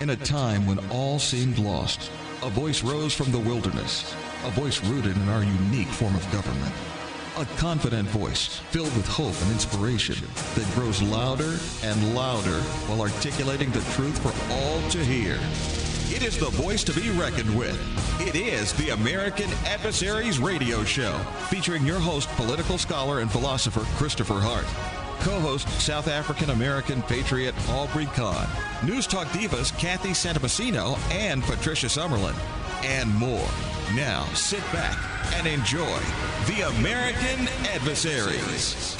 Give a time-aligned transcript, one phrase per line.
[0.00, 2.12] In a time when all seemed lost,
[2.44, 6.72] a voice rose from the wilderness, a voice rooted in our unique form of government.
[7.36, 10.14] A confident voice filled with hope and inspiration
[10.54, 15.34] that grows louder and louder while articulating the truth for all to hear.
[16.14, 17.76] It is the voice to be reckoned with.
[18.20, 21.18] It is the American Adversaries Radio Show,
[21.48, 24.97] featuring your host, political scholar and philosopher Christopher Hart.
[25.20, 28.48] Co-host South African American patriot Aubrey Kahn,
[28.84, 32.36] News Talk divas Kathy Santamassino and Patricia Summerlin,
[32.84, 33.48] and more.
[33.94, 34.96] Now sit back
[35.34, 35.98] and enjoy
[36.46, 37.48] the American.
[37.68, 38.96] Adversaries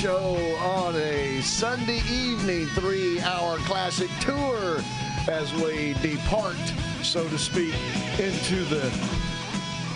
[0.00, 4.82] Show on a Sunday evening, three hour classic tour
[5.28, 6.56] as we depart,
[7.02, 7.74] so to speak,
[8.18, 8.92] into the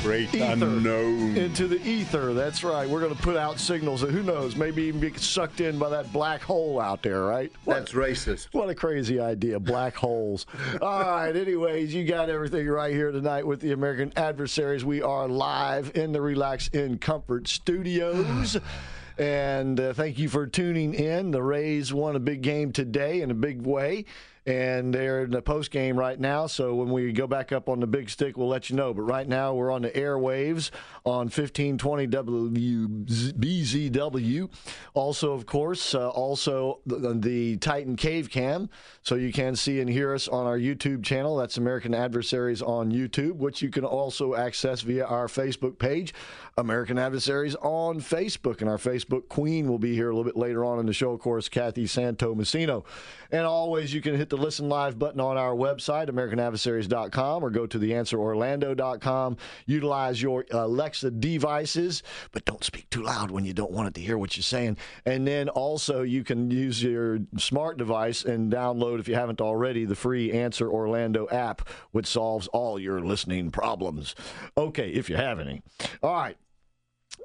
[0.03, 1.37] great ether, unknown.
[1.37, 2.33] Into the ether.
[2.33, 2.89] That's right.
[2.89, 5.91] We're going to put out signals that who knows, maybe even get sucked in by
[5.91, 7.53] that black hole out there, right?
[7.67, 8.49] That's racist.
[8.53, 9.59] What a crazy idea.
[9.59, 10.47] Black holes.
[10.81, 11.37] All right.
[11.37, 14.85] Anyways, you got everything right here tonight with the American Adversaries.
[14.85, 18.57] We are live in the Relax and Comfort studios.
[19.19, 21.33] And uh, thank you for tuning in.
[21.33, 24.05] The Rays won a big game today in a big way
[24.48, 26.47] and they're in the post game right now.
[26.47, 28.94] So when we go back up on the big stick, we'll let you know.
[28.94, 30.70] But right now, we're on the airwaves
[31.09, 34.51] on 1520 WBZW.
[34.92, 38.69] Also, of course, uh, also the, the, Titan Cave Cam,
[39.02, 41.35] so you can see and hear us on our YouTube channel.
[41.36, 46.13] That's American Adversaries on YouTube, which you can also access via our Facebook page,
[46.58, 48.61] American Adversaries on Facebook.
[48.61, 51.13] And our Facebook queen will be here a little bit later on in the show,
[51.13, 52.85] of course, Kathy Santo Messino.
[53.30, 57.67] And always, you can hit the listen live button on our website, AmericanAdversaries.com, or go
[57.67, 59.39] to theanswerorlando.com.
[59.67, 64.01] Utilize your Alexa devices, but don't speak too loud when you don't want it to
[64.01, 64.77] hear what you're saying.
[65.05, 69.85] And then also, you can use your smart device and download, if you haven't already,
[69.85, 74.14] the free Answer Orlando app, which solves all your listening problems.
[74.57, 75.63] Okay, if you have any.
[76.03, 76.37] All right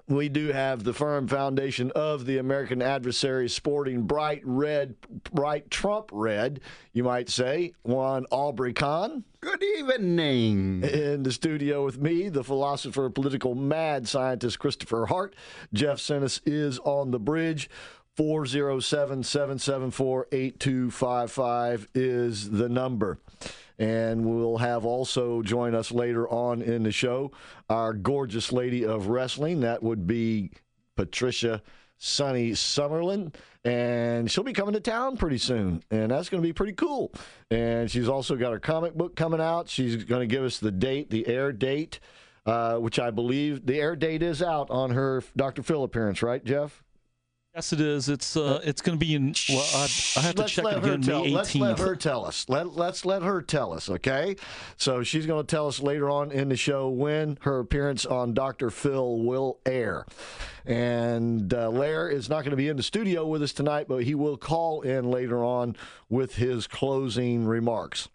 [0.08, 4.96] we do have the firm foundation of the American adversary sporting bright red,
[5.32, 6.60] bright Trump red,
[6.92, 9.24] you might say, one Aubrey Kahn.
[9.40, 10.84] Good evening.
[10.84, 15.36] In the studio with me, the philosopher, political mad scientist Christopher Hart.
[15.74, 17.70] Jeff Sinis is on the bridge.
[18.16, 23.18] 407 774 8255 is the number.
[23.80, 27.32] And we'll have also join us later on in the show
[27.70, 29.62] our gorgeous lady of wrestling.
[29.62, 30.52] That would be
[30.96, 31.62] Patricia
[31.98, 33.34] Sunny Summerlin.
[33.66, 35.84] And she'll be coming to town pretty soon.
[35.90, 37.14] And that's going to be pretty cool.
[37.50, 39.70] And she's also got her comic book coming out.
[39.70, 42.00] She's going to give us the date, the air date.
[42.46, 45.64] Uh, which I believe the air date is out on her Dr.
[45.64, 46.84] Phil appearance, right, Jeff?
[47.56, 48.10] Yes, it is.
[48.10, 49.36] It's uh, it's going to be in.
[49.48, 49.88] Well, I,
[50.18, 51.04] I have to let's check let again.
[51.04, 51.36] Her tell, May 18th.
[51.36, 52.46] Let's let her tell us.
[52.50, 53.90] Let Let's let her tell us.
[53.90, 54.38] Okay.
[54.76, 58.34] So she's going to tell us later on in the show when her appearance on
[58.34, 58.72] Dr.
[58.72, 60.06] Phil will air.
[60.66, 64.04] And uh, Lair is not going to be in the studio with us tonight, but
[64.04, 65.76] he will call in later on
[66.10, 68.10] with his closing remarks.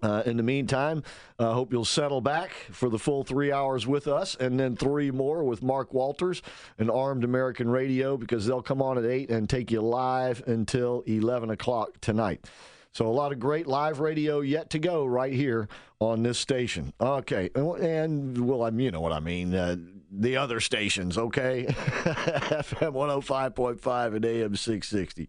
[0.00, 1.02] Uh, in the meantime,
[1.38, 4.76] I uh, hope you'll settle back for the full three hours with us and then
[4.76, 6.40] three more with Mark Walters
[6.78, 11.02] and Armed American Radio because they'll come on at 8 and take you live until
[11.06, 12.46] 11 o'clock tonight.
[12.92, 15.68] So a lot of great live radio yet to go right here
[16.00, 16.92] on this station.
[17.00, 19.54] Okay, and well, I'm you know what I mean.
[19.54, 19.76] Uh,
[20.10, 21.66] the other stations, okay?
[21.68, 25.28] FM 105.5 and AM 660.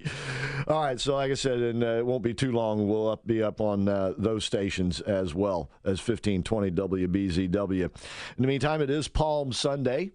[0.67, 2.87] All right, so like I said, and uh, it won't be too long.
[2.87, 7.83] We'll up, be up on uh, those stations as well as 1520 WBZW.
[7.83, 7.91] In
[8.37, 10.11] the meantime, it is Palm Sunday.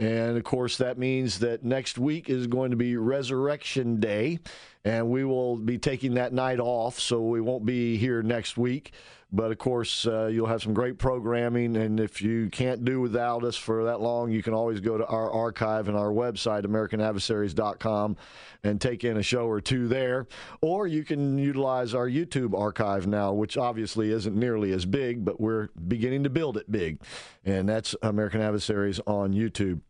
[0.00, 4.38] And of course, that means that next week is going to be Resurrection Day.
[4.82, 8.94] and we will be taking that night off, so we won't be here next week.
[9.32, 13.44] But of course, uh, you'll have some great programming, and if you can't do without
[13.44, 18.16] us for that long, you can always go to our archive and our website, AmericanAdversaries.com,
[18.64, 20.26] and take in a show or two there.
[20.60, 25.40] Or you can utilize our YouTube archive now, which obviously isn't nearly as big, but
[25.40, 27.00] we're beginning to build it big,
[27.44, 29.80] and that's American Adversaries on YouTube.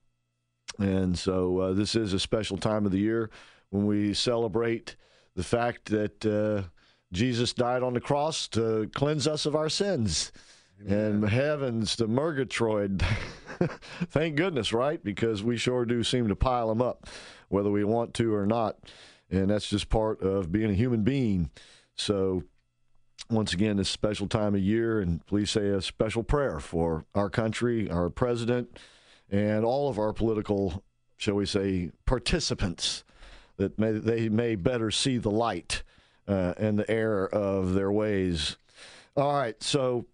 [0.78, 3.30] And so uh, this is a special time of the year
[3.70, 4.96] when we celebrate
[5.34, 6.68] the fact that uh,
[7.12, 10.32] Jesus died on the cross to cleanse us of our sins.
[10.86, 13.02] And heavens to Murgatroyd.
[14.08, 15.02] Thank goodness, right?
[15.02, 17.06] Because we sure do seem to pile them up,
[17.48, 18.76] whether we want to or not.
[19.30, 21.50] And that's just part of being a human being.
[21.96, 22.44] So,
[23.28, 27.28] once again, this special time of year, and please say a special prayer for our
[27.28, 28.78] country, our president,
[29.30, 30.82] and all of our political,
[31.18, 33.04] shall we say, participants
[33.58, 35.82] that may, they may better see the light
[36.30, 38.56] uh, and the error of their ways.
[39.16, 40.06] All right, so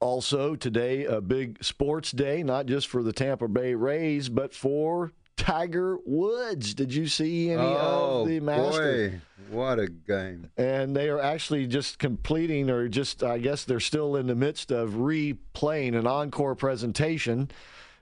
[0.00, 5.12] also today a big sports day, not just for the Tampa Bay Rays, but for
[5.36, 6.74] Tiger Woods.
[6.74, 9.12] Did you see any oh, of the Masters?
[9.12, 9.20] boy,
[9.56, 10.50] what a game!
[10.56, 14.72] And they are actually just completing, or just I guess they're still in the midst
[14.72, 17.48] of replaying an encore presentation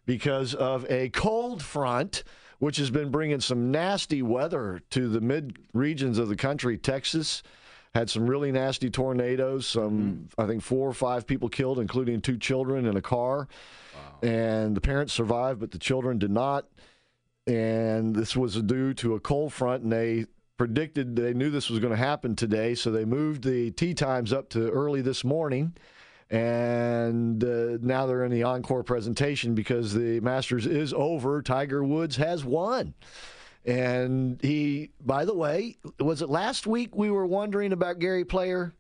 [0.07, 2.25] because of a cold front
[2.59, 6.79] which has been bringing some nasty weather to the mid regions of the country.
[6.79, 7.43] Texas
[7.95, 9.67] had some really nasty tornadoes.
[9.67, 10.41] Some, mm-hmm.
[10.41, 13.49] I think, four or five people killed, including two children in a car.
[14.23, 16.67] And the parents survived, but the children did not.
[17.47, 20.27] And this was due to a cold front, and they
[20.57, 24.33] predicted they knew this was going to happen today, so they moved the tea times
[24.33, 25.75] up to early this morning
[26.31, 31.43] and uh, now they're in the encore presentation because the Masters is over.
[31.43, 32.95] Tiger Woods has won.
[33.65, 38.73] And he, by the way, was it last week we were wondering about Gary Player?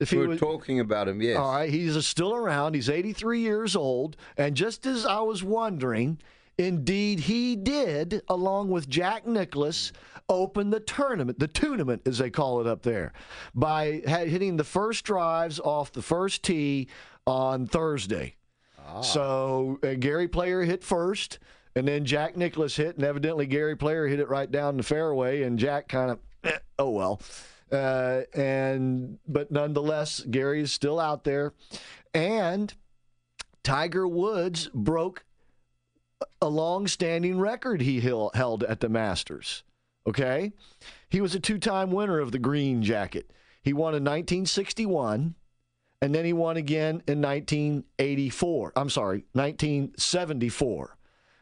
[0.00, 1.38] If he we were was, talking about him, yes.
[1.38, 2.74] All right, he's still around.
[2.74, 4.16] He's 83 years old.
[4.36, 6.18] And just as I was wondering,
[6.58, 9.92] indeed he did, along with Jack Nicklaus,
[10.28, 13.12] open the tournament, the tournament as they call it up there,
[13.54, 16.88] by hitting the first drives off the first tee
[17.26, 18.36] on Thursday.
[18.86, 19.00] Ah.
[19.00, 21.38] So uh, Gary Player hit first,
[21.76, 25.42] and then Jack Nicklaus hit, and evidently Gary Player hit it right down the fairway,
[25.42, 27.20] and Jack kind of, eh, oh well.
[27.72, 31.52] Uh, and but nonetheless, Gary is still out there,
[32.12, 32.72] and
[33.64, 35.24] Tiger Woods broke
[36.40, 39.62] a long-standing record he held at the Masters.
[40.06, 40.52] Okay?
[41.08, 43.30] He was a two time winner of the green jacket.
[43.62, 45.34] He won in 1961,
[46.02, 48.72] and then he won again in 1984.
[48.76, 50.96] I'm sorry, 1974.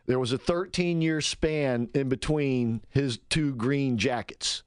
[0.07, 4.63] There was a 13 year span in between his two green jackets.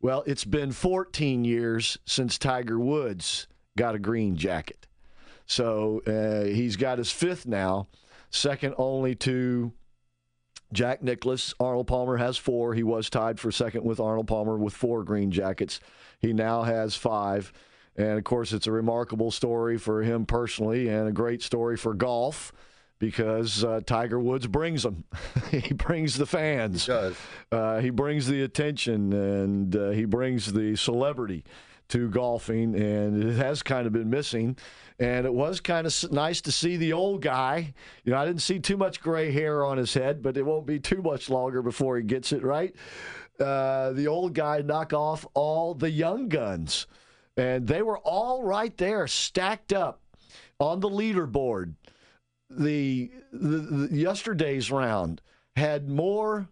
[0.00, 4.86] Well, it's been 14 years since Tiger Woods got a green jacket.
[5.46, 7.88] So uh, he's got his fifth now,
[8.30, 9.72] second only to
[10.72, 12.74] Jack Nicklaus, Arnold Palmer has four.
[12.74, 15.80] He was tied for second with Arnold Palmer with four green jackets.
[16.18, 17.52] He now has five.
[17.96, 21.94] And of course, it's a remarkable story for him personally and a great story for
[21.94, 22.52] golf
[22.98, 25.04] because uh, Tiger Woods brings them.
[25.50, 26.86] he brings the fans.
[26.86, 27.16] He does.
[27.52, 31.44] Uh, he brings the attention and uh, he brings the celebrity
[31.88, 34.56] to golfing, and it has kind of been missing.
[34.98, 37.74] And it was kind of nice to see the old guy.
[38.04, 40.66] You know, I didn't see too much gray hair on his head, but it won't
[40.66, 42.74] be too much longer before he gets it right.
[43.38, 46.86] Uh, the old guy knock off all the young guns,
[47.36, 50.00] and they were all right there, stacked up
[50.58, 51.74] on the leaderboard.
[52.48, 55.20] The, the, the yesterday's round
[55.56, 56.48] had more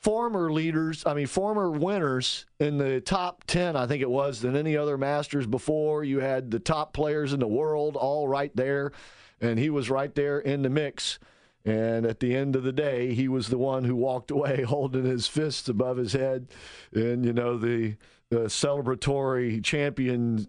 [0.00, 4.56] former leaders, I mean, former winners in the top 10, I think it was, than
[4.56, 6.04] any other Masters before.
[6.04, 8.92] You had the top players in the world all right there,
[9.40, 11.18] and he was right there in the mix.
[11.64, 15.04] And at the end of the day, he was the one who walked away holding
[15.04, 16.46] his fists above his head.
[16.94, 17.96] And, you know, the,
[18.30, 20.46] the celebratory champion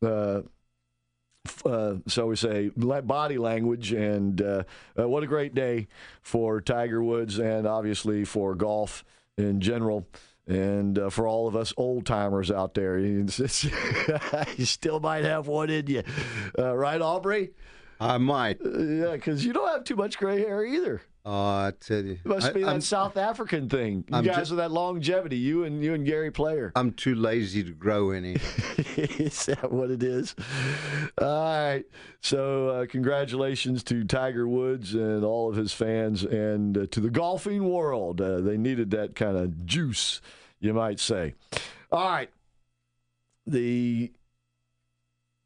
[0.00, 0.42] uh,
[1.64, 4.62] uh, so we say body language and uh,
[4.98, 5.88] uh, what a great day
[6.20, 9.04] for Tiger Woods and obviously for golf
[9.36, 10.06] in general
[10.46, 12.98] and uh, for all of us old timers out there.
[12.98, 16.02] you still might have one in you,
[16.58, 17.50] uh, right, Aubrey?
[18.00, 18.60] I might.
[18.64, 21.02] Uh, yeah, because you don't have too much gray hair either.
[21.24, 24.04] Oh, I tell you, it must be that I'm, South African thing.
[24.08, 26.72] You I'm guys with that longevity, you and you and Gary Player.
[26.74, 28.32] I'm too lazy to grow any.
[28.96, 30.34] is that what it is?
[31.20, 31.84] All right.
[32.22, 37.10] So, uh, congratulations to Tiger Woods and all of his fans, and uh, to the
[37.10, 38.20] golfing world.
[38.20, 40.20] Uh, they needed that kind of juice
[40.62, 41.34] you might say.
[41.90, 42.30] All right.
[43.46, 44.12] The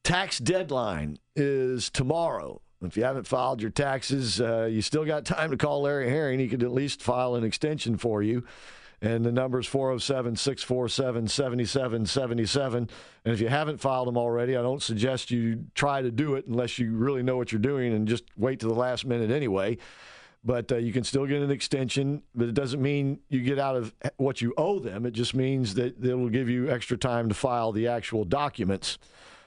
[0.04, 2.60] tax deadline is tomorrow.
[2.88, 6.38] If you haven't filed your taxes, uh, you still got time to call Larry Herring.
[6.38, 8.44] He could at least file an extension for you.
[9.02, 12.88] And the number is 407 647 7777.
[13.24, 16.46] And if you haven't filed them already, I don't suggest you try to do it
[16.46, 19.76] unless you really know what you're doing and just wait to the last minute anyway.
[20.44, 23.76] But uh, you can still get an extension, but it doesn't mean you get out
[23.76, 25.04] of what you owe them.
[25.04, 28.98] It just means that it will give you extra time to file the actual documents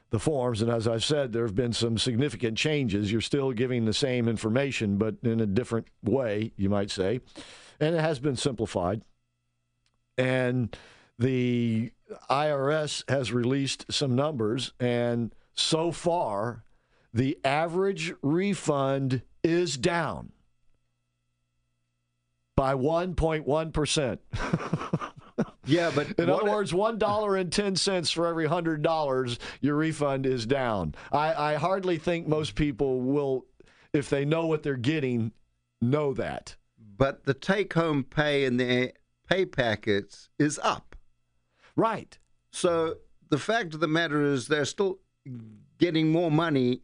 [0.09, 0.61] the forms.
[0.61, 3.11] And as I've said, there have been some significant changes.
[3.11, 7.21] You're still giving the same information, but in a different way, you might say.
[7.79, 9.01] And it has been simplified.
[10.17, 10.75] And
[11.17, 11.91] the
[12.29, 16.63] IRS has released some numbers, and so far,
[17.13, 20.31] the average refund is down
[22.55, 24.19] by 1.1%.
[25.69, 29.75] Yeah, but in other words, one dollar and ten cents for every hundred dollars, your
[29.75, 30.95] refund is down.
[31.11, 33.45] I, I hardly think most people will,
[33.93, 35.31] if they know what they're getting,
[35.79, 36.55] know that.
[36.97, 38.93] But the take-home pay in the
[39.29, 40.95] pay packets is up.
[41.75, 42.17] Right.
[42.51, 42.95] So
[43.29, 44.99] the fact of the matter is, they're still
[45.77, 46.81] getting more money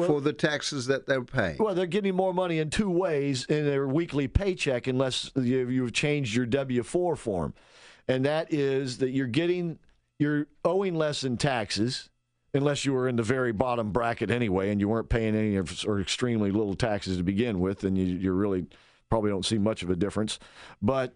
[0.00, 1.56] well, for the taxes that they're paying.
[1.58, 6.34] Well, they're getting more money in two ways in their weekly paycheck, unless you've changed
[6.34, 7.54] your W four form,
[8.08, 9.78] and that is that you're getting
[10.18, 12.08] you're owing less in taxes.
[12.52, 16.00] Unless you were in the very bottom bracket anyway, and you weren't paying any or
[16.00, 18.66] extremely little taxes to begin with, and you, you really
[19.08, 20.40] probably don't see much of a difference.
[20.82, 21.14] But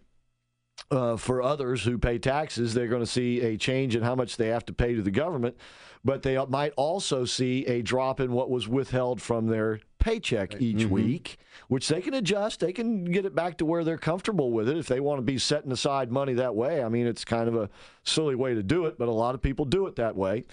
[0.93, 4.37] uh, for others who pay taxes, they're going to see a change in how much
[4.37, 5.57] they have to pay to the government
[6.05, 10.79] but they might also see a drop in what was withheld from their paycheck each
[10.79, 10.91] mm-hmm.
[10.91, 12.61] week, which they can adjust.
[12.61, 15.23] They can get it back to where they're comfortable with it if they want to
[15.23, 16.83] be setting aside money that way.
[16.83, 17.71] I mean, it's kind of a
[18.03, 20.45] silly way to do it, but a lot of people do it that way.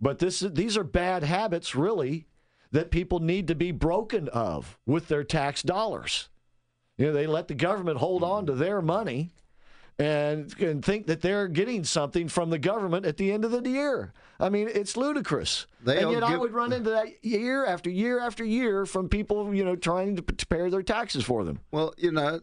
[0.00, 2.26] But this these are bad habits, really,
[2.72, 6.28] that people need to be broken of with their tax dollars.
[6.98, 9.30] You know, they let the government hold on to their money
[9.98, 13.68] and, and think that they're getting something from the government at the end of the
[13.68, 14.12] year.
[14.40, 15.66] I mean, it's ludicrous.
[15.84, 16.30] They and yet give...
[16.30, 20.16] I would run into that year after year after year from people, you know, trying
[20.16, 21.60] to prepare their taxes for them.
[21.70, 22.40] Well, you know,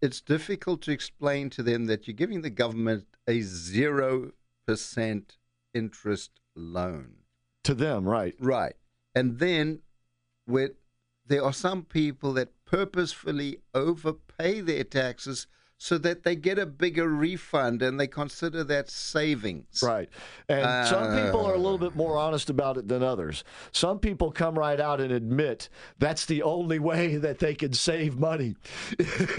[0.00, 4.32] it's difficult to explain to them that you're giving the government a 0%
[5.74, 7.14] interest loan.
[7.64, 8.34] To them, right.
[8.40, 8.74] Right.
[9.14, 9.80] And then
[10.46, 10.72] with
[11.26, 15.46] there are some people that purposefully overpay their taxes–
[15.78, 19.82] so that they get a bigger refund and they consider that savings.
[19.82, 20.08] Right.
[20.48, 23.44] And uh, some people are a little bit more honest about it than others.
[23.72, 28.18] Some people come right out and admit that's the only way that they can save
[28.18, 28.56] money.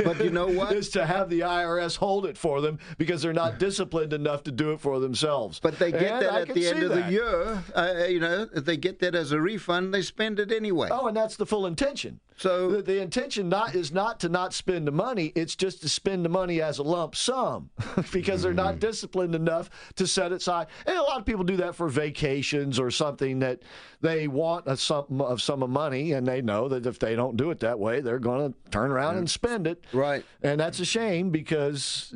[0.04, 0.72] But you know what?
[0.76, 4.52] is to have the IRS hold it for them because they're not disciplined enough to
[4.52, 5.60] do it for themselves.
[5.60, 7.06] But they get and that I at the end of that.
[7.06, 7.64] the year.
[7.74, 10.90] Uh, you know, they get that as a refund, they spend it anyway.
[10.92, 12.20] Oh, and that's the full intention.
[12.38, 15.90] So the, the intention not is not to not spend the money; it's just to
[15.90, 17.70] spend the money as a lump sum
[18.12, 18.80] because they're not mm-hmm.
[18.80, 20.68] disciplined enough to set it aside.
[20.86, 23.62] And a lot of people do that for vacations or something that
[24.02, 27.38] they want a sum of sum of money, and they know that if they don't
[27.38, 29.86] do it that way, they're going to turn around and spend it.
[29.94, 30.26] Right.
[30.42, 32.14] And that's a shame because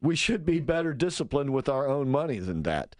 [0.00, 2.96] we should be better disciplined with our own money than that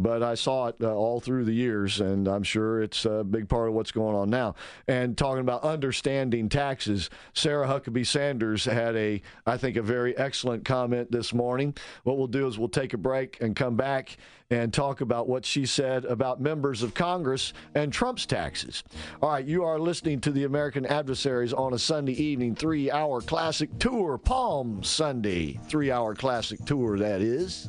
[0.00, 3.50] but I saw it uh, all through the years, and I'm sure it's a big
[3.50, 4.54] part of what's going on now.
[4.88, 10.64] And talking about understanding taxes, Sarah Huckabee Sanders had a, I think, a very excellent
[10.64, 11.74] comment this morning.
[12.04, 14.16] What we'll do is we'll take a break and come back
[14.48, 18.82] and talk about what she said about members of Congress and Trump's taxes.
[19.22, 23.20] All right, you are listening to the American Adversaries on a Sunday evening, three hour
[23.20, 27.68] classic tour, Palm Sunday, three hour classic tour, that is.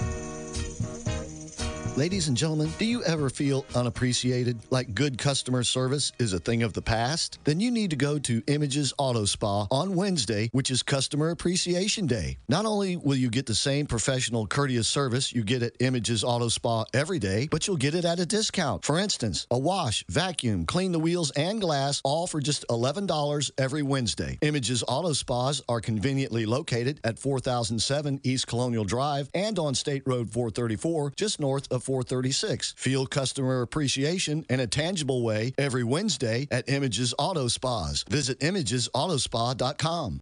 [1.97, 6.63] Ladies and gentlemen, do you ever feel unappreciated, like good customer service is a thing
[6.63, 7.37] of the past?
[7.43, 12.07] Then you need to go to Images Auto Spa on Wednesday, which is Customer Appreciation
[12.07, 12.37] Day.
[12.47, 16.47] Not only will you get the same professional, courteous service you get at Images Auto
[16.47, 18.85] Spa every day, but you'll get it at a discount.
[18.85, 23.83] For instance, a wash, vacuum, clean the wheels, and glass, all for just $11 every
[23.83, 24.39] Wednesday.
[24.41, 30.31] Images Auto Spas are conveniently located at 4007 East Colonial Drive and on State Road
[30.31, 32.73] 434, just north of 436.
[32.77, 38.03] Feel customer appreciation in a tangible way every Wednesday at Images Auto Spas.
[38.09, 40.21] Visit imagesautospa.com.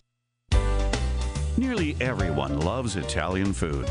[1.61, 3.87] Nearly everyone loves Italian food.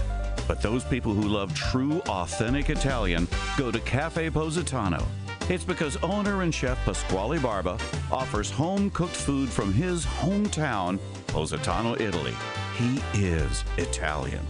[0.48, 5.06] But those people who love true, authentic Italian go to Cafe Positano.
[5.48, 7.78] It's because owner and chef Pasquale Barba
[8.10, 10.98] offers home cooked food from his hometown,
[11.28, 12.34] Positano, Italy.
[12.76, 14.44] He is Italian.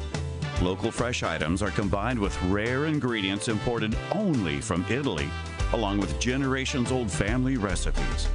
[0.63, 5.29] Local fresh items are combined with rare ingredients imported only from Italy,
[5.75, 8.29] along with generations old family recipes.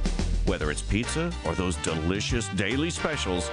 [0.44, 3.50] Whether it's pizza or those delicious daily specials,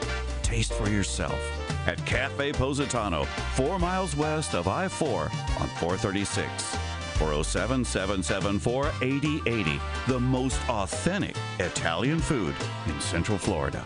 [0.54, 1.40] taste for yourself
[1.88, 6.78] at Cafe Positano, four miles west of I 4 on 436.
[7.18, 9.80] 407 774 8080.
[10.08, 12.56] The most authentic Italian food
[12.88, 13.84] in Central Florida.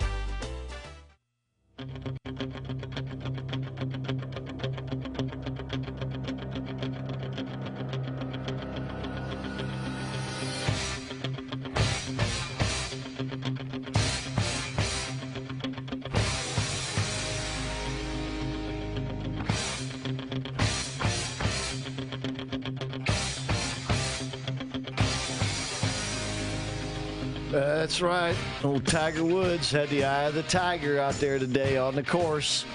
[27.51, 28.35] That's right.
[28.61, 32.65] Old Tiger Woods had the eye of the tiger out there today on the course.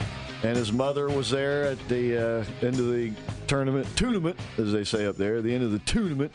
[0.42, 3.12] And his mother was there at the uh, end of the
[3.46, 6.32] tournament, tournament, as they say up there, the end of the tournament,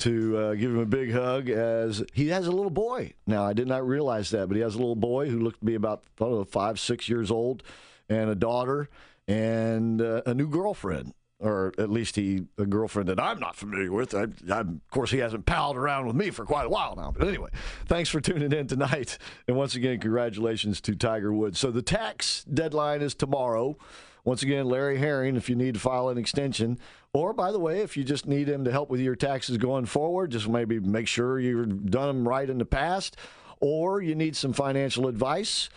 [0.00, 3.12] to uh, give him a big hug as he has a little boy.
[3.28, 5.66] Now, I did not realize that, but he has a little boy who looked to
[5.66, 7.62] be about, know, five, six years old,
[8.08, 8.88] and a daughter,
[9.28, 13.92] and uh, a new girlfriend or at least he a girlfriend that I'm not familiar
[13.92, 14.14] with.
[14.14, 17.12] I, I, of course, he hasn't palled around with me for quite a while now.
[17.16, 17.50] But anyway,
[17.86, 21.58] thanks for tuning in tonight, and once again, congratulations to Tiger Woods.
[21.58, 23.76] So the tax deadline is tomorrow.
[24.24, 26.78] Once again, Larry Herring, if you need to file an extension,
[27.12, 29.86] or by the way, if you just need him to help with your taxes going
[29.86, 33.16] forward, just maybe make sure you've done them right in the past,
[33.60, 35.70] or you need some financial advice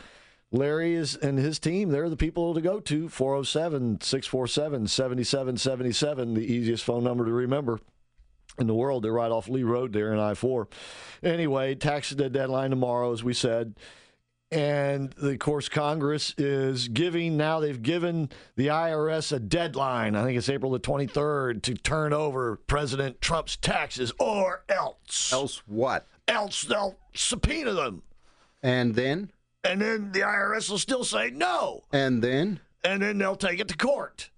[0.51, 3.07] Larry is and his team, they're the people to go to.
[3.07, 7.79] 407 647 7777, the easiest phone number to remember
[8.59, 9.03] in the world.
[9.03, 10.67] They're right off Lee Road there in I 4.
[11.23, 13.75] Anyway, tax the deadline tomorrow, as we said.
[14.51, 20.13] And of course, Congress is giving now, they've given the IRS a deadline.
[20.13, 25.31] I think it's April the 23rd to turn over President Trump's taxes or else.
[25.31, 26.05] Else what?
[26.27, 28.03] Else they'll subpoena them.
[28.61, 29.31] And then?
[29.63, 31.83] And then the IRS will still say no.
[31.91, 32.59] And then?
[32.83, 34.29] And then they'll take it to court.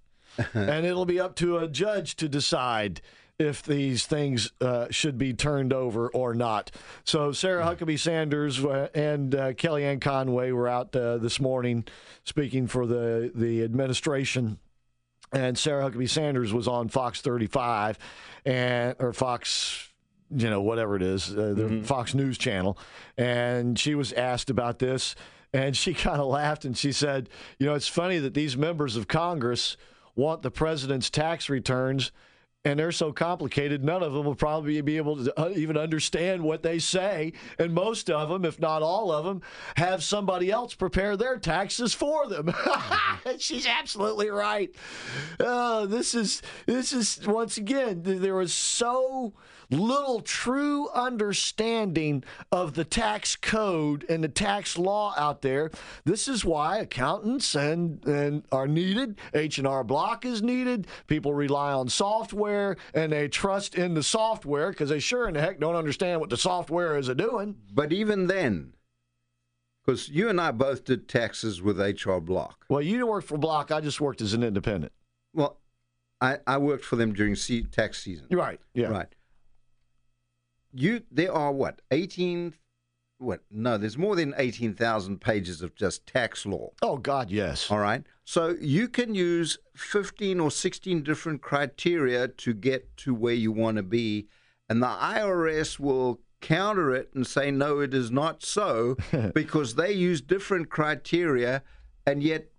[0.54, 3.02] and it'll be up to a judge to decide
[3.40, 6.72] if these things uh, should be turned over or not.
[7.04, 11.86] So Sarah Huckabee Sanders uh, and uh, Kellyanne Conway were out uh, this morning
[12.24, 14.60] speaking for the, the administration.
[15.32, 17.98] And Sarah Huckabee Sanders was on Fox 35
[18.46, 19.90] and or Fox
[20.36, 21.84] you know, whatever it is, uh, the mm-hmm.
[21.84, 22.78] Fox News channel.
[23.18, 25.16] And she was asked about this,
[25.54, 28.96] and she kind of laughed and she said, You know, it's funny that these members
[28.96, 29.78] of Congress
[30.16, 32.12] want the president's tax returns.
[32.66, 36.42] And they're so complicated, none of them will probably be able to uh, even understand
[36.42, 37.34] what they say.
[37.60, 39.42] And most of them, if not all of them,
[39.76, 42.54] have somebody else prepare their taxes for them.
[43.38, 44.74] She's absolutely right.
[45.42, 49.34] Uh, this is this is once again there was so
[49.70, 55.72] little true understanding of the tax code and the tax law out there.
[56.06, 59.18] This is why accountants and, and are needed.
[59.34, 60.88] H&R Block is needed.
[61.08, 65.42] People rely on software and they trust in the software because they sure in the
[65.42, 67.56] heck don't understand what the software is doing.
[67.74, 68.74] But even then,
[69.86, 72.66] because you and I both did taxes with HR Block.
[72.70, 73.72] Well, you worked for Block.
[73.72, 74.94] I just worked as an independent.
[75.34, 75.58] Well,
[76.22, 78.28] I, I worked for them during tax season.
[78.32, 78.60] Right.
[78.74, 78.88] Yeah.
[78.88, 79.14] Right
[80.74, 82.54] you there are what eighteen
[83.20, 83.42] what?
[83.50, 86.72] No there's more than 18,000 pages of just tax law.
[86.82, 87.72] Oh god yes.
[87.72, 88.04] All right.
[88.26, 93.78] So you can use 15 or 16 different criteria to get to where you want
[93.78, 94.28] to be
[94.70, 98.98] and the IRS will counter it and say no it is not so
[99.34, 101.64] because they use different criteria
[102.06, 102.50] and yet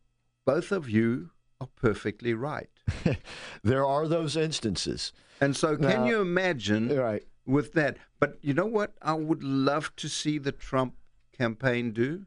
[0.47, 2.69] both of you are perfectly right.
[3.63, 5.13] There are those instances.
[5.41, 7.99] And so can now, you imagine right with that.
[8.21, 8.95] But you know what?
[9.03, 10.95] I would love to see the Trump
[11.37, 12.27] campaign do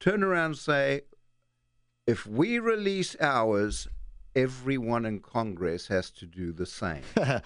[0.00, 1.02] turn around and say,
[2.08, 3.86] if we release ours,
[4.34, 7.02] everyone in Congress has to do the same.
[7.16, 7.42] of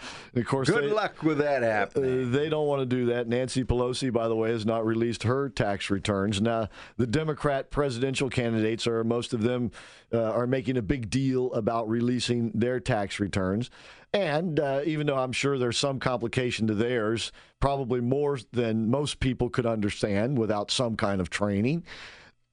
[0.47, 2.33] course, Good they, luck with that uh, happening.
[2.33, 3.29] they don't want to do that.
[3.29, 6.41] Nancy Pelosi, by the way, has not released her tax returns.
[6.41, 9.71] Now, the Democrat presidential candidates are most of them
[10.13, 13.71] uh, are making a big deal about releasing their tax returns.
[14.13, 19.21] And uh, even though I'm sure there's some complication to theirs, probably more than most
[19.21, 21.85] people could understand without some kind of training,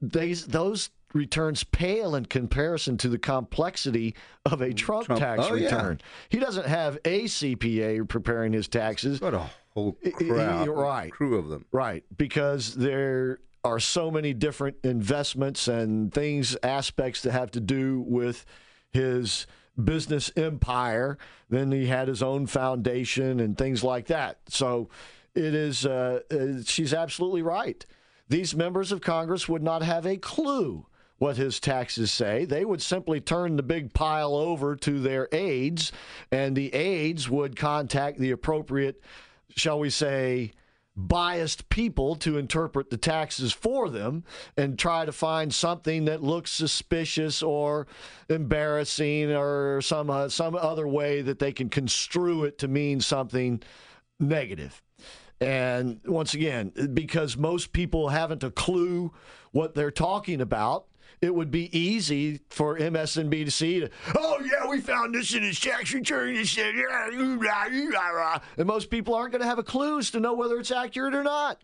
[0.01, 5.55] these those returns pale in comparison to the complexity of a Trump, Trump- tax oh,
[5.55, 5.65] yeah.
[5.65, 6.01] return.
[6.29, 9.19] He doesn't have a CPA preparing his taxes.
[9.19, 11.11] Got a whole crowd, right.
[11.11, 11.65] crew of them.
[11.71, 18.01] Right, because there are so many different investments and things, aspects that have to do
[18.01, 18.45] with
[18.91, 19.47] his
[19.81, 21.17] business empire.
[21.49, 24.39] Then he had his own foundation and things like that.
[24.49, 24.89] So
[25.33, 27.85] it is, uh, uh, she's absolutely right.
[28.29, 30.85] These members of Congress would not have a clue
[31.23, 32.43] what his taxes say.
[32.43, 35.93] They would simply turn the big pile over to their aides,
[36.33, 39.01] and the aides would contact the appropriate,
[39.55, 40.51] shall we say,
[40.97, 44.25] biased people to interpret the taxes for them
[44.57, 47.87] and try to find something that looks suspicious or
[48.27, 53.63] embarrassing or some uh, some other way that they can construe it to mean something
[54.19, 54.81] negative.
[55.39, 59.13] And once again, because most people haven't a clue
[59.53, 60.87] what they're talking about,
[61.23, 65.93] it would be easy for MSNBC to, oh, yeah, we found this in his tax
[65.93, 66.35] return.
[66.35, 69.59] It said, yeah, ooh, rah, ooh, rah, rah." And most people aren't going to have
[69.59, 71.61] a clue as to know whether it's accurate or not.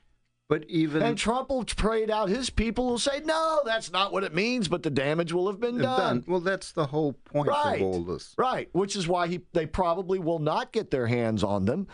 [0.48, 4.24] But even And Trump will trade out his people will say, no, that's not what
[4.24, 6.00] it means, but the damage will have been done.
[6.00, 7.76] done, well, that's the whole point Right.
[7.80, 8.34] of all this.
[8.36, 11.88] Right, which is why he they probably will not get their hands on them.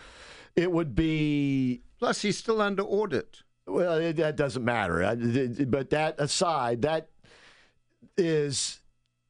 [0.54, 3.42] It would be Plus, he's still under audit.
[3.66, 5.04] well, it, that doesn't matter.
[5.04, 7.10] I- th- But that aside, that
[8.16, 8.80] is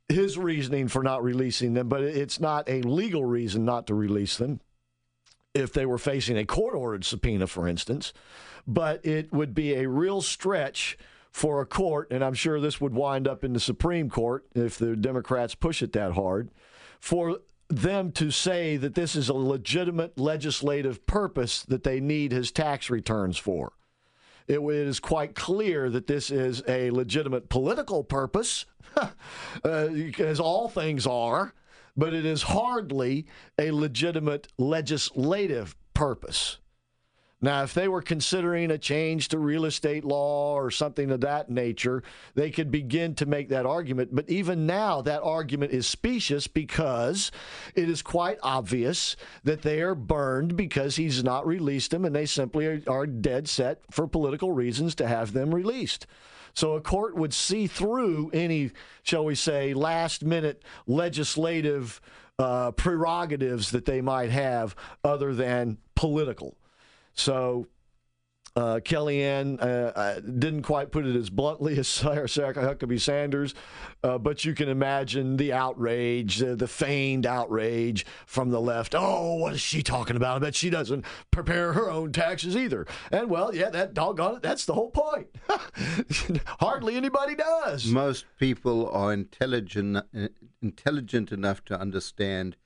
[0.08, 4.36] his reasoning for not releasing them, but it's not a legal reason not to release
[4.36, 4.60] them
[5.54, 8.12] if they were facing a court ordered subpoena, for instance.
[8.66, 10.98] But it would be a real stretch
[11.30, 14.78] for a court, and I'm sure this would wind up in the Supreme Court if
[14.78, 16.50] the Democrats push it that hard,
[17.00, 22.52] for them to say that this is a legitimate legislative purpose that they need his
[22.52, 23.72] tax returns for
[24.48, 29.08] it is quite clear that this is a legitimate political purpose, uh,
[29.64, 31.54] as all things are,
[31.96, 33.26] but it is hardly
[33.58, 36.58] a legitimate legislative purpose.
[37.42, 41.50] Now, if they were considering a change to real estate law or something of that
[41.50, 42.02] nature,
[42.34, 44.14] they could begin to make that argument.
[44.14, 47.30] But even now, that argument is specious because
[47.74, 52.24] it is quite obvious that they are burned because he's not released them, and they
[52.24, 56.06] simply are, dead set for political reasons to have them released.
[56.54, 58.70] So a court would see through any,
[59.02, 62.00] shall we say, last minute legislative
[62.38, 66.56] uh, prerogatives that they might have other than political.
[67.16, 67.66] So
[68.56, 71.88] uh, Kellyanne uh, didn't quite put it as bluntly as
[72.26, 73.54] Sarah, Huckabee Sanders,
[74.02, 78.94] uh, but you can imagine the outrage, the feigned outrage from the left.
[78.96, 80.36] Oh, what is she talking about?
[80.36, 82.86] I bet she doesn't prepare her own taxes either.
[83.12, 85.28] And well, yeah, that doggone it, that's the whole point.
[86.60, 87.86] Hardly anybody does.
[87.86, 90.28] Most people are intelligent, uh,
[90.62, 92.56] intelligent enough to understand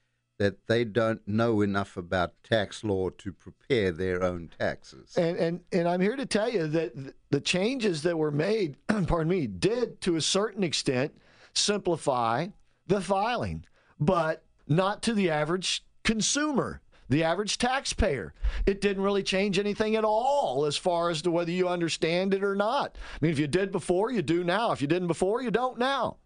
[0.40, 5.14] that they don't know enough about tax law to prepare their own taxes.
[5.18, 6.94] And, and and I'm here to tell you that
[7.29, 8.76] the changes that were made,
[9.07, 11.12] pardon me, did to a certain extent
[11.53, 12.46] simplify
[12.87, 13.66] the filing,
[14.00, 18.33] but not to the average consumer, the average taxpayer.
[18.64, 22.42] It didn't really change anything at all as far as to whether you understand it
[22.42, 22.96] or not.
[22.96, 24.72] I mean, if you did before, you do now.
[24.72, 26.16] If you didn't before, you don't now.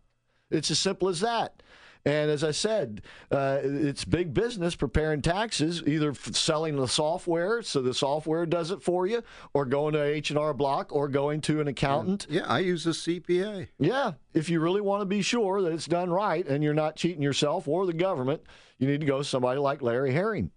[0.52, 1.63] It's as simple as that.
[2.06, 7.80] And as I said, uh, it's big business preparing taxes, either selling the software so
[7.80, 9.22] the software does it for you,
[9.54, 12.26] or going to H and R Block, or going to an accountant.
[12.28, 13.68] Yeah, I use a CPA.
[13.78, 16.96] Yeah, if you really want to be sure that it's done right and you're not
[16.96, 18.42] cheating yourself or the government,
[18.78, 20.50] you need to go to somebody like Larry Herring,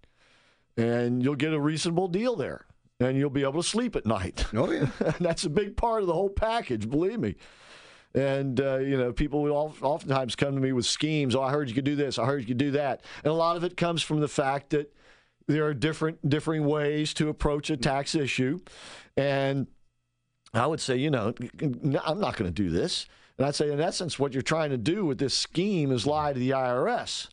[0.75, 2.65] and you'll get a reasonable deal there,
[2.99, 4.45] and you'll be able to sleep at night.
[4.53, 4.89] Oh, yeah.
[5.21, 7.35] that's a big part of the whole package, believe me.
[8.13, 11.35] And uh, you know, people will oftentimes come to me with schemes.
[11.35, 12.17] Oh, I heard you could do this.
[12.17, 13.01] I heard you could do that.
[13.23, 14.93] And a lot of it comes from the fact that
[15.47, 18.59] there are different differing ways to approach a tax issue,
[19.15, 19.67] and
[20.53, 23.05] I would say, you know, I'm not going to do this.
[23.37, 26.33] And I'd say, in essence, what you're trying to do with this scheme is lie
[26.33, 27.27] to the IRS.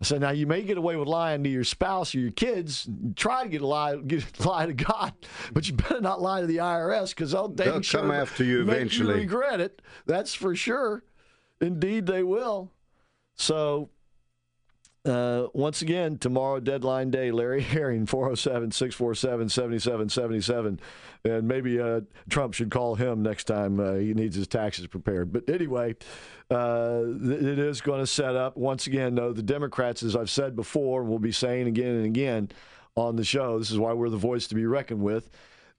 [0.00, 2.88] I said, now you may get away with lying to your spouse or your kids.
[3.16, 5.12] Try to get a lie, get, a lie to God,
[5.52, 8.60] but you better not lie to the IRS because they'll, They'll sure come after you
[8.62, 9.14] eventually.
[9.14, 9.82] You regret it.
[10.06, 11.02] That's for sure.
[11.60, 12.70] Indeed, they will.
[13.34, 13.90] So,
[15.08, 20.80] uh, once again, tomorrow, deadline day, Larry Herring, 407 647 7777.
[21.24, 25.32] And maybe uh, Trump should call him next time uh, he needs his taxes prepared.
[25.32, 25.96] But anyway,
[26.50, 28.56] uh, it is going to set up.
[28.56, 32.50] Once again, though, the Democrats, as I've said before, will be saying again and again
[32.94, 35.30] on the show, this is why we're the voice to be reckoned with,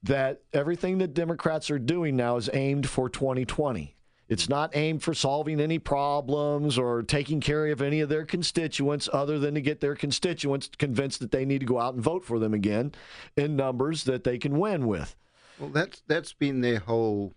[0.02, 3.94] that everything that Democrats are doing now is aimed for 2020.
[4.30, 9.08] It's not aimed for solving any problems or taking care of any of their constituents
[9.12, 12.24] other than to get their constituents convinced that they need to go out and vote
[12.24, 12.92] for them again
[13.36, 15.16] in numbers that they can win with.
[15.58, 17.34] Well, that's that's been their whole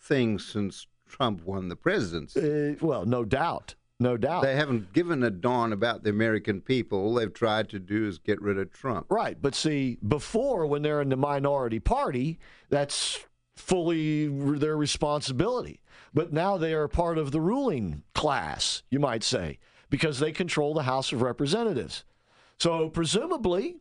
[0.00, 2.40] thing since Trump won the presidency.
[2.40, 3.74] Uh, well, no doubt.
[3.98, 4.42] No doubt.
[4.42, 6.98] They haven't given a darn about the American people.
[6.98, 9.06] All they've tried to do is get rid of Trump.
[9.08, 9.36] Right.
[9.40, 13.24] But see, before, when they're in the minority party, that's
[13.56, 14.28] fully
[14.58, 15.80] their responsibility.
[16.16, 19.58] But now they are part of the ruling class, you might say,
[19.90, 22.04] because they control the House of Representatives.
[22.58, 23.76] So, presumably,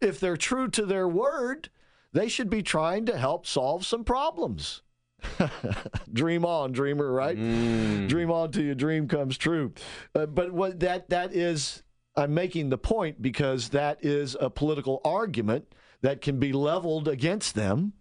[0.00, 1.68] if they're true to their word,
[2.10, 4.80] they should be trying to help solve some problems.
[6.12, 7.36] dream on, dreamer, right?
[8.08, 9.74] Dream on till your dream comes true.
[10.14, 11.82] Uh, but what that that is,
[12.16, 15.66] I'm making the point because that is a political argument
[16.00, 17.92] that can be leveled against them.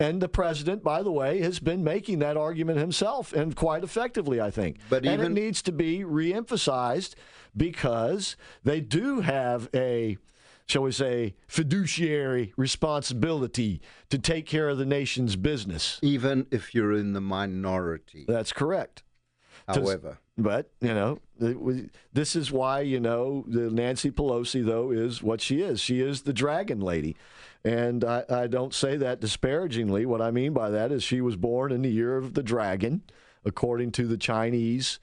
[0.00, 4.40] And the president, by the way, has been making that argument himself and quite effectively,
[4.40, 4.78] I think.
[4.88, 5.20] But even...
[5.20, 7.14] and it needs to be reemphasized
[7.54, 8.34] because
[8.64, 10.16] they do have a,
[10.66, 15.98] shall we say, fiduciary responsibility to take care of the nation's business.
[16.00, 18.24] Even if you're in the minority.
[18.26, 19.02] That's correct.
[19.68, 21.18] However, But, you know,
[22.12, 25.80] this is why, you know, the Nancy Pelosi, though, is what she is.
[25.80, 27.16] She is the dragon lady.
[27.64, 30.06] And I, I don't say that disparagingly.
[30.06, 33.02] What I mean by that is she was born in the year of the dragon,
[33.44, 34.98] according to the Chinese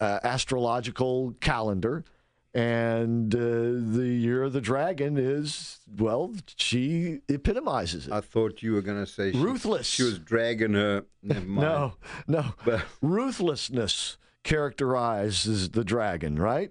[0.00, 2.04] uh, astrological calendar.
[2.52, 8.12] And uh, the year of the dragon is, well, she epitomizes it.
[8.12, 9.86] I thought you were going to say she, Ruthless.
[9.86, 11.04] She was dragging her.
[11.22, 11.94] No,
[12.26, 12.54] no.
[12.64, 16.70] But- Ruthlessness characterizes the dragon, right?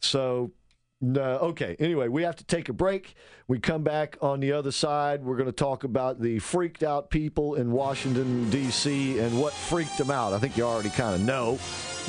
[0.00, 0.52] So,
[1.00, 1.76] no, okay.
[1.78, 3.14] Anyway, we have to take a break.
[3.46, 5.22] We come back on the other side.
[5.22, 9.96] We're going to talk about the freaked out people in Washington, D.C., and what freaked
[9.96, 10.32] them out.
[10.32, 11.60] I think you already kind of know,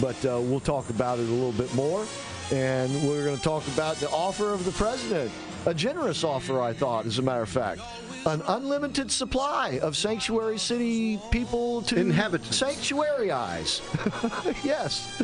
[0.01, 2.03] but uh, we'll talk about it a little bit more.
[2.51, 5.31] And we're going to talk about the offer of the president.
[5.67, 7.81] A generous offer, I thought, as a matter of fact.
[8.25, 13.81] An unlimited supply of sanctuary city people to inhabit sanctuary eyes.
[14.63, 15.21] yes.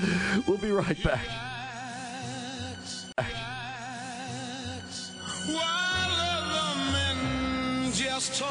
[0.47, 1.25] We'll be right back.
[8.15, 8.47] Just talk.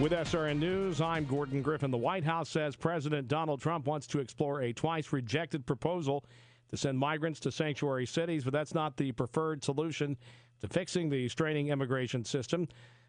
[0.00, 1.90] With SRN News, I'm Gordon Griffin.
[1.90, 6.24] The White House says President Donald Trump wants to explore a twice rejected proposal
[6.70, 10.16] to send migrants to sanctuary cities, but that's not the preferred solution
[10.62, 12.66] to fixing the straining immigration system.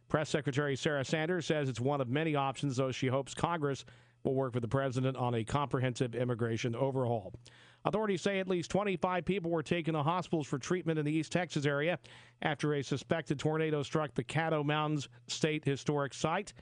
[0.09, 3.85] Press Secretary Sarah Sanders says it's one of many options, though she hopes Congress
[4.23, 7.33] will work with the president on a comprehensive immigration overhaul.
[7.83, 11.31] Authorities say at least 25 people were taken to hospitals for treatment in the East
[11.31, 11.97] Texas area
[12.41, 16.53] after a suspected tornado struck the Caddo Mounds State Historic Site.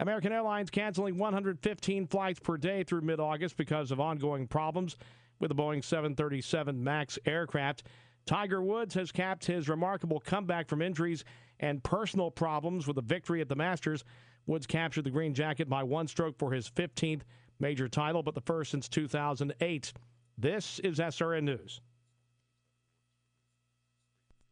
[0.00, 4.96] American Airlines canceling 115 flights per day through mid August because of ongoing problems
[5.40, 7.84] with the Boeing 737 MAX aircraft.
[8.26, 11.24] Tiger Woods has capped his remarkable comeback from injuries
[11.58, 14.04] and personal problems with a victory at the Masters.
[14.50, 17.20] Woods captured the green jacket by one stroke for his 15th
[17.60, 19.92] major title, but the first since 2008.
[20.36, 21.80] This is SRN News.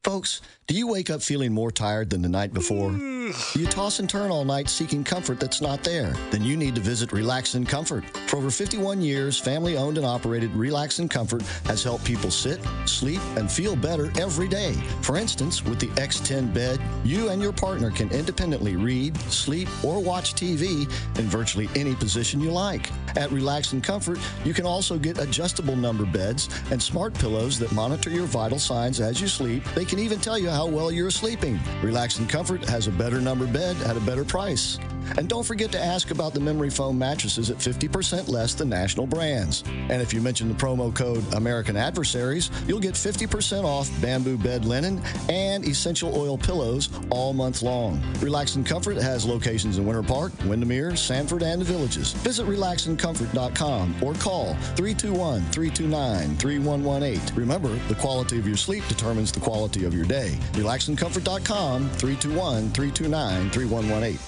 [0.05, 2.93] Folks, do you wake up feeling more tired than the night before?
[2.93, 6.15] Do you toss and turn all night seeking comfort that's not there?
[6.31, 8.05] Then you need to visit Relax and Comfort.
[8.29, 12.61] For over 51 years, family owned and operated Relax and Comfort has helped people sit,
[12.87, 14.73] sleep, and feel better every day.
[15.03, 20.03] For instance, with the X10 bed, you and your partner can independently read, sleep, or
[20.03, 20.83] watch TV
[21.19, 22.91] in virtually any position you like.
[23.17, 27.73] At Relax and Comfort, you can also get adjustable number beds and smart pillows that
[27.73, 29.65] monitor your vital signs as you sleep.
[29.75, 31.59] They can even tell you how well you're sleeping.
[31.83, 34.79] Relax and Comfort has a better number bed at a better price.
[35.17, 39.07] And don't forget to ask about the memory foam mattresses at 50% less than national
[39.07, 39.65] brands.
[39.67, 44.65] And if you mention the promo code American Adversaries, you'll get 50% off bamboo bed
[44.65, 48.03] linen and essential oil pillows all month long.
[48.21, 52.13] Relax and Comfort has locations in Winter Park, Windermere, Sanford, and the Villages.
[52.13, 57.35] Visit relaxandcomfort.com or call 321 329 3118.
[57.35, 60.37] Remember, the quality of your sleep determines the quality of your day.
[60.53, 64.19] Relaxandcomfort.com 321 329 3118.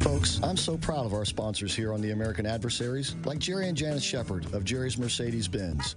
[0.00, 3.76] Folks, I'm so proud of our sponsors here on the American Adversaries, like Jerry and
[3.76, 5.94] Janice Shepard of Jerry's Mercedes Benz.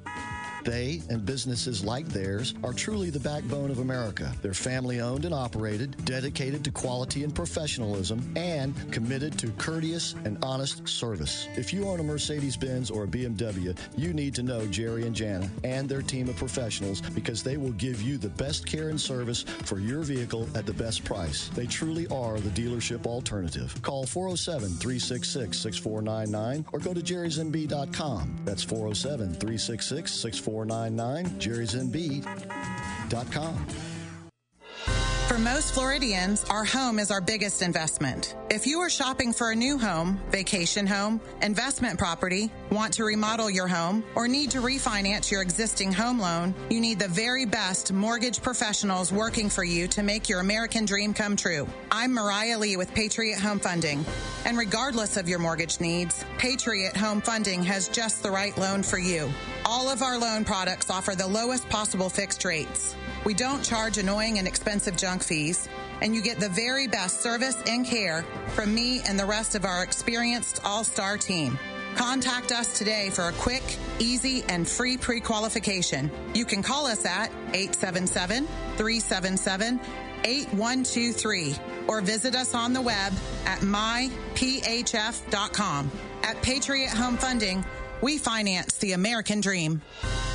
[0.64, 4.34] They and businesses like theirs are truly the backbone of America.
[4.42, 10.38] They're family owned and operated, dedicated to quality and professionalism, and committed to courteous and
[10.44, 11.48] honest service.
[11.58, 15.16] If you own a Mercedes Benz or a BMW, you need to know Jerry and
[15.16, 19.00] Jana and their team of professionals because they will give you the best care and
[19.00, 21.50] service for your vehicle at the best price.
[21.50, 23.80] They truly are the dealership alternative.
[23.82, 28.38] Call 407 366 6499 or go to jerrysmb.com.
[28.46, 30.53] That's 407 366 6499,
[31.40, 32.24] jerrysmb.com.
[35.28, 38.36] For most Floridians, our home is our biggest investment.
[38.52, 43.50] If you are shopping for a new home, vacation home, investment property, want to remodel
[43.50, 47.94] your home, or need to refinance your existing home loan, you need the very best
[47.94, 51.68] mortgage professionals working for you to make your American dream come true.
[51.90, 54.06] I'm Mariah Lee with Patriot Home Funding.
[54.46, 59.00] And regardless of your mortgage needs, Patriot Home Funding has just the right loan for
[59.00, 59.32] you.
[59.66, 62.96] All of our loan products offer the lowest possible fixed rates.
[63.26, 65.70] We don't charge annoying and expensive junk fees,
[66.02, 69.64] and you get the very best service and care from me and the rest of
[69.64, 71.58] our experienced all star team.
[71.96, 73.64] Contact us today for a quick,
[74.00, 76.12] easy, and free pre qualification.
[76.34, 79.80] You can call us at 877 377
[80.26, 81.56] 8123
[81.88, 83.14] or visit us on the web
[83.46, 84.02] at myphf.com.
[86.24, 87.64] At Patriot Home Funding,
[88.02, 89.82] we finance the American dream.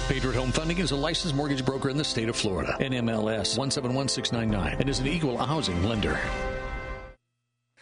[0.09, 2.75] Patriot Home Funding is a licensed mortgage broker in the state of Florida.
[2.81, 6.19] NMLS 171699 and is an equal housing lender.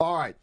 [0.00, 0.36] All right.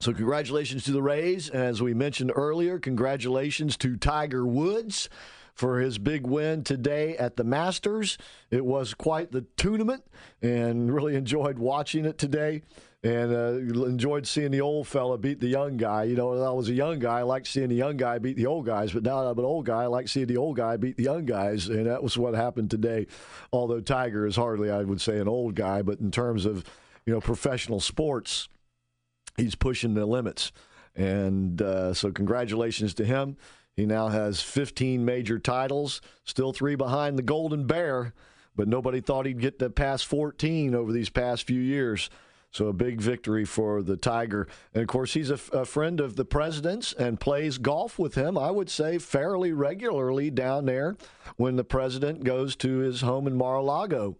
[0.00, 1.48] So, congratulations to the Rays.
[1.48, 5.08] As we mentioned earlier, congratulations to Tiger Woods
[5.54, 8.18] for his big win today at the Masters.
[8.50, 10.04] It was quite the tournament
[10.42, 12.62] and really enjoyed watching it today
[13.02, 16.04] and uh, enjoyed seeing the old fella beat the young guy.
[16.04, 18.46] You know, I was a young guy, I liked seeing the young guy beat the
[18.46, 20.76] old guys, but now that I'm an old guy, I like seeing the old guy
[20.76, 23.06] beat the young guys, and that was what happened today.
[23.52, 26.64] Although Tiger is hardly, I would say, an old guy, but in terms of
[27.04, 28.48] you know professional sports,
[29.36, 30.52] he's pushing the limits,
[30.94, 33.36] and uh, so congratulations to him.
[33.76, 38.14] He now has 15 major titles, still three behind the Golden Bear,
[38.56, 42.08] but nobody thought he'd get to past 14 over these past few years.
[42.50, 44.48] So a big victory for the Tiger.
[44.72, 48.38] And of course, he's a, a, friend of the president's and plays golf with him,
[48.38, 50.96] I would say, fairly regularly down there
[51.36, 54.16] when the president goes to his home in Mar a Lago.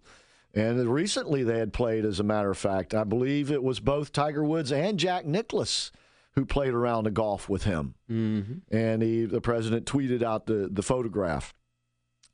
[0.52, 2.94] And recently they had played, as a matter of fact.
[2.94, 5.90] I believe it was both Tiger Woods and Jack Nicklaus
[6.36, 7.94] who played around the golf with him.
[8.10, 8.74] Mm-hmm.
[8.74, 11.54] And he, the president tweeted out the, the photograph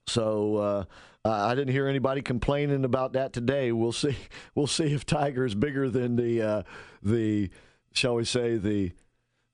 [0.09, 0.85] So uh,
[1.25, 3.71] I didn't hear anybody complaining about that today.
[3.73, 4.17] We'll see.
[4.55, 6.63] We'll see if Tiger is bigger than the uh,
[7.03, 7.51] the
[7.93, 8.93] shall we say the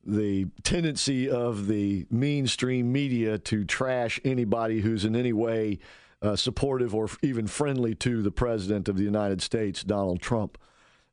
[0.05, 5.79] the tendency of the mainstream media to trash anybody who's in any way
[6.23, 10.59] uh, supportive or even friendly to the president of the United States, Donald Trump.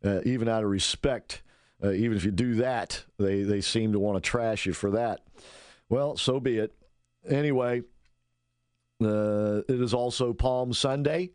[0.03, 1.41] Uh, even out of respect,
[1.83, 4.91] uh, even if you do that, they they seem to want to trash you for
[4.91, 5.21] that.
[5.89, 6.73] Well, so be it.
[7.27, 7.83] Anyway,
[9.03, 11.31] uh, it is also Palm Sunday,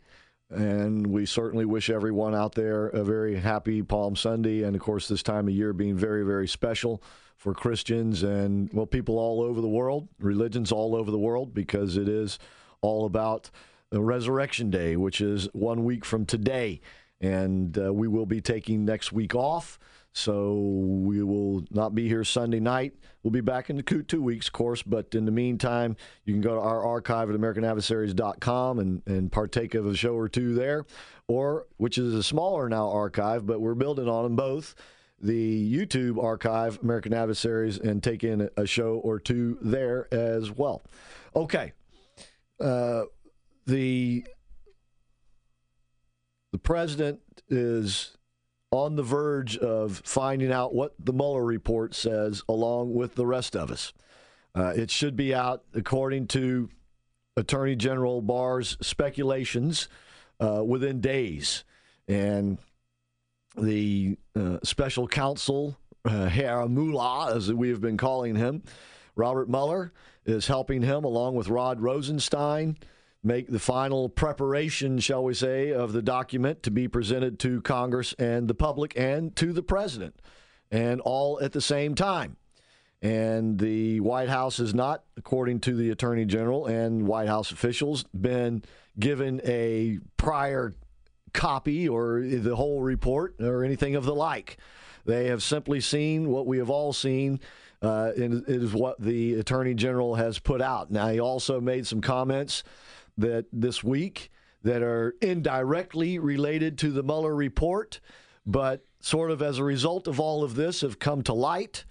[0.50, 4.62] and we certainly wish everyone out there a very happy Palm Sunday.
[4.62, 7.02] And of course, this time of year being very, very special
[7.36, 11.96] for Christians and, well, people all over the world, religions all over the world, because
[11.96, 12.38] it is
[12.82, 13.50] all about
[13.90, 16.80] the Resurrection Day, which is one week from today.
[17.20, 19.78] And uh, we will be taking next week off.
[20.12, 22.94] So we will not be here Sunday night.
[23.22, 24.82] We'll be back in the two weeks, of course.
[24.82, 29.74] But in the meantime, you can go to our archive at AmericanAdversaries.com and, and partake
[29.74, 30.84] of a show or two there,
[31.28, 34.74] or which is a smaller now archive, but we're building on them both.
[35.22, 40.82] The YouTube archive, American Adversaries, and take in a show or two there as well.
[41.36, 41.72] Okay.
[42.58, 43.02] Uh,
[43.66, 44.24] the
[46.52, 48.16] the president is
[48.70, 53.56] on the verge of finding out what the Mueller report says, along with the rest
[53.56, 53.92] of us.
[54.54, 56.68] Uh, it should be out, according to
[57.36, 59.88] Attorney General Barr's speculations,
[60.38, 61.64] uh, within days.
[62.06, 62.58] And
[63.56, 68.62] the uh, special counsel, uh, Herr Mueller, as we have been calling him,
[69.16, 69.92] Robert Mueller,
[70.24, 72.76] is helping him along with Rod Rosenstein
[73.22, 78.14] make the final preparation, shall we say, of the document to be presented to Congress
[78.18, 80.20] and the public and to the president,
[80.70, 82.36] and all at the same time.
[83.02, 88.04] And the White House has not, according to the Attorney General and White House officials,
[88.18, 88.62] been
[88.98, 90.74] given a prior
[91.32, 94.58] copy or the whole report or anything of the like.
[95.06, 97.40] They have simply seen what we have all seen.
[97.80, 100.90] Uh, it is what the Attorney General has put out.
[100.90, 102.62] Now, he also made some comments
[103.18, 104.30] that this week
[104.62, 108.00] that are indirectly related to the Mueller report,
[108.46, 111.84] but sort of as a result of all of this have come to light,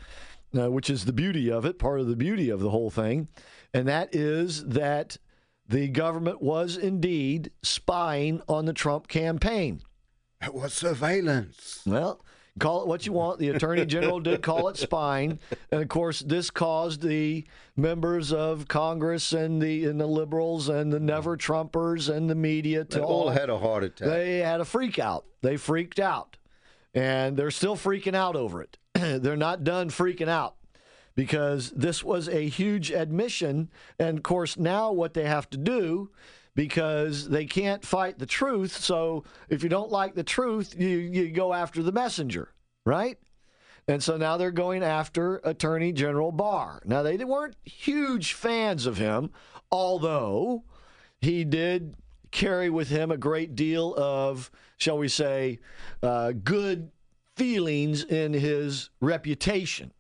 [0.58, 3.28] uh, which is the beauty of it, part of the beauty of the whole thing.
[3.74, 5.18] And that is that
[5.68, 9.82] the government was indeed spying on the Trump campaign.
[10.42, 11.82] It was surveillance.
[11.86, 12.24] Well,
[12.60, 13.40] Call it what you want.
[13.40, 15.40] The Attorney General did call it spying,
[15.72, 17.46] and of course, this caused the
[17.76, 22.84] members of Congress and the and the liberals and the never Trumpers and the media
[22.86, 24.08] to they all, had a heart attack.
[24.08, 25.26] They had a freak out.
[25.42, 26.38] They freaked out,
[26.94, 28.78] and they're still freaking out over it.
[28.94, 30.56] they're not done freaking out
[31.16, 36.10] because this was a huge admission, and of course, now what they have to do
[36.60, 38.76] because they can't fight the truth.
[38.76, 42.54] So if you don't like the truth, you, you go after the messenger,
[42.86, 43.18] right?
[43.88, 46.82] And so now they're going after Attorney General Barr.
[46.84, 49.30] Now, they weren't huge fans of him,
[49.72, 50.66] although
[51.22, 51.96] he did
[52.32, 55.60] carry with him a great deal of, shall we say,
[56.04, 56.92] uh, good
[57.38, 59.94] feelings in his reputation.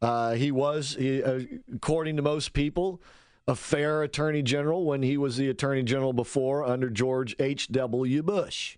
[0.00, 1.40] Uh, he was, he, uh,
[1.74, 3.02] according to most people,
[3.46, 8.22] a fair attorney general when he was the attorney general before under George H.W.
[8.22, 8.76] Bush.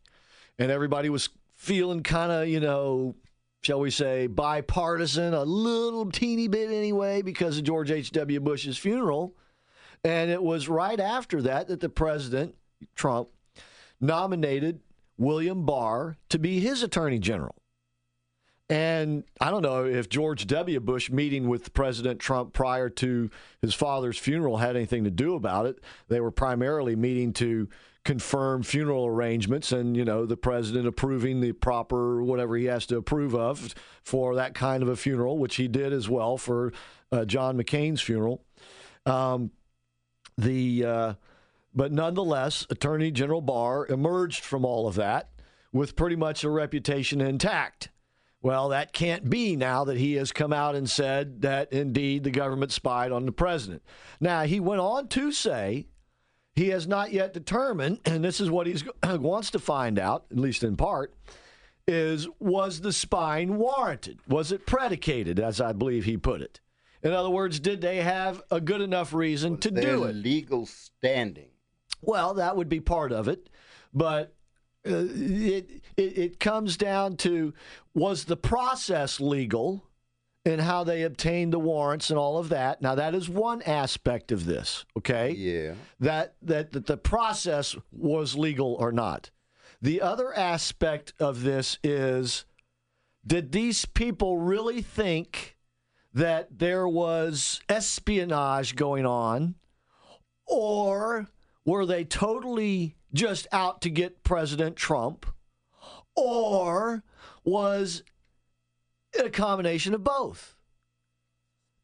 [0.59, 3.14] And everybody was feeling kind of, you know,
[3.62, 8.41] shall we say, bipartisan, a little teeny bit anyway, because of George H.W.
[8.41, 9.37] Bush's funeral.
[10.05, 12.55] And it was right after that that the president,
[12.95, 13.29] Trump,
[14.01, 14.81] nominated
[15.17, 17.55] William Barr to be his attorney general.
[18.69, 20.81] And I don't know if George W.
[20.81, 23.31] Bush meeting with President Trump prior to
[23.62, 25.79] his father's funeral had anything to do about it.
[26.09, 27.69] They were primarily meeting to
[28.05, 32.97] confirm funeral arrangements and, you know, the president approving the proper whatever he has to
[32.97, 36.73] approve of for that kind of a funeral, which he did as well for
[37.12, 38.45] uh, John McCain's funeral.
[39.05, 39.53] Um,
[40.39, 41.14] the uh,
[41.75, 45.31] but nonetheless, Attorney General Barr emerged from all of that
[45.73, 47.91] with pretty much a reputation intact.
[48.47, 52.30] Well, that can't be now that he has come out and said that indeed the
[52.30, 53.82] government spied on the president.
[54.20, 55.88] Now, he went on to say
[56.55, 60.38] he has not yet determined, and this is what he wants to find out, at
[60.38, 61.12] least in part,
[61.88, 64.20] is was the spying warranted?
[64.28, 66.61] Was it predicated, as I believe he put it?
[67.03, 70.14] In other words, did they have a good enough reason was to do it?
[70.14, 71.51] Legal standing.
[72.01, 73.51] Well, that would be part of it,
[73.92, 74.36] but
[74.88, 77.55] uh, it, it, it comes down to
[77.94, 79.84] was the process legal
[80.44, 82.80] and how they obtained the warrants and all of that.
[82.80, 85.32] Now that is one aspect of this, okay?
[85.32, 85.74] Yeah.
[86.01, 89.30] That that, that the process was legal or not.
[89.82, 92.44] The other aspect of this is
[93.26, 95.57] did these people really think
[96.14, 99.57] that there was espionage going on
[100.47, 101.28] or
[101.64, 105.26] were they totally just out to get President Trump
[106.17, 107.05] or
[107.45, 108.03] was
[109.19, 110.57] a combination of both.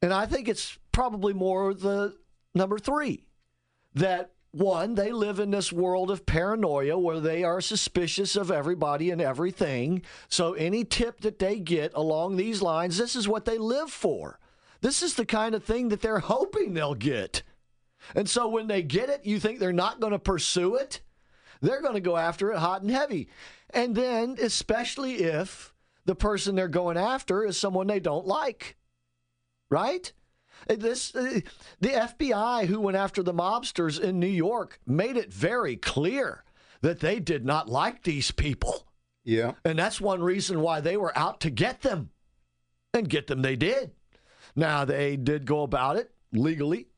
[0.01, 2.16] And I think it's probably more the
[2.55, 3.24] number three
[3.95, 9.11] that one, they live in this world of paranoia where they are suspicious of everybody
[9.11, 10.03] and everything.
[10.28, 14.39] So any tip that they get along these lines, this is what they live for.
[14.83, 17.43] This is the kind of thing that they're hoping they'll get.
[18.14, 21.01] And so when they get it, you think they're not going to pursue it?
[21.62, 23.28] They're going to go after it hot and heavy.
[23.73, 25.73] And then, especially if
[26.05, 28.77] the person they're going after is someone they don't like,
[29.70, 30.12] right?
[30.68, 31.41] This uh,
[31.81, 36.45] the FBI who went after the mobsters in New York made it very clear
[36.83, 38.87] that they did not like these people.
[39.25, 39.53] Yeah.
[39.64, 42.11] And that's one reason why they were out to get them.
[42.95, 43.93] And get them they did.
[44.55, 46.89] Now they did go about it legally.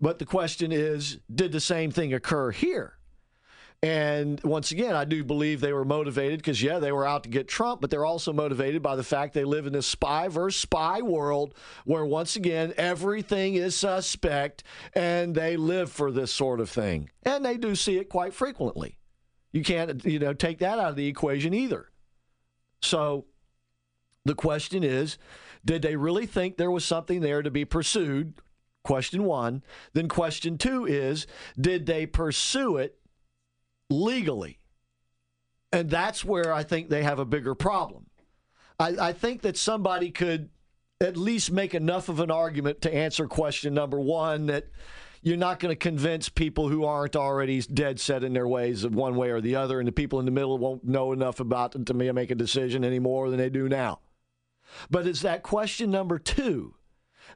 [0.00, 2.97] But the question is, did the same thing occur here?
[3.82, 7.28] And once again, I do believe they were motivated because, yeah, they were out to
[7.28, 10.60] get Trump, but they're also motivated by the fact they live in this spy versus
[10.60, 11.54] spy world
[11.84, 14.64] where, once again, everything is suspect
[14.94, 17.08] and they live for this sort of thing.
[17.22, 18.98] And they do see it quite frequently.
[19.52, 21.88] You can't, you know, take that out of the equation either.
[22.82, 23.26] So
[24.24, 25.18] the question is
[25.64, 28.34] did they really think there was something there to be pursued?
[28.82, 29.62] Question one.
[29.92, 31.28] Then question two is
[31.60, 32.98] did they pursue it
[33.90, 34.58] legally.
[35.72, 38.06] And that's where I think they have a bigger problem.
[38.80, 40.50] I, I, think that somebody could
[41.00, 44.68] at least make enough of an argument to answer question number one that
[45.22, 48.94] you're not going to convince people who aren't already dead set in their ways of
[48.94, 51.74] one way or the other, and the people in the middle won't know enough about
[51.74, 53.98] it to make a decision any more than they do now.
[54.90, 56.74] But it's that question number two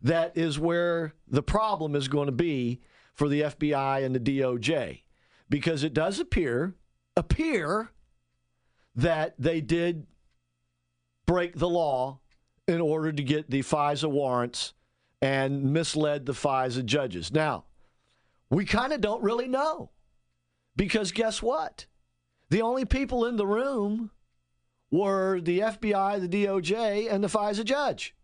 [0.00, 2.80] that is where the problem is going to be
[3.14, 5.02] for the FBI and the DOJ
[5.52, 6.74] because it does appear
[7.14, 7.90] appear
[8.96, 10.06] that they did
[11.26, 12.18] break the law
[12.66, 14.72] in order to get the FISA warrants
[15.20, 17.30] and misled the FISA judges.
[17.30, 17.66] Now,
[18.48, 19.90] we kind of don't really know
[20.74, 21.84] because guess what?
[22.48, 24.10] The only people in the room
[24.90, 28.14] were the FBI, the DOJ, and the FISA judge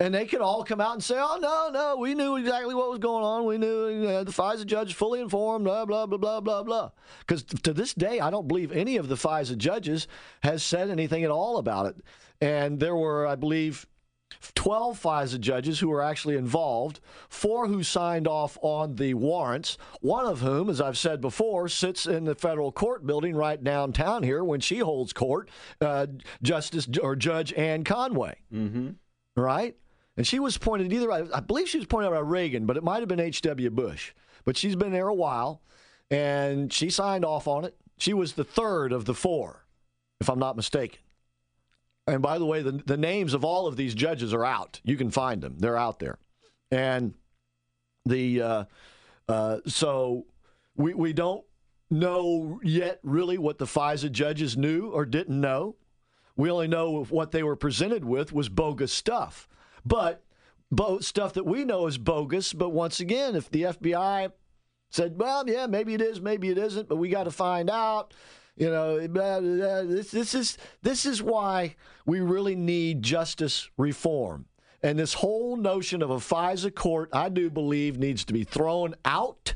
[0.00, 2.88] and they could all come out and say, "Oh no, no, we knew exactly what
[2.88, 3.44] was going on.
[3.44, 6.90] We knew you know, the FISA judge fully informed." Blah blah blah blah blah blah.
[7.20, 10.08] Because to this day, I don't believe any of the FISA judges
[10.42, 11.96] has said anything at all about it.
[12.40, 13.86] And there were, I believe.
[14.54, 20.24] 12 FISA judges who were actually involved, four who signed off on the warrants, one
[20.24, 24.44] of whom, as I've said before, sits in the federal court building right downtown here
[24.44, 26.06] when she holds court, uh,
[26.42, 28.36] Justice or Judge Anne Conway.
[28.54, 28.90] Mm-hmm.
[29.36, 29.76] Right?
[30.20, 33.00] And she was appointed either, I believe she was appointed by Reagan, but it might
[33.00, 33.70] have been H.W.
[33.70, 34.12] Bush.
[34.44, 35.62] But she's been there a while,
[36.10, 37.74] and she signed off on it.
[37.96, 39.64] She was the third of the four,
[40.20, 40.98] if I'm not mistaken.
[42.06, 44.82] And by the way, the, the names of all of these judges are out.
[44.84, 46.18] You can find them, they're out there.
[46.70, 47.14] And
[48.04, 48.64] the, uh,
[49.26, 50.26] uh, so
[50.76, 51.46] we, we don't
[51.88, 55.76] know yet really what the FISA judges knew or didn't know.
[56.36, 59.48] We only know what they were presented with was bogus stuff.
[59.90, 60.22] But
[60.70, 62.54] bo- stuff that we know is bogus.
[62.54, 64.32] But once again, if the FBI
[64.90, 68.14] said, well, yeah, maybe it is, maybe it isn't, but we got to find out.
[68.56, 71.76] You know, this, this is this is why
[72.06, 74.46] we really need justice reform.
[74.82, 78.94] And this whole notion of a FISA court, I do believe, needs to be thrown
[79.04, 79.54] out.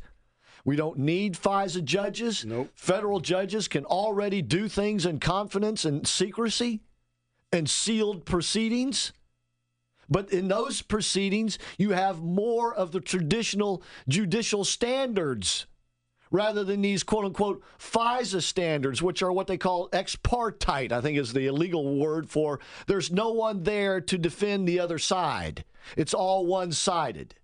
[0.64, 2.44] We don't need FISA judges.
[2.44, 2.70] Nope.
[2.74, 6.80] Federal judges can already do things in confidence and secrecy
[7.52, 9.12] and sealed proceedings.
[10.08, 15.66] But in those proceedings, you have more of the traditional judicial standards
[16.30, 21.00] rather than these quote unquote FISA standards, which are what they call ex parte, I
[21.00, 25.64] think is the illegal word for there's no one there to defend the other side.
[25.96, 27.36] It's all one sided.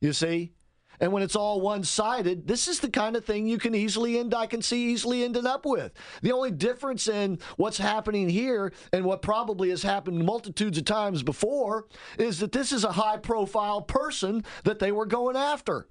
[0.00, 0.52] You see?
[1.00, 4.18] And when it's all one sided, this is the kind of thing you can easily
[4.18, 5.92] end, I can see easily ended up with.
[6.22, 11.22] The only difference in what's happening here and what probably has happened multitudes of times
[11.22, 11.86] before
[12.18, 15.88] is that this is a high profile person that they were going after.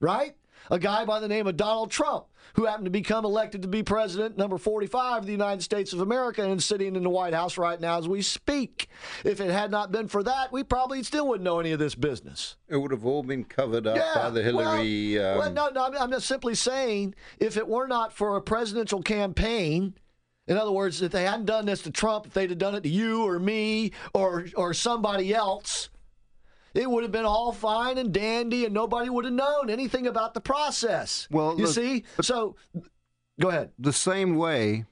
[0.00, 0.36] Right?
[0.70, 3.82] A guy by the name of Donald Trump, who happened to become elected to be
[3.82, 7.56] president number 45 of the United States of America and sitting in the White House
[7.58, 8.88] right now as we speak.
[9.24, 11.94] If it had not been for that, we probably still wouldn't know any of this
[11.94, 12.56] business.
[12.68, 15.16] It would have all been covered up by the Hillary.
[15.18, 18.36] Well, well, um, no, no, I'm- I'm just simply saying if it were not for
[18.36, 19.94] a presidential campaign,
[20.48, 22.82] in other words, if they hadn't done this to Trump, if they'd have done it
[22.82, 25.88] to you or me or or somebody else,
[26.76, 30.34] it would have been all fine and dandy, and nobody would have known anything about
[30.34, 31.26] the process.
[31.30, 32.56] Well, you look, see, so
[33.40, 33.70] go ahead.
[33.78, 34.84] the same way,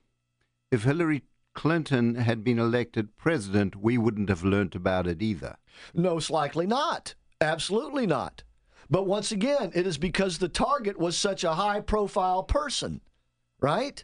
[0.71, 1.23] if Hillary
[1.55, 5.57] Clinton had been elected president, we wouldn't have learnt about it either.
[5.93, 7.15] Most likely not.
[7.41, 8.43] Absolutely not.
[8.89, 13.01] But once again, it is because the target was such a high profile person,
[13.61, 14.03] right?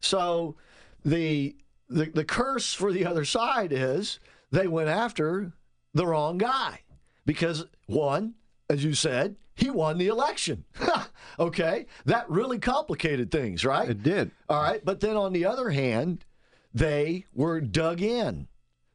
[0.00, 0.56] So
[1.04, 1.56] the,
[1.88, 5.52] the the curse for the other side is they went after
[5.92, 6.80] the wrong guy
[7.24, 8.34] because one,
[8.68, 10.64] as you said, he won the election.
[11.38, 13.88] okay, that really complicated things, right?
[13.88, 14.30] It did.
[14.48, 16.24] All right, but then on the other hand,
[16.72, 18.48] they were dug in.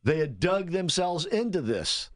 [0.03, 2.09] They had dug themselves into this,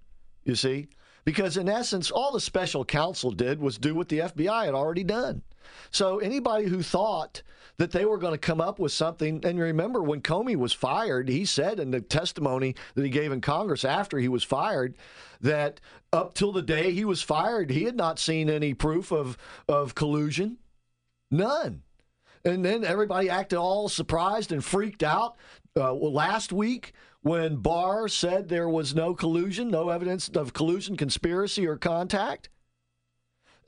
[0.43, 0.87] you see?
[1.25, 5.03] Because in essence, all the special counsel did was do what the FBI had already
[5.03, 5.43] done.
[5.91, 7.41] So anybody who thought
[7.77, 11.29] that they were going to come up with something, and remember when Comey was fired,
[11.29, 14.95] he said in the testimony that he gave in Congress after he was fired
[15.41, 15.79] that
[16.11, 19.37] up till the day he was fired, he had not seen any proof of,
[19.67, 20.57] of collusion.
[21.31, 21.83] None.
[22.45, 25.35] And then everybody acted all surprised and freaked out
[25.75, 31.67] uh, last week when Barr said there was no collusion, no evidence of collusion, conspiracy,
[31.67, 32.49] or contact.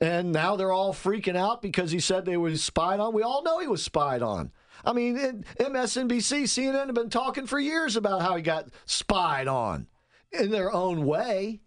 [0.00, 3.14] And now they're all freaking out because he said they were spied on.
[3.14, 4.50] We all know he was spied on.
[4.84, 9.86] I mean, MSNBC, CNN have been talking for years about how he got spied on
[10.32, 11.60] in their own way.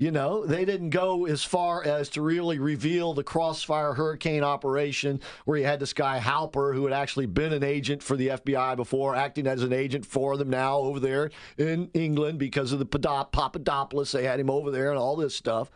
[0.00, 5.20] You know, they didn't go as far as to really reveal the Crossfire Hurricane operation
[5.44, 8.76] where you had this guy Halper who had actually been an agent for the FBI
[8.76, 12.86] before, acting as an agent for them now over there in England because of the
[12.86, 14.12] Papadopoulos.
[14.12, 15.68] They had him over there and all this stuff,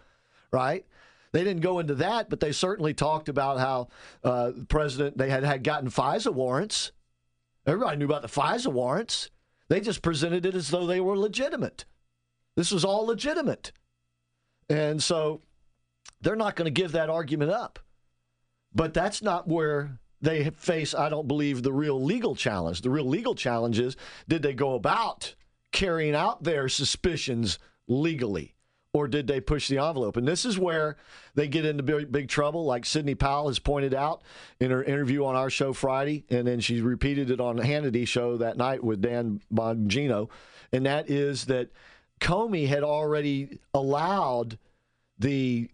[0.52, 0.86] right?
[1.32, 3.88] They didn't go into that, but they certainly talked about how
[4.22, 6.92] uh, the president they had, had gotten FISA warrants.
[7.66, 9.30] Everybody knew about the FISA warrants.
[9.68, 11.86] They just presented it as though they were legitimate.
[12.56, 13.72] This was all legitimate.
[14.68, 15.42] And so
[16.20, 17.78] they're not going to give that argument up.
[18.74, 22.82] But that's not where they face, I don't believe, the real legal challenge.
[22.82, 23.96] The real legal challenge is
[24.28, 25.34] did they go about
[25.72, 28.54] carrying out their suspicions legally?
[28.94, 30.18] Or did they push the envelope?
[30.18, 30.96] And this is where
[31.34, 34.22] they get into big, big trouble, like Sidney Powell has pointed out
[34.60, 36.26] in her interview on our show Friday.
[36.28, 40.28] And then she repeated it on the Hannity show that night with Dan Bongino.
[40.72, 41.70] And that is that
[42.22, 44.56] Comey had already allowed
[45.18, 45.68] the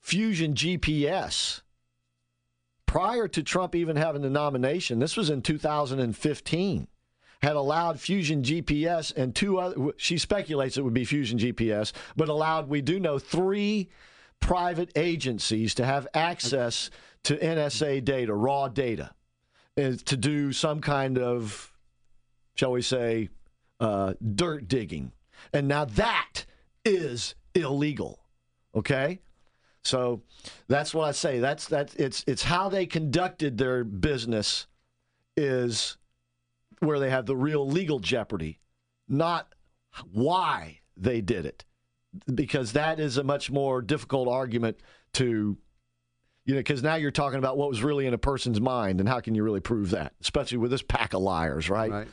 [0.00, 1.60] Fusion GPS
[2.86, 4.98] prior to Trump even having the nomination.
[4.98, 6.88] This was in 2015.
[7.42, 12.30] Had allowed Fusion GPS and two other, she speculates it would be Fusion GPS, but
[12.30, 13.90] allowed, we do know, three
[14.40, 16.90] private agencies to have access
[17.24, 19.10] to NSA data, raw data,
[19.76, 21.72] and to do some kind of,
[22.54, 23.28] shall we say,
[23.78, 25.12] uh, dirt digging.
[25.52, 26.44] And now that
[26.84, 28.20] is illegal.
[28.74, 29.20] Okay?
[29.82, 30.22] So
[30.68, 31.38] that's what I say.
[31.38, 34.66] That's that it's it's how they conducted their business
[35.36, 35.96] is
[36.80, 38.60] where they have the real legal jeopardy,
[39.08, 39.54] not
[40.12, 41.64] why they did it.
[42.34, 44.78] Because that is a much more difficult argument
[45.14, 45.56] to
[46.46, 49.08] you know, because now you're talking about what was really in a person's mind, and
[49.08, 51.90] how can you really prove that, especially with this pack of liars, right?
[51.90, 52.08] Right.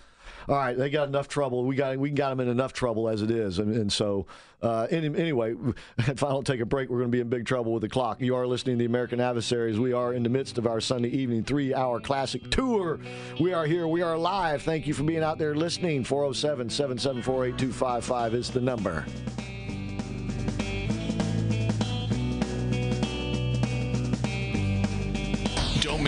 [0.49, 1.65] All right, they got enough trouble.
[1.65, 4.27] We got we got them in enough trouble as it is, and, and so
[4.61, 5.55] uh, any, anyway,
[5.97, 7.89] if I don't take a break, we're going to be in big trouble with the
[7.89, 8.21] clock.
[8.21, 9.77] You are listening to the American Adversaries.
[9.77, 12.99] We are in the midst of our Sunday evening three-hour classic tour.
[13.41, 13.87] We are here.
[13.87, 14.61] We are live.
[14.61, 16.05] Thank you for being out there listening.
[16.05, 19.05] 407 774 8255 is the number.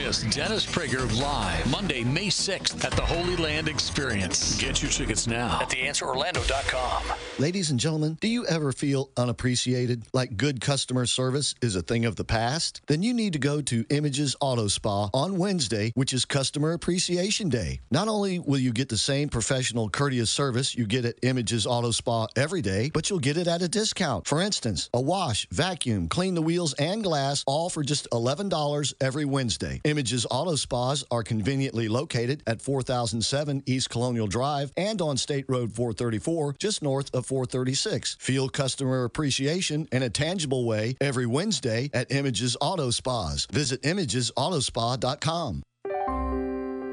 [0.10, 4.60] Don't Dennis Prager live Monday, May 6th at the Holy Land Experience.
[4.60, 7.04] Get your tickets now at theanswerorlando.com.
[7.38, 12.06] Ladies and gentlemen, do you ever feel unappreciated, like good customer service is a thing
[12.06, 12.82] of the past?
[12.88, 17.48] Then you need to go to Images Auto Spa on Wednesday, which is Customer Appreciation
[17.48, 17.80] Day.
[17.92, 21.92] Not only will you get the same professional, courteous service you get at Images Auto
[21.92, 24.26] Spa every day, but you'll get it at a discount.
[24.26, 29.26] For instance, a wash, vacuum, clean the wheels, and glass, all for just $11 every
[29.26, 29.80] Wednesday.
[29.84, 35.44] Images Images Auto Spas are conveniently located at 4007 East Colonial Drive and on State
[35.50, 38.16] Road 434, just north of 436.
[38.18, 43.46] Feel customer appreciation in a tangible way every Wednesday at Images Auto Spas.
[43.52, 45.64] Visit imagesautospa.com.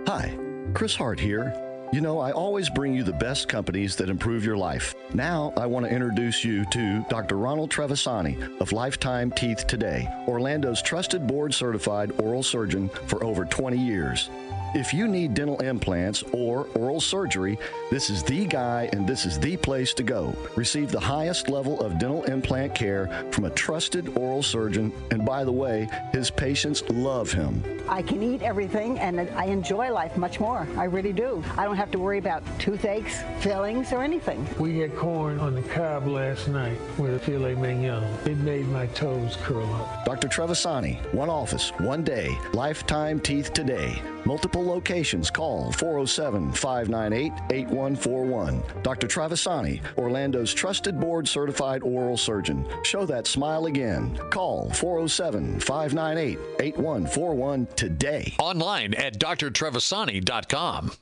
[0.08, 0.36] Hi,
[0.74, 1.65] Chris Hart here.
[1.92, 4.92] You know, I always bring you the best companies that improve your life.
[5.14, 7.36] Now, I want to introduce you to Dr.
[7.36, 13.78] Ronald Trevisani of Lifetime Teeth Today, Orlando's trusted board certified oral surgeon for over 20
[13.78, 14.28] years.
[14.76, 17.58] If you need dental implants or oral surgery,
[17.90, 20.36] this is the guy and this is the place to go.
[20.54, 25.44] Receive the highest level of dental implant care from a trusted oral surgeon, and by
[25.44, 27.64] the way, his patients love him.
[27.88, 30.68] I can eat everything and I enjoy life much more.
[30.76, 31.42] I really do.
[31.56, 34.46] I don't have to worry about toothaches, fillings, or anything.
[34.58, 38.04] We had corn on the cob last night with a filet mignon.
[38.26, 40.04] It made my toes curl up.
[40.04, 40.28] Dr.
[40.28, 44.02] Trevisani, one office, one day, lifetime teeth today.
[44.26, 45.30] Multiple locations.
[45.30, 48.62] Call 407 598 8141.
[48.82, 49.06] Dr.
[49.06, 52.66] Trevisani, Orlando's trusted board certified oral surgeon.
[52.82, 54.16] Show that smile again.
[54.30, 58.34] Call 407 598 8141 today.
[58.38, 60.92] Online at drtrevisani.com.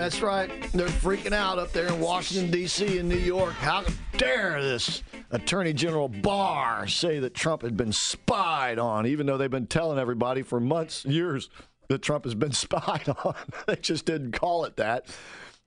[0.00, 0.50] That's right.
[0.72, 3.00] They're freaking out up there in Washington, D.C.
[3.00, 3.52] and New York.
[3.52, 3.84] How
[4.16, 9.50] dare this Attorney General Barr say that Trump had been spied on, even though they've
[9.50, 11.50] been telling everybody for months, years,
[11.88, 13.34] that Trump has been spied on.
[13.66, 15.04] they just didn't call it that.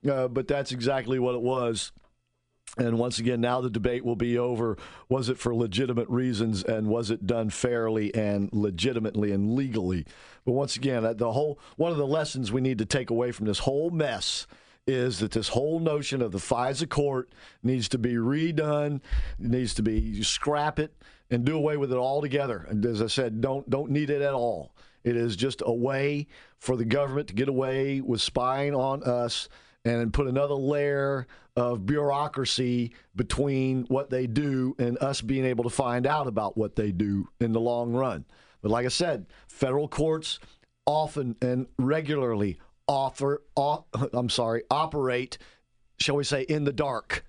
[0.10, 1.92] Uh, but that's exactly what it was.
[2.78, 4.78] And once again, now the debate will be over.
[5.08, 10.06] Was it for legitimate reasons and was it done fairly and legitimately and legally?
[10.44, 13.46] But once again, the whole one of the lessons we need to take away from
[13.46, 14.48] this whole mess
[14.88, 19.02] is that this whole notion of the FISA court needs to be redone,
[19.38, 20.94] needs to be scrap it
[21.30, 22.66] and do away with it altogether.
[22.68, 24.74] And as I said, don't don't need it at all.
[25.04, 29.48] It is just a way for the government to get away with spying on us
[29.86, 35.70] and put another layer of bureaucracy between what they do and us being able to
[35.70, 38.26] find out about what they do in the long run.
[38.62, 40.40] But like I said, federal courts
[40.86, 45.38] often and regularly offer, off, I'm sorry, operate,
[46.00, 47.26] shall we say, in the dark,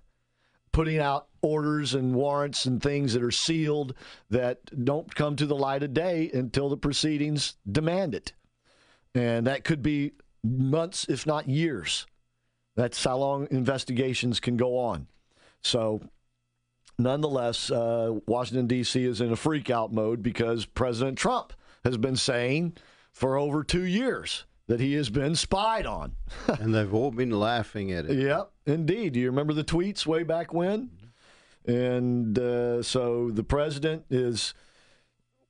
[0.73, 3.95] putting out orders and warrants and things that are sealed
[4.31, 8.33] that don't come to the light of day until the proceedings demand it.
[9.15, 12.07] And that could be months, if not years.
[12.77, 15.07] That's how long investigations can go on.
[15.63, 16.03] So,
[16.99, 19.05] nonetheless, uh, Washington, D.C.
[19.05, 21.53] is in a freakout mode because President Trump
[21.85, 22.75] has been saying
[23.13, 26.13] for over two years that he has been spied on.
[26.47, 28.19] and they've all been laughing at it.
[28.19, 29.13] Yep, indeed.
[29.13, 30.91] Do you remember the tweets way back when?
[31.67, 34.53] And uh, so the president is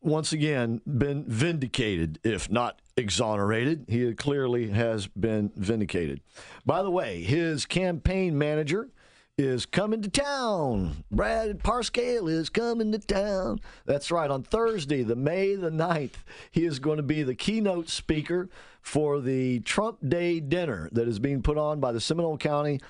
[0.00, 3.86] once again been vindicated, if not exonerated.
[3.88, 6.20] He clearly has been vindicated.
[6.64, 8.90] By the way, his campaign manager
[9.36, 11.04] is coming to town.
[11.10, 13.60] Brad Parscale is coming to town.
[13.84, 14.30] That's right.
[14.30, 16.22] On Thursday, the May the 9th,
[16.52, 18.48] he is going to be the keynote speaker
[18.80, 22.80] for the Trump Day dinner that is being put on by the Seminole County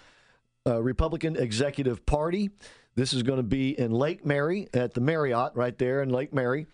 [0.66, 2.50] uh, Republican Executive Party.
[2.94, 6.34] This is going to be in Lake Mary at the Marriott right there in Lake
[6.34, 6.66] Mary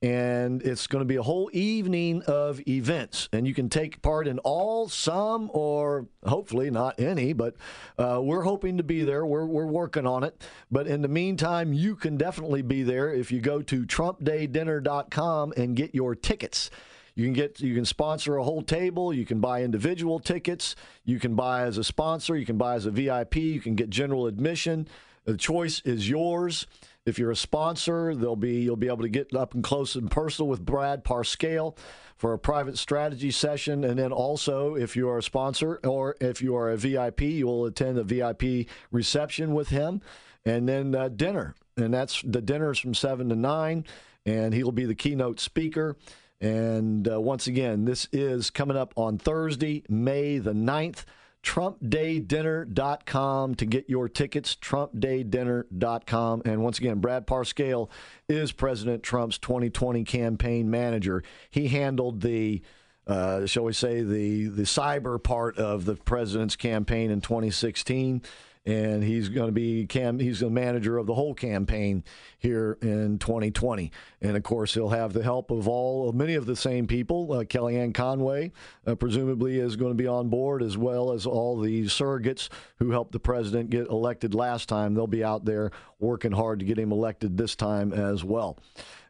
[0.00, 3.28] and it's going to be a whole evening of events.
[3.32, 7.56] And you can take part in all some or hopefully not any but
[7.98, 9.26] uh, we're hoping to be there.
[9.26, 10.40] We're, we're working on it.
[10.70, 15.74] But in the meantime you can definitely be there if you go to trumpdaydinner.com and
[15.76, 16.70] get your tickets.
[17.16, 19.12] You can get you can sponsor a whole table.
[19.12, 20.76] You can buy individual tickets.
[21.04, 22.36] You can buy as a sponsor.
[22.36, 24.86] You can buy as a vip you can get general admission.
[25.24, 26.68] The choice is yours
[27.08, 30.10] If you're a sponsor, there'll be you'll be able to get up and close and
[30.10, 31.76] personal with Brad Parscale
[32.16, 33.82] for a private strategy session.
[33.84, 37.46] And then also, if you are a sponsor or if you are a VIP, you
[37.46, 40.02] will attend a VIP reception with him,
[40.44, 41.54] and then uh, dinner.
[41.76, 43.84] And that's the dinner is from seven to nine,
[44.26, 45.96] and he'll be the keynote speaker.
[46.40, 51.04] And uh, once again, this is coming up on Thursday, May the 9th.
[51.48, 54.54] TrumpDayDinner.com to get your tickets.
[54.56, 56.42] TrumpDayDinner.com.
[56.44, 57.88] And once again, Brad Parscale
[58.28, 61.24] is President Trump's 2020 campaign manager.
[61.50, 62.60] He handled the,
[63.06, 68.20] uh, shall we say, the, the cyber part of the president's campaign in 2016
[68.68, 72.04] and he's going to be cam he's the manager of the whole campaign
[72.38, 73.90] here in 2020
[74.20, 77.32] and of course he'll have the help of all many of the same people.
[77.32, 78.52] Uh, kellyanne conway
[78.86, 82.90] uh, presumably is going to be on board as well as all the surrogates who
[82.90, 84.92] helped the president get elected last time.
[84.92, 88.58] They'll be out there working hard to get him elected this time as well.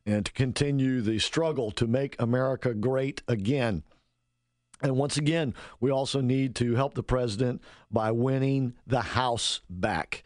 [0.06, 3.82] And to continue the struggle to make america great again
[4.83, 10.22] and once again, we also need to help the president by winning the House back.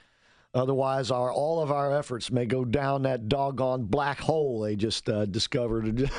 [0.54, 5.08] Otherwise, our all of our efforts may go down that doggone black hole they just
[5.08, 6.10] uh, discovered.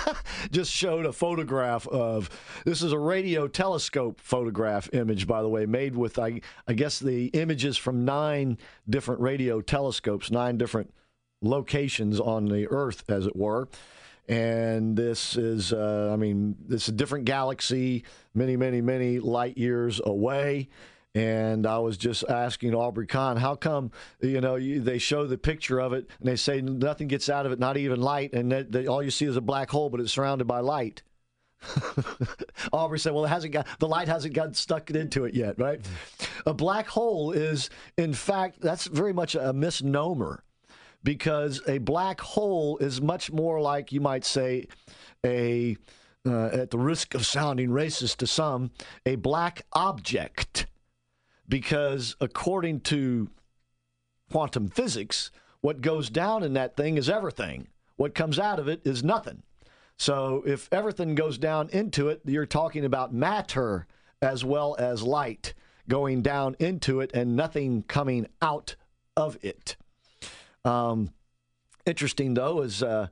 [0.50, 2.30] just showed a photograph of
[2.64, 6.98] this is a radio telescope photograph image, by the way, made with I, I guess
[6.98, 8.56] the images from nine
[8.88, 10.94] different radio telescopes, nine different
[11.42, 13.68] locations on the Earth, as it were
[14.32, 18.04] and this is uh, i mean this is a different galaxy
[18.34, 20.68] many many many light years away
[21.14, 23.90] and I was just asking Aubrey Kahn, how come
[24.22, 27.44] you know you, they show the picture of it and they say nothing gets out
[27.44, 29.90] of it, not even light, and that, that all you see is a black hole,
[29.90, 31.02] but it's surrounded by light.
[32.72, 35.80] Aubrey said, "Well, it hasn't got the light hasn't got stuck into it yet, right?
[36.46, 37.68] A black hole is,
[37.98, 40.42] in fact, that's very much a misnomer
[41.02, 44.66] because a black hole is much more like you might say
[45.24, 45.76] a
[46.24, 48.70] uh, at the risk of sounding racist to some
[49.04, 50.66] a black object.
[51.48, 53.28] Because according to
[54.30, 55.30] quantum physics
[55.60, 57.68] what goes down in that thing is everything.
[57.96, 59.42] What comes out of it is nothing.
[59.96, 63.86] So if everything goes down into it you're talking about matter
[64.20, 65.54] as well as light
[65.88, 68.76] going down into it and nothing coming out
[69.16, 69.76] of it
[70.64, 71.10] um,
[71.86, 73.08] interesting though is uh,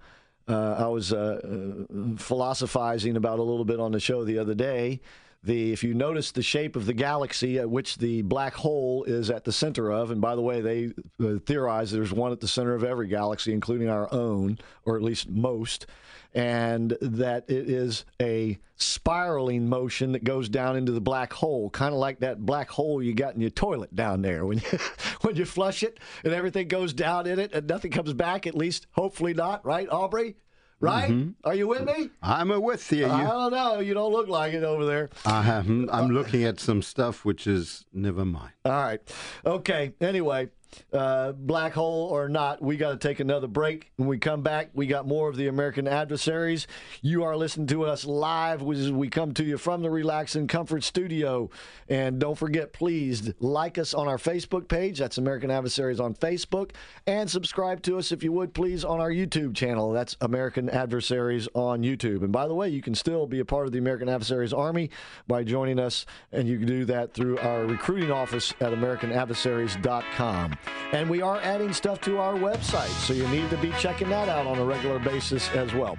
[0.48, 4.54] uh, I was uh, uh, philosophizing about a little bit on the show the other
[4.54, 5.00] day.
[5.42, 9.30] The if you notice the shape of the galaxy at which the black hole is
[9.30, 10.92] at the center of, and by the way, they
[11.24, 15.02] uh, theorize there's one at the center of every galaxy, including our own, or at
[15.02, 15.86] least most
[16.34, 21.92] and that it is a spiraling motion that goes down into the black hole, kind
[21.92, 24.78] of like that black hole you got in your toilet down there when you
[25.22, 28.46] when you flush it and everything goes down in it and nothing comes back.
[28.46, 30.36] At least, hopefully not, right, Aubrey?
[30.82, 31.10] Right?
[31.10, 31.32] Mm-hmm.
[31.44, 32.08] Are you with me?
[32.22, 33.06] I'm with you.
[33.06, 33.80] I don't know.
[33.80, 35.10] You don't look like it over there.
[35.26, 35.90] I am.
[35.92, 38.52] I'm looking at some stuff which is never mind.
[38.64, 39.00] All right.
[39.44, 39.92] Okay.
[40.00, 40.48] Anyway,
[40.92, 43.90] uh, black hole or not, we got to take another break.
[43.96, 46.66] When we come back, we got more of the American adversaries.
[47.02, 50.48] You are listening to us live as we come to you from the Relax and
[50.48, 51.50] Comfort Studio.
[51.88, 54.98] And don't forget, please like us on our Facebook page.
[54.98, 56.70] That's American Adversaries on Facebook.
[57.06, 59.92] And subscribe to us, if you would, please, on our YouTube channel.
[59.92, 62.22] That's American Adversaries on YouTube.
[62.22, 64.90] And by the way, you can still be a part of the American Adversaries Army
[65.26, 70.59] by joining us, and you can do that through our recruiting office at AmericanAdversaries.com.
[70.92, 74.28] And we are adding stuff to our website, so you need to be checking that
[74.28, 75.96] out on a regular basis as well.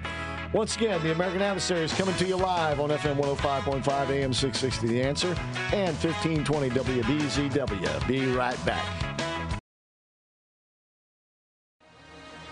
[0.52, 4.86] Once again, the American Adversary is coming to you live on FM 105.5 AM 660
[4.86, 5.34] The Answer
[5.72, 8.06] and 1520 WBZW.
[8.06, 9.12] Be right back.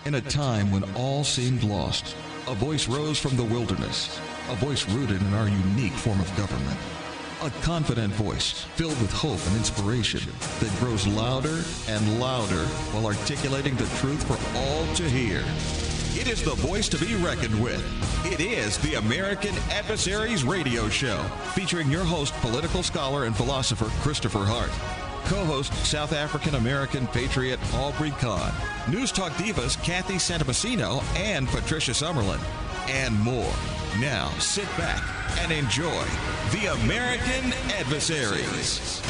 [0.05, 2.15] In a time when all seemed lost,
[2.47, 6.79] a voice rose from the wilderness, a voice rooted in our unique form of government.
[7.43, 10.21] A confident voice filled with hope and inspiration
[10.59, 15.43] that grows louder and louder while articulating the truth for all to hear.
[16.13, 17.83] It is the voice to be reckoned with.
[18.31, 21.17] It is the American Adversaries Radio Show,
[21.55, 24.69] featuring your host, political scholar and philosopher Christopher Hart.
[25.25, 28.53] Co-host South African American patriot Aubrey Kahn,
[28.87, 32.39] News Talk divas Kathy Santamassino and Patricia Summerlin,
[32.89, 33.53] and more.
[33.99, 35.03] Now sit back
[35.39, 36.03] and enjoy
[36.51, 39.01] the American Adversaries.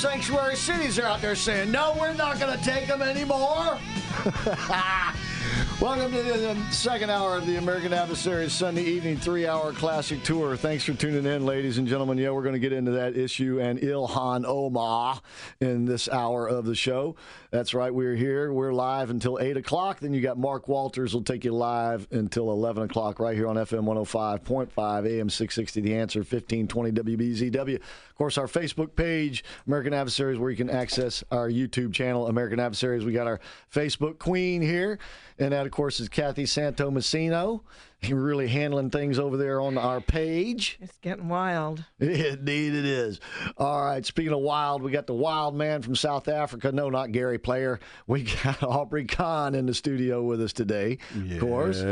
[0.00, 1.70] Sanctuary cities are out there saying.
[1.70, 3.78] No, we're not going to take them anymore.
[5.78, 10.56] Welcome to the second hour of the American Adversaries Sunday evening three hour classic tour.
[10.56, 12.16] Thanks for tuning in, ladies and gentlemen.
[12.16, 15.20] Yeah, we're going to get into that issue and Ilhan Omar
[15.60, 17.14] in this hour of the show.
[17.50, 18.52] That's right, we're here.
[18.52, 19.98] We're live until 8 o'clock.
[19.98, 23.56] Then you got Mark Walters will take you live until 11 o'clock right here on
[23.56, 27.74] FM 105.5 AM 660 The Answer 1520 WBZW.
[27.74, 32.60] Of course, our Facebook page, American Adversaries, where you can access our YouTube channel, American
[32.60, 33.04] Adversaries.
[33.04, 33.40] We got our
[33.74, 35.00] Facebook queen here.
[35.40, 37.62] And that, of course, is Kathy Santamassino.
[38.08, 40.78] Really handling things over there on our page.
[40.80, 41.84] It's getting wild.
[42.00, 43.20] Indeed, it is.
[43.58, 44.04] All right.
[44.04, 46.72] Speaking of wild, we got the wild man from South Africa.
[46.72, 47.78] No, not Gary Player.
[48.06, 50.98] We got Aubrey Kahn in the studio with us today.
[51.14, 51.34] yes.
[51.34, 51.82] Of course.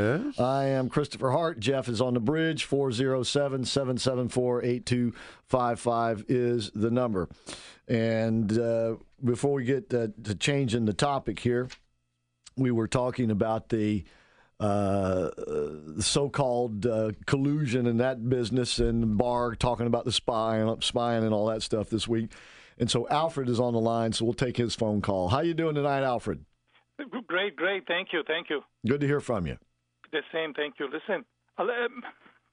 [0.40, 1.61] I am Christopher Hart.
[1.61, 2.64] Jeff is on the bridge.
[2.64, 7.28] 407 774 8255 is the number.
[7.86, 11.68] And uh, before we get uh, to changing the topic here,
[12.56, 14.04] we were talking about the
[14.61, 15.30] uh,
[16.00, 21.46] so-called uh, collusion in that business and Barr talking about the spying, spying and all
[21.46, 22.32] that stuff this week.
[22.78, 25.28] And so Alfred is on the line, so we'll take his phone call.
[25.28, 26.44] How you doing tonight, Alfred?
[27.26, 27.86] Great, great.
[27.86, 28.62] Thank you, thank you.
[28.86, 29.59] Good to hear from you.
[30.11, 30.86] The same, thank you.
[30.86, 31.24] Listen,
[31.59, 31.90] uh, let,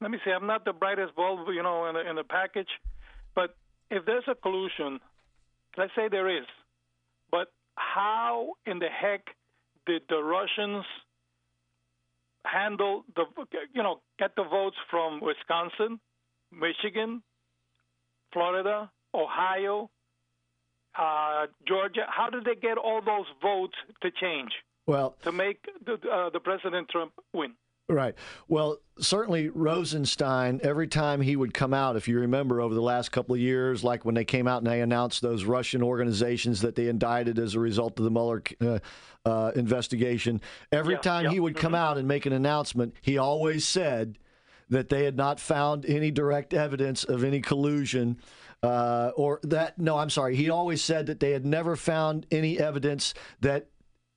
[0.02, 2.70] let me say, I'm not the brightest bulb, you know, in the, in the package,
[3.34, 3.56] but
[3.90, 5.00] if there's a collusion,
[5.78, 6.46] let's say there is,
[7.32, 9.26] but how in the heck
[9.86, 10.86] did the Russians
[12.46, 13.26] handle the,
[13.74, 16.00] you know, get the votes from Wisconsin,
[16.52, 17.22] Michigan,
[18.34, 19.90] Florida, Ohio,
[20.98, 22.06] uh, Georgia?
[22.08, 24.52] How did they get all those votes to change
[24.88, 27.54] Well, to make the, uh, the President Trump win?
[27.88, 28.16] Right.
[28.48, 33.12] Well, certainly Rosenstein, every time he would come out, if you remember over the last
[33.12, 36.74] couple of years, like when they came out and they announced those Russian organizations that
[36.74, 38.80] they indicted as a result of the Mueller uh,
[39.24, 43.20] uh, investigation, every Yeah, time yeah, he would come out and make an announcement, he
[43.20, 44.18] always said
[44.70, 48.20] that they had not found any direct evidence of any collusion.
[48.64, 50.36] Uh, or that, no, I'm sorry.
[50.36, 53.68] He always said that they had never found any evidence that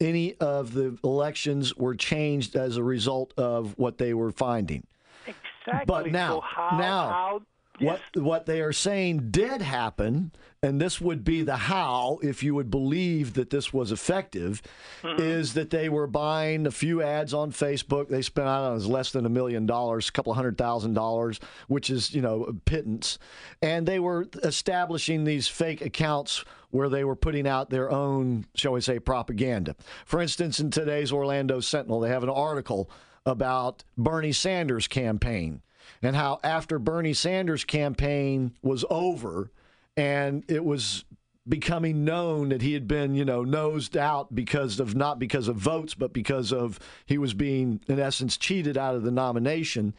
[0.00, 4.86] any of the elections were changed as a result of what they were finding.
[5.26, 5.84] Exactly.
[5.86, 7.42] But now, So how, now, how,
[7.80, 12.54] what what they are saying did happen, and this would be the how if you
[12.54, 14.62] would believe that this was effective,
[15.02, 15.22] Mm-hmm.
[15.22, 18.08] is that they were buying a few ads on Facebook.
[18.08, 20.58] They spent I don't know, it was less than a million dollars, a couple hundred
[20.58, 23.18] thousand dollars, which is you know a pittance,
[23.62, 28.72] and they were establishing these fake accounts where they were putting out their own, shall
[28.72, 29.74] we say, propaganda.
[30.04, 32.90] For instance, in today's Orlando Sentinel, they have an article
[33.24, 35.62] about Bernie Sanders' campaign
[36.02, 39.50] and how after Bernie Sanders' campaign was over
[39.96, 41.04] and it was
[41.48, 45.56] becoming known that he had been, you know, nosed out because of not because of
[45.56, 49.94] votes, but because of he was being, in essence, cheated out of the nomination.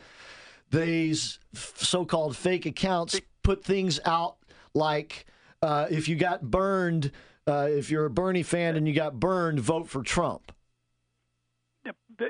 [0.71, 4.35] These so-called fake accounts put things out
[4.75, 5.25] like
[5.61, 7.11] uh, if you got burned,
[7.47, 10.51] uh, if you're a Bernie fan and you got burned, vote for Trump.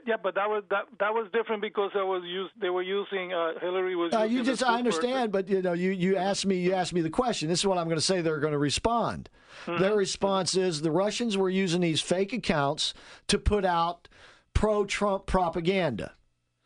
[0.06, 2.52] Yeah, but that was that that was different because I was used.
[2.62, 4.14] They were using uh, Hillary was.
[4.14, 7.02] Uh, you just, I understand, but you know, you you asked me, you asked me
[7.02, 7.50] the question.
[7.50, 8.22] This is what I'm going to say.
[8.22, 9.30] They're going to respond.
[9.66, 9.82] Mm-hmm.
[9.82, 12.94] Their response is the Russians were using these fake accounts
[13.28, 14.08] to put out
[14.54, 16.14] pro-Trump propaganda.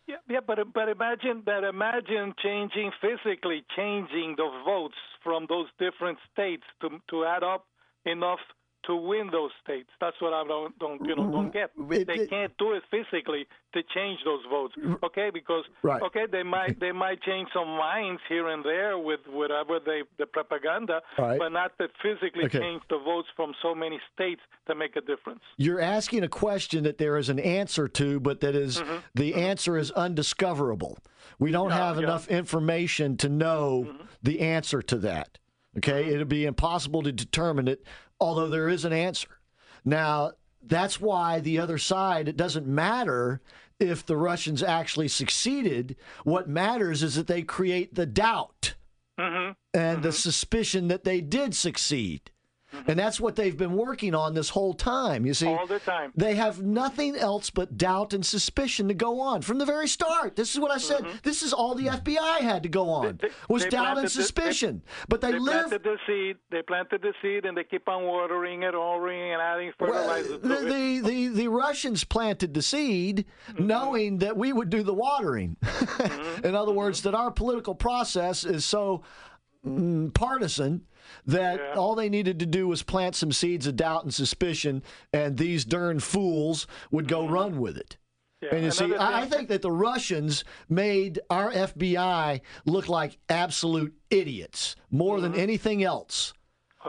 [0.07, 1.63] Yeah, yeah, but but imagine that.
[1.63, 7.67] Imagine changing physically, changing the votes from those different states to to add up
[8.05, 8.39] enough
[8.85, 9.89] to win those states.
[9.99, 11.71] That's what I don't don't you know don't get.
[11.89, 14.75] They can't do it physically to change those votes.
[15.03, 16.01] Okay, because Right.
[16.01, 20.25] okay they might they might change some minds here and there with whatever they the
[20.25, 21.39] propaganda, Right.
[21.39, 22.59] but not to physically Okay.
[22.59, 25.41] change the votes from so many states to make a difference.
[25.57, 28.97] You're asking a question that there is an answer to, but that is- mm-hmm.
[29.15, 29.39] the mm-hmm.
[29.39, 30.97] answer is undiscoverable.
[31.39, 34.03] We don't have enough information to know mm-hmm.
[34.21, 35.39] the answer to that.
[35.77, 37.83] Okay, it'll be impossible to determine it,
[38.19, 39.39] although there is an answer.
[39.85, 40.31] Now,
[40.65, 43.41] that's why the other side, it doesn't matter
[43.79, 45.95] if the Russians actually succeeded.
[46.23, 48.75] What matters is that they create the doubt
[49.19, 49.51] mm-hmm.
[49.73, 50.15] and the mm-hmm.
[50.15, 52.31] suspicion that they did succeed.
[52.87, 55.25] And that's what they've been working on this whole time.
[55.25, 56.11] You see, All the time.
[56.15, 60.35] they have nothing else but doubt and suspicion to go on from the very start.
[60.35, 61.05] This is what I said.
[61.23, 63.19] This is all the FBI had to go on
[63.49, 64.81] was they doubt and the- suspicion.
[65.07, 65.67] but they, they live.
[65.69, 66.37] planted the seed.
[66.51, 70.47] They planted the seed, and they keep on watering it, watering and adding fertilizer to
[70.47, 73.67] the, the, the, the Russians planted the seed Mm-hmm.
[73.67, 75.57] knowing that we would do the watering.
[75.93, 76.45] Mm-hmm.
[76.45, 79.03] In other words, that our political process is so
[79.65, 80.81] mm, partisan
[81.25, 85.37] that all they needed to do was plant some seeds of doubt and suspicion, and
[85.37, 87.33] these darn fools would go mm-hmm.
[87.33, 87.97] run with it.
[88.51, 93.93] and you see, another I think that the Russians made our FBI look like absolute
[94.09, 95.41] idiots more than mm-hmm.
[95.41, 96.33] anything else.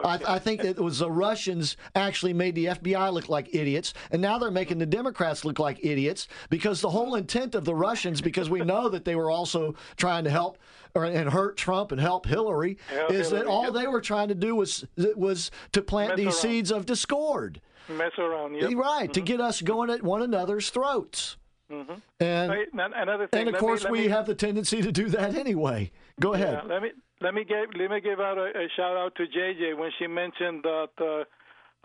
[0.03, 3.95] I, I think that it was the Russians actually made the FBI look like idiots,
[4.11, 7.75] and now they're making the Democrats look like idiots because the whole intent of the
[7.75, 10.59] Russians, because we know that they were also trying to help
[10.95, 13.72] or, and hurt Trump and help Hillary, Help is that all yep.
[13.74, 14.84] they were trying to do was
[15.16, 16.32] was to plant Mess these around.
[16.53, 17.61] seeds of discord.
[17.88, 18.55] Mess around.
[18.55, 18.72] Yep.
[18.74, 21.36] Right, to get us going at one another's throats.
[21.70, 22.01] Mhm.
[22.20, 23.40] And Hey, n- another thing.
[23.40, 25.90] and of let me- course we me- have the tendency to do that anyway.
[26.20, 26.61] Go ahead.
[26.62, 29.26] Yeah, let me let me give let me give out a, a shout out to
[29.26, 31.24] JJ when she mentioned that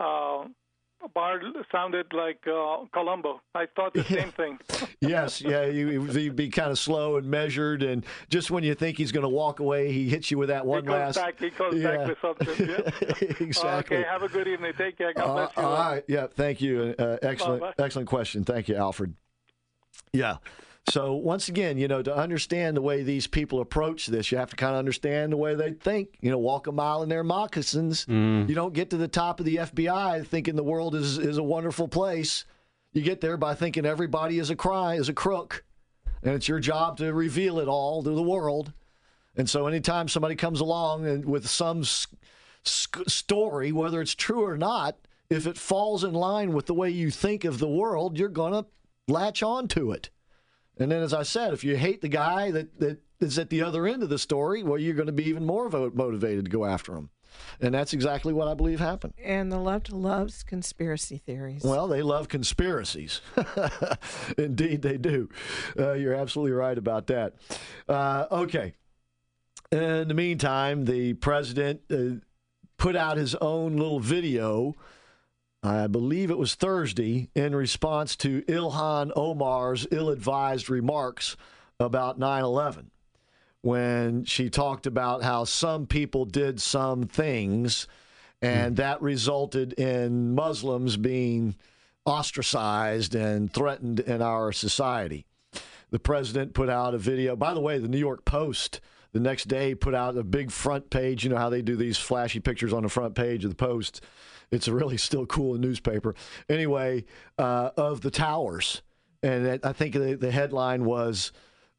[0.00, 0.46] uh, uh,
[1.14, 1.40] Barr
[1.72, 3.40] sounded like uh, Columbo.
[3.54, 4.58] I thought the same thing.
[5.00, 8.98] yes, yeah, you, you'd be kind of slow and measured, and just when you think
[8.98, 11.16] he's going to walk away, he hits you with that one he last.
[11.16, 11.38] back.
[11.38, 11.96] He comes yeah.
[11.96, 12.68] back with something.
[12.68, 13.36] Yeah.
[13.40, 13.96] exactly.
[13.98, 14.08] Okay.
[14.08, 14.72] Have a good evening.
[14.76, 15.12] Take care.
[15.14, 15.62] God Uh, bless you.
[15.62, 16.04] all right.
[16.06, 16.26] Yeah.
[16.26, 16.94] Thank you.
[16.98, 17.60] Uh, excellent.
[17.62, 17.84] Bye-bye.
[17.84, 18.44] Excellent question.
[18.44, 19.14] Thank you, Alfred.
[20.12, 20.36] Yeah.
[20.88, 24.50] So once again, you know, to understand the way these people approach this, you have
[24.50, 26.16] to kind of understand the way they think.
[26.20, 28.06] You know, walk a mile in their moccasins.
[28.06, 28.48] Mm.
[28.48, 31.42] You don't get to the top of the FBI thinking the world is is a
[31.42, 32.44] wonderful place.
[32.92, 35.64] You get there by thinking everybody is a cry is a crook,
[36.22, 38.72] and it's your job to reveal it all to the world.
[39.36, 42.08] And so, anytime somebody comes along and with some s-
[42.66, 44.96] s- story, whether it's true or not,
[45.28, 48.54] if it falls in line with the way you think of the world, you're going
[48.54, 48.66] to
[49.06, 50.10] latch on to it.
[50.80, 53.62] And then, as I said, if you hate the guy that, that is at the
[53.62, 56.64] other end of the story, well, you're going to be even more motivated to go
[56.64, 57.10] after him.
[57.60, 59.12] And that's exactly what I believe happened.
[59.22, 61.62] And the left loves conspiracy theories.
[61.62, 63.20] Well, they love conspiracies.
[64.38, 65.28] Indeed, they do.
[65.78, 67.34] Uh, you're absolutely right about that.
[67.88, 68.74] Uh, okay.
[69.70, 72.24] In the meantime, the president uh,
[72.78, 74.74] put out his own little video.
[75.62, 81.36] I believe it was Thursday in response to Ilhan Omar's ill advised remarks
[81.78, 82.90] about 9 11
[83.62, 87.86] when she talked about how some people did some things
[88.40, 91.54] and that resulted in Muslims being
[92.06, 95.26] ostracized and threatened in our society.
[95.90, 97.36] The president put out a video.
[97.36, 98.80] By the way, the New York Post
[99.12, 101.24] the next day put out a big front page.
[101.24, 104.00] You know how they do these flashy pictures on the front page of the Post.
[104.50, 106.14] It's a really still cool newspaper.
[106.48, 107.04] Anyway,
[107.38, 108.82] uh, of the towers,
[109.22, 111.32] and it, I think the, the headline was.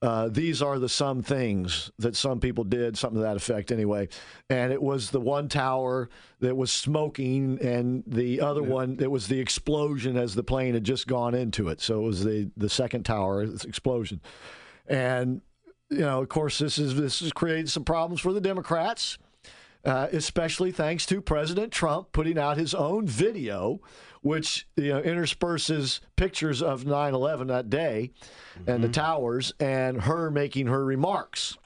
[0.04, 4.10] Uh, these are the some things that some people did, something to that effect anyway.
[4.50, 6.10] And it was the one tower
[6.40, 10.84] that was smoking, and the other one, it was the explosion as the plane had
[10.84, 11.82] just gone into it.
[11.82, 14.22] So it was the, the second tower explosion.
[14.88, 15.42] And,
[15.92, 19.20] you know, of course, this is this has created some problems for the Democrats.
[19.84, 23.82] Uh, especially thanks to President Trump putting out his own video,
[24.22, 28.12] which you know intersperses pictures of 9/11 that day
[28.68, 31.58] and the towers, and her making her remarks.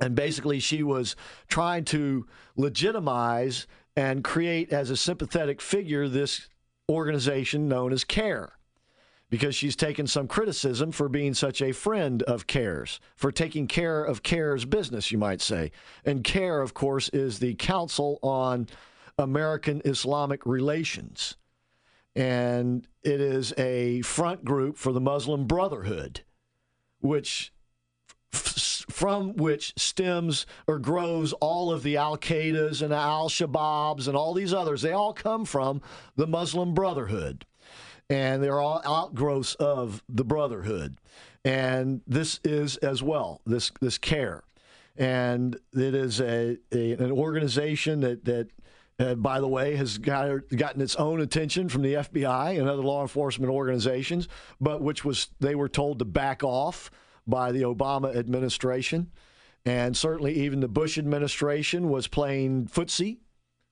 [0.00, 1.14] And basically, she was
[1.48, 2.26] trying to
[2.56, 3.66] legitimize
[3.96, 6.48] and create as a sympathetic figure this
[6.90, 8.55] organization known as CAIR
[9.28, 14.04] because she's taken some criticism for being such a friend of CAIR's, for taking care
[14.04, 15.72] of CAIR's business, you might say.
[16.04, 18.68] And CAIR, of course, is the Council on
[19.18, 21.36] American Islamic Relations.
[22.14, 26.22] And it is a front group for the Muslim Brotherhood,
[27.00, 27.52] which
[28.30, 34.32] from which stems or grows all of the Al Qaeda's and Al Shabaabs and all
[34.32, 34.82] these others.
[34.82, 35.82] They all come from
[36.14, 37.44] the Muslim Brotherhood
[38.08, 40.96] and they're all outgrowths of the brotherhood.
[41.44, 44.42] And this is as well this this CAIR,
[44.96, 48.48] and it is a, a an organization that that.
[48.98, 52.80] Uh, by the way, has got, gotten its own attention from the FBI and other
[52.80, 54.26] law enforcement organizations,
[54.58, 56.90] but which was they were told to back off
[57.26, 59.10] by the Obama administration,
[59.66, 63.18] and certainly even the Bush administration was playing footsie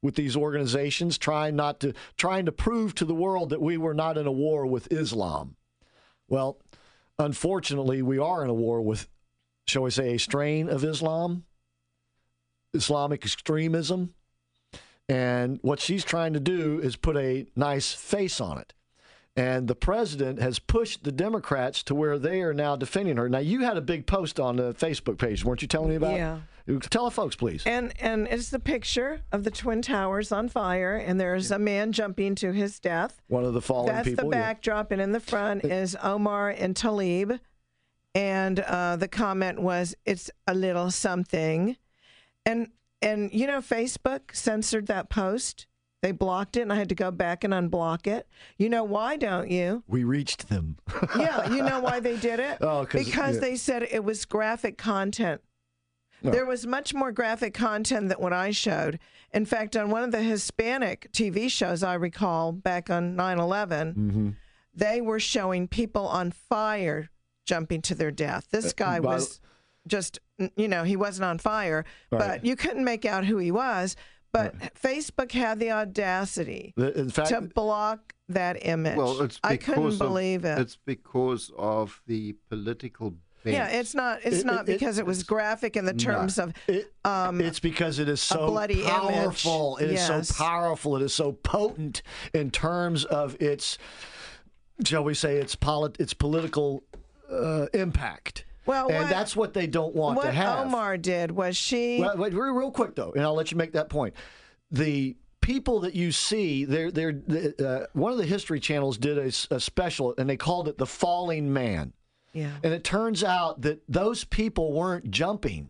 [0.04, 3.94] with these organizations, trying not to trying to prove to the world that we were
[3.94, 5.56] not in a war with Islam.
[6.28, 6.58] Well,
[7.18, 9.08] unfortunately, we are in a war with,
[9.66, 11.46] shall we say, a strain of Islam,
[12.74, 14.12] Islamic extremism.
[15.08, 18.74] And what she's trying to do is put a nice face on it.
[19.36, 23.28] And the president has pushed the Democrats to where they are now defending her.
[23.28, 26.14] Now, you had a big post on the Facebook page, weren't you telling me about?
[26.14, 26.38] Yeah.
[26.88, 27.62] Tell the folks, please.
[27.66, 31.92] And and it's the picture of the twin towers on fire, and there's a man
[31.92, 33.20] jumping to his death.
[33.28, 34.30] One of the fallen That's people.
[34.30, 34.42] the yeah.
[34.42, 37.38] backdrop, and in the front is Omar and Tlaib,
[38.14, 41.76] and uh, the comment was, "It's a little something,"
[42.46, 42.70] and
[43.02, 45.66] and you know, Facebook censored that post.
[46.04, 48.28] They blocked it, and I had to go back and unblock it.
[48.58, 49.82] You know why, don't you?
[49.88, 50.76] We reached them.
[51.18, 52.58] yeah, you know why they did it?
[52.60, 53.40] Oh, 'cause- because yeah.
[53.40, 55.40] they said it was graphic content.
[56.22, 56.30] No.
[56.30, 58.98] There was much more graphic content than what I showed.
[59.32, 63.94] In fact, on one of the Hispanic TV shows I recall back on 9 11,
[63.94, 64.30] Mm-hmm.
[64.74, 67.08] they were showing people on fire
[67.46, 68.48] jumping to their death.
[68.50, 69.40] This guy Uh, was
[69.86, 70.18] just,
[70.56, 72.18] you know, he wasn't on fire, Right.
[72.18, 73.96] but you couldn't make out who he was.
[74.34, 78.96] But Facebook had the audacity The- fact- to block that image.
[78.96, 80.58] Well, it's I couldn't of- believe it.
[80.58, 83.14] It's because of the political.
[83.44, 84.20] Yeah, it's not.
[84.24, 86.52] It's It- not it- it- because it was graphic in the terms of.
[87.04, 88.86] Um, it's because it is so bloody image.
[88.88, 89.76] powerful.
[89.76, 90.28] It is Yes.
[90.28, 90.96] so powerful.
[90.96, 92.02] It is so potent
[92.32, 93.76] in terms of its,
[94.84, 96.82] shall we say, its polit- its political
[97.30, 98.44] uh, impact.
[98.66, 100.66] Well, and what- that's what they don't want to have.
[100.66, 102.00] Omar did was she.
[102.00, 104.14] Well, wait, real, real quick though, and I'll let you make that point.
[104.70, 107.20] The people that you see, they're, they're,
[107.62, 111.52] uh, one of the History Channels did a special, and they called it "The Falling
[111.52, 111.92] Man."
[112.32, 112.50] Yeah.
[112.64, 115.68] And it turns out that those people weren't jumping.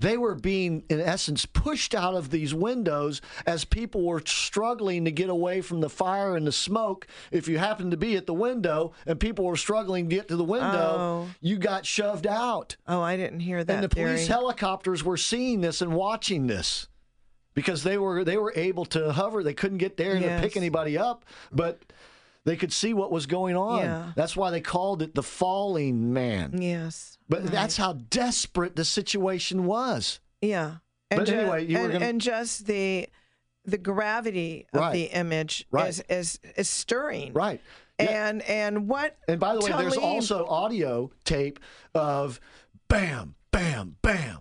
[0.00, 5.10] They were being, in essence, pushed out of these windows as people were struggling to
[5.12, 7.06] get away from the fire and the smoke.
[7.30, 10.36] If you happened to be at the window and people were struggling to get to
[10.36, 10.96] the window,
[11.26, 11.28] Oh.
[11.42, 12.76] you got shoved out.
[12.88, 13.72] Oh, I didn't hear that.
[13.74, 14.26] And the police theory.
[14.26, 16.88] helicopters were seeing this and watching this
[17.52, 19.42] because they were they were able to hover.
[19.42, 20.40] They couldn't get there Yes.
[20.40, 21.78] to pick anybody up, but
[22.44, 23.80] they could see what was going on.
[23.80, 24.12] Yeah.
[24.16, 26.60] That's why they called it the falling man.
[26.62, 27.18] Yes.
[27.28, 30.20] But that's how desperate the situation was.
[30.40, 30.76] Yeah.
[31.10, 33.08] But ju- anyway, you were and, gonna- and just the
[33.66, 34.92] the gravity of Right.
[34.94, 35.88] the image Right.
[35.90, 37.32] is, is is stirring.
[37.34, 37.60] Right.
[37.98, 41.60] And and what And by the way, there's also audio tape
[41.94, 42.40] of
[42.88, 44.38] bam, bam, bam,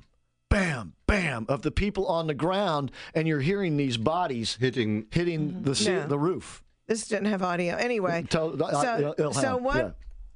[0.50, 5.64] bam, bam of the people on the ground, and you're hearing these bodies hitting hitting
[5.64, 5.92] the Mm-hmm.
[5.92, 6.06] Yeah.
[6.06, 6.64] the roof.
[6.90, 8.26] This didn't have audio anyway.
[8.32, 9.91] Uh, so, Ilhan, so what yeah.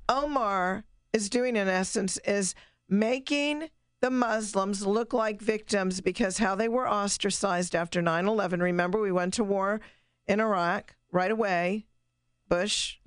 [0.08, 2.54] Omar is doing in essence is
[2.88, 3.70] making
[4.02, 8.62] the Muslims look like victims because how they were ostracized after 9/11.
[8.62, 9.82] Remember we went to war
[10.28, 11.88] in Iraq right away.
[12.48, 12.98] Bush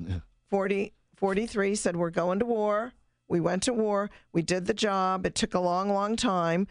[0.51, 2.95] 40 43 said we're going to war.
[3.29, 4.11] We went to war.
[4.33, 5.25] We did the job.
[5.25, 6.67] It took a long long time.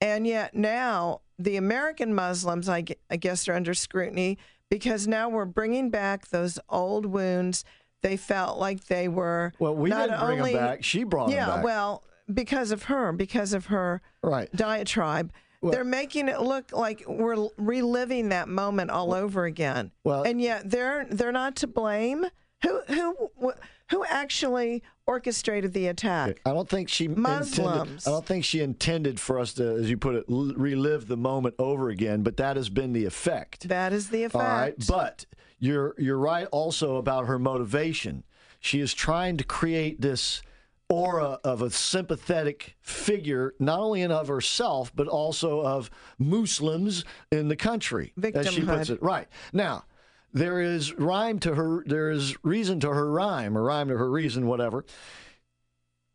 [0.00, 4.38] And yet now the American Muslims, I guess, are under scrutiny
[4.70, 7.64] because now we're bringing back those old wounds.
[8.02, 9.52] They felt like they were.
[9.58, 10.84] Well, we not didn't bring only, back.
[10.84, 11.64] She brought Yeah, back.
[11.64, 14.50] well, because of her, because of her right.
[14.54, 15.32] diatribe.
[15.62, 19.90] they're making it look like we're reliving that moment all over again.
[20.04, 22.26] Well- and yet they're they're not to blame.
[22.62, 23.52] Who who
[23.90, 26.40] who actually orchestrated the attack?
[26.44, 27.22] I don't think she intended.
[27.22, 28.06] Muslims.
[28.06, 31.54] I don't think she intended for us to, as you put it, relive the moment
[31.58, 32.22] over again.
[32.22, 33.68] But that has been the effect.
[33.68, 34.42] That is the effect.
[34.44, 35.26] All right, but
[35.58, 38.24] you're you're right also about her motivation.
[38.58, 40.42] She is trying to create this
[40.88, 47.48] aura of a sympathetic figure, not only in of herself, but also of Muslims in
[47.48, 49.02] the country, as she puts it.
[49.02, 49.84] Right now,
[50.32, 51.82] there is rhyme to her.
[51.86, 54.84] There is reason to her rhyme, or rhyme to her reason, whatever.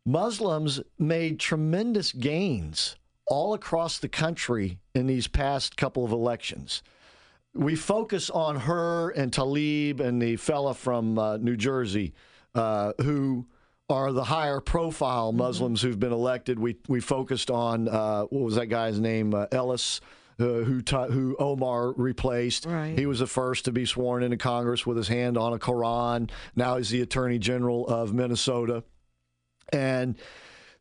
[0.04, 6.82] Muslims made tremendous gains all across the country in these past couple of elections.
[7.54, 12.14] We focus on her and Tlaib and the fella from uh, New Jersey
[12.54, 13.46] uh, who
[13.88, 16.58] are the higher profile Muslims who've been elected.
[16.58, 19.34] We we focused on uh, what was that guy's name?
[19.34, 20.00] Uh, Ellis.
[20.40, 22.66] Uh, who who Omar replaced?
[22.66, 22.98] Right.
[22.98, 26.30] He was the first to be sworn into Congress with his hand on a Quran.
[26.56, 28.82] Now he's the Attorney General of Minnesota.
[29.72, 30.16] And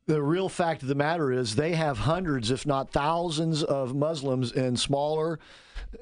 [0.07, 4.51] the real fact of the matter is, they have hundreds, if not thousands, of Muslims
[4.51, 5.39] in smaller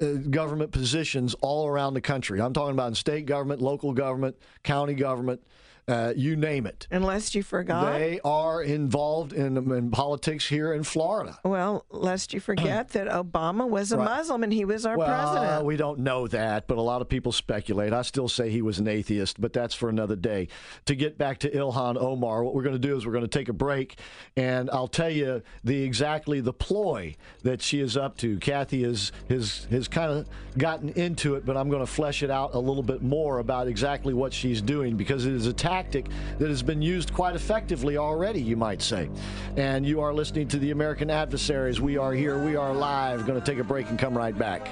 [0.00, 2.40] uh, government positions all around the country.
[2.40, 5.42] I'm talking about in state government, local government, county government,
[5.90, 6.86] uh, you name it.
[6.90, 7.92] Unless you forgot.
[7.98, 11.38] They are involved in, in politics here in Florida.
[11.44, 14.04] well, lest you forget that Obama was a Right.
[14.18, 15.24] Muslim and he was our president.
[15.24, 15.66] well, president.
[15.66, 17.92] we don't know that, but a lot of people speculate.
[17.92, 20.48] I still say he was an atheist, but that's for another day.
[20.86, 23.38] To get back to Ilhan Omar, what we're going to do is we're going to
[23.38, 23.98] take a break,
[24.36, 28.38] and I'll tell you the exactly the ploy that she is up to.
[28.38, 32.30] Kathy has has has kind of gotten into it, but I'm going to flesh it
[32.30, 36.06] out a little bit more about exactly what she's doing because it is a tactic
[36.38, 39.08] that has been used quite effectively already, you might say.
[39.56, 41.80] And you are listening to the American Adversaries.
[41.80, 42.42] We are here.
[42.44, 43.26] We are live.
[43.26, 44.68] Going to take a break and come right back.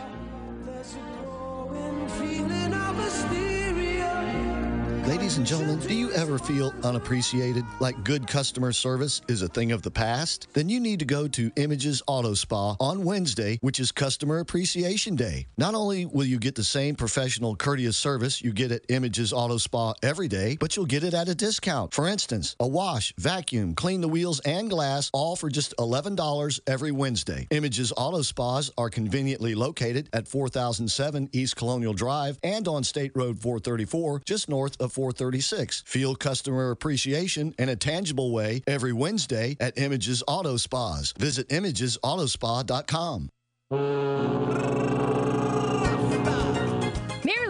[5.09, 9.73] Ladies and gentlemen, do you ever feel unappreciated, like good customer service is a thing
[9.73, 10.49] of the past?
[10.53, 15.17] Then you need to go to Images Auto Spa on Wednesday, which is Customer Appreciation
[15.17, 15.47] Day.
[15.57, 19.57] Not only will you get the same professional, courteous service you get at Images Auto
[19.57, 21.95] Spa every day, but you'll get it at a discount.
[21.95, 26.93] For instance, a wash, vacuum, clean the wheels, and glass, all for just $11 every
[26.93, 27.47] Wednesday.
[27.51, 33.41] Images Auto Spas are conveniently located at 4007 East Colonial Drive and on State Road
[33.41, 35.85] 434, just north of 436.
[35.87, 41.13] Feel customer appreciation in a tangible way every Wednesday at Images Auto Spas.
[41.13, 43.29] Visit imagesautospa.com.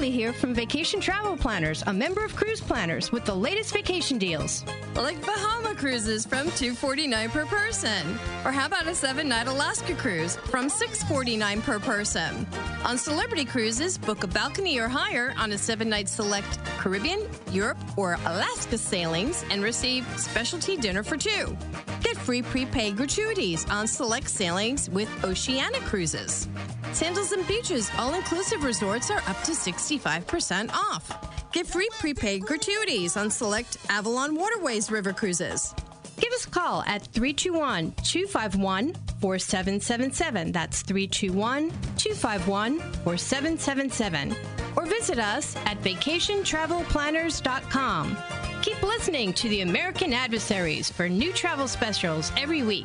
[0.09, 4.19] Marilee here from Vacation Travel Planners, a member of Cruise Planners with the latest vacation
[4.19, 4.65] deals.
[4.95, 8.19] Like Bahama cruises from $249 per person.
[8.45, 12.47] Or how about a seven night Alaska cruise from 649 per person?
[12.85, 17.21] On Celebrity Cruises, book a balcony or higher on a seven night select Caribbean,
[17.51, 21.57] Europe, or Alaska sailings and receive specialty dinner for two.
[22.03, 26.49] Get free prepaid gratuities on select sailings with Oceania Cruises.
[26.93, 29.55] Sandals and Beaches all inclusive resorts are up to
[29.99, 31.53] 65% off.
[31.53, 35.73] Get free prepaid gratuities on select Avalon Waterways River Cruises.
[36.21, 40.53] Give us a call at 321 251 4777.
[40.53, 44.37] That's 321 251 4777.
[44.77, 48.17] Or visit us at vacationtravelplanners.com.
[48.63, 52.85] Keep listening to the American Adversaries for new travel specials every week.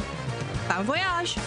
[0.70, 1.38] Bon voyage!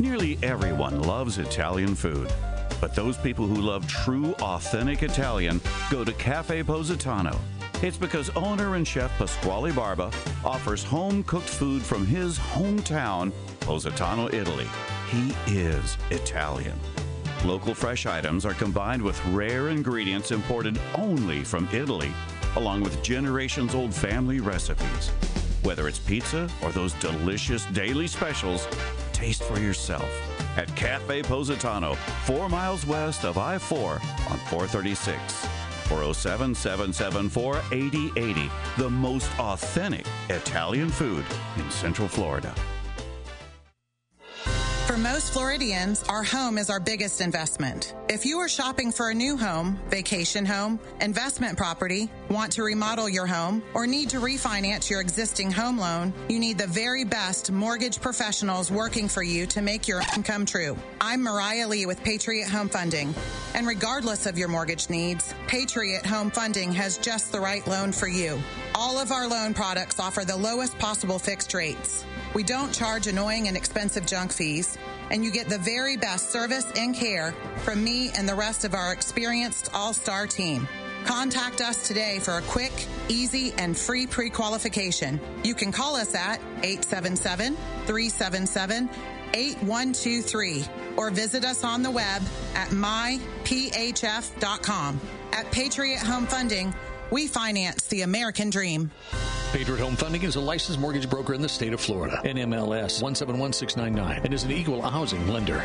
[0.00, 2.32] Nearly everyone loves Italian food.
[2.80, 5.60] But those people who love true, authentic Italian
[5.90, 7.38] go to Cafe Positano.
[7.82, 10.10] It's because owner and chef Pasquale Barba
[10.42, 14.66] offers home cooked food from his hometown, Positano, Italy.
[15.10, 16.80] He is Italian.
[17.44, 22.10] Local fresh items are combined with rare ingredients imported only from Italy,
[22.56, 25.10] along with generations old family recipes.
[25.62, 28.66] Whether it's pizza or those delicious daily specials,
[29.20, 30.08] taste for yourself
[30.56, 31.94] at Cafe Positano,
[32.24, 35.46] four miles west of I 4 on 436.
[35.88, 38.50] 407 774 8080.
[38.78, 41.24] The most authentic Italian food
[41.56, 42.54] in Central Florida.
[44.90, 47.94] For most Floridians, our home is our biggest investment.
[48.08, 53.08] If you are shopping for a new home, vacation home, investment property, want to remodel
[53.08, 57.52] your home, or need to refinance your existing home loan, you need the very best
[57.52, 60.76] mortgage professionals working for you to make your home come true.
[61.00, 63.14] I'm Mariah Lee with Patriot Home Funding.
[63.54, 68.08] And regardless of your mortgage needs, Patriot Home Funding has just the right loan for
[68.08, 68.40] you.
[68.80, 72.02] All of our loan products offer the lowest possible fixed rates.
[72.32, 74.78] We don't charge annoying and expensive junk fees,
[75.10, 78.72] and you get the very best service and care from me and the rest of
[78.72, 80.66] our experienced all star team.
[81.04, 82.72] Contact us today for a quick,
[83.10, 85.20] easy, and free pre qualification.
[85.44, 88.88] You can call us at 877 377
[89.34, 90.64] 8123
[90.96, 92.22] or visit us on the web
[92.54, 93.20] at myphf.com.
[95.32, 96.74] At Patriot Home Funding,
[97.10, 98.90] we finance the American dream.
[99.52, 102.20] Patriot Home Funding is a licensed mortgage broker in the state of Florida.
[102.24, 105.64] NMLS 171699 and is an equal housing lender.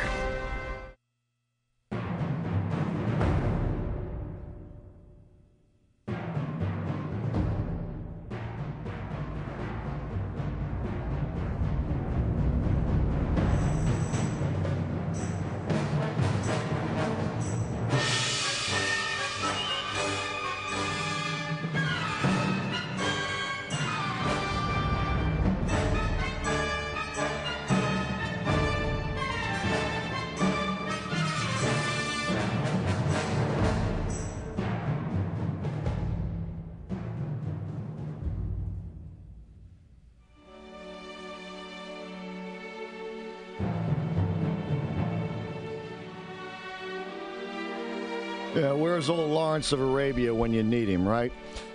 [48.95, 51.30] Yeah, where's old Lawrence of Arabia when you need him, right?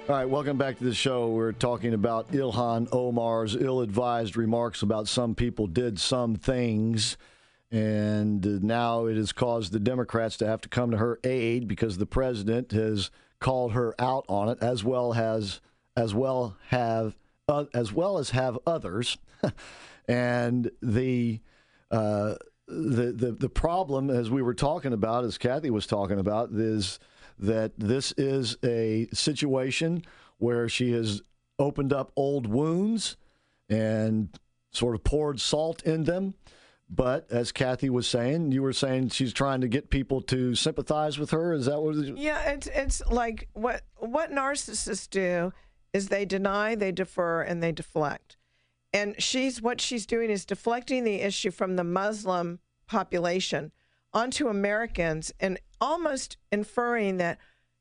[0.08, 1.28] All right, welcome back to the show.
[1.28, 7.18] We're talking about Ilhan Omar's ill advised remarks about some people did some things.
[7.70, 11.98] And now it has caused the Democrats to have to come to her aid because
[11.98, 15.60] the president has called her out on it, as well as
[15.98, 17.18] as well have
[17.48, 19.18] uh, as well as have others.
[20.08, 21.40] and the
[21.90, 22.36] uh,
[22.66, 26.98] the, the the problem, as we were talking about, as Kathy was talking about, is
[27.40, 30.04] that this is a situation
[30.38, 31.22] where she has
[31.58, 33.16] opened up old wounds
[33.68, 34.28] and
[34.70, 36.34] sort of poured salt in them.
[36.88, 41.18] But as Kathy was saying, you were saying she's trying to get people to sympathize
[41.18, 41.52] with her.
[41.52, 41.94] Is that what?
[42.18, 45.52] Yeah, it's it's like what what narcissists do
[45.92, 48.36] is they deny, they defer, and they deflect.
[48.92, 52.58] And she's what she's doing is deflecting the issue from the Muslim
[52.88, 53.70] population
[54.12, 57.38] onto Americans and almost inferring that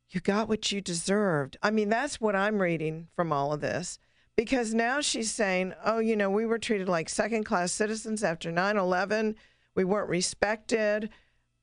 [0.10, 1.58] you got what you deserved.
[1.62, 4.00] I mean, that's what I'm reading from all of this.
[4.36, 8.52] Because now she's saying, oh, you know, we were treated like second class citizens after
[8.52, 9.36] 9 11.
[9.76, 11.10] We weren't respected.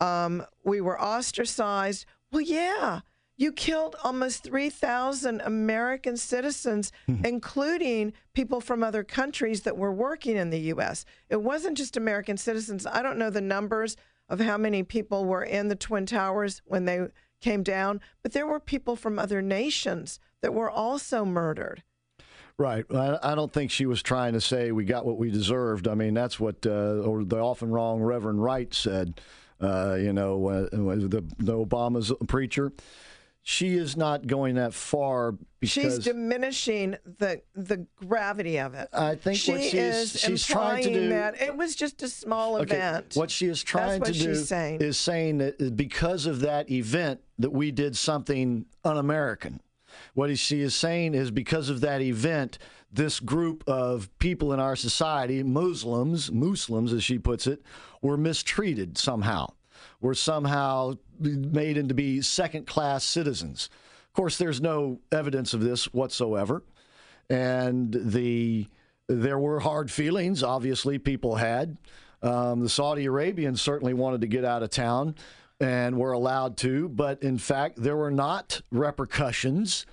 [0.00, 2.04] Um, we were ostracized.
[2.30, 3.00] Well, yeah,
[3.38, 6.92] you killed almost 3,000 American citizens,
[7.24, 11.04] including people from other countries that were working in the U.S.
[11.30, 12.86] It wasn't just American citizens.
[12.86, 13.96] I don't know the numbers
[14.28, 17.06] of how many people were in the Twin Towers when they
[17.40, 21.82] came down, but there were people from other nations that were also murdered.
[22.58, 22.86] Right.
[22.90, 25.86] I, don't think she was trying to say we got what we deserved.
[25.86, 29.20] I mean, that's what, uh, or the often wrong Reverend Wright said.
[29.60, 32.72] Uh, you know, uh, the, the Obama's preacher.
[33.48, 38.88] She is not going that far because She's diminishing the the gravity of it.
[38.92, 42.08] I think she what she's is she's trying to do that it was just a
[42.08, 43.12] small Okay, event.
[43.14, 44.80] What she is trying to do saying.
[44.80, 49.60] is saying that because of that event that we did something un-American.
[50.14, 52.58] What she is saying is because of that event,
[52.92, 57.62] this group of people in our society, Muslims, Muslims as she puts it,
[58.02, 59.52] were mistreated somehow.
[60.00, 63.70] Were somehow made into be second-class citizens.
[64.08, 66.62] Of course, there's no evidence of this whatsoever,
[67.30, 68.66] and the
[69.08, 70.42] there were hard feelings.
[70.42, 71.76] Obviously, people had.
[72.22, 75.14] Um, the Saudi Arabians certainly wanted to get out of town
[75.60, 79.86] and were allowed to, but in fact, there were not repercussions.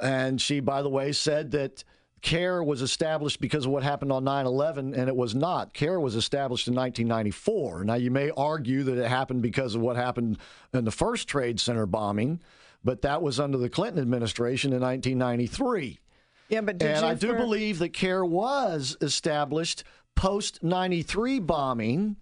[0.00, 1.84] And she, by the way, said that
[2.24, 5.74] CAIR was established because of what happened on 9 11, and it was not.
[5.74, 7.84] CAIR was established in 1994.
[7.84, 10.38] Now, you may argue that it happened because of what happened
[10.72, 12.40] in the first Trade Center bombing,
[12.82, 16.00] but that was under the Clinton administration in 1993.
[16.48, 19.84] yeah, but did and you I do for- believe that CAIR was established
[20.14, 22.16] post 93 bombing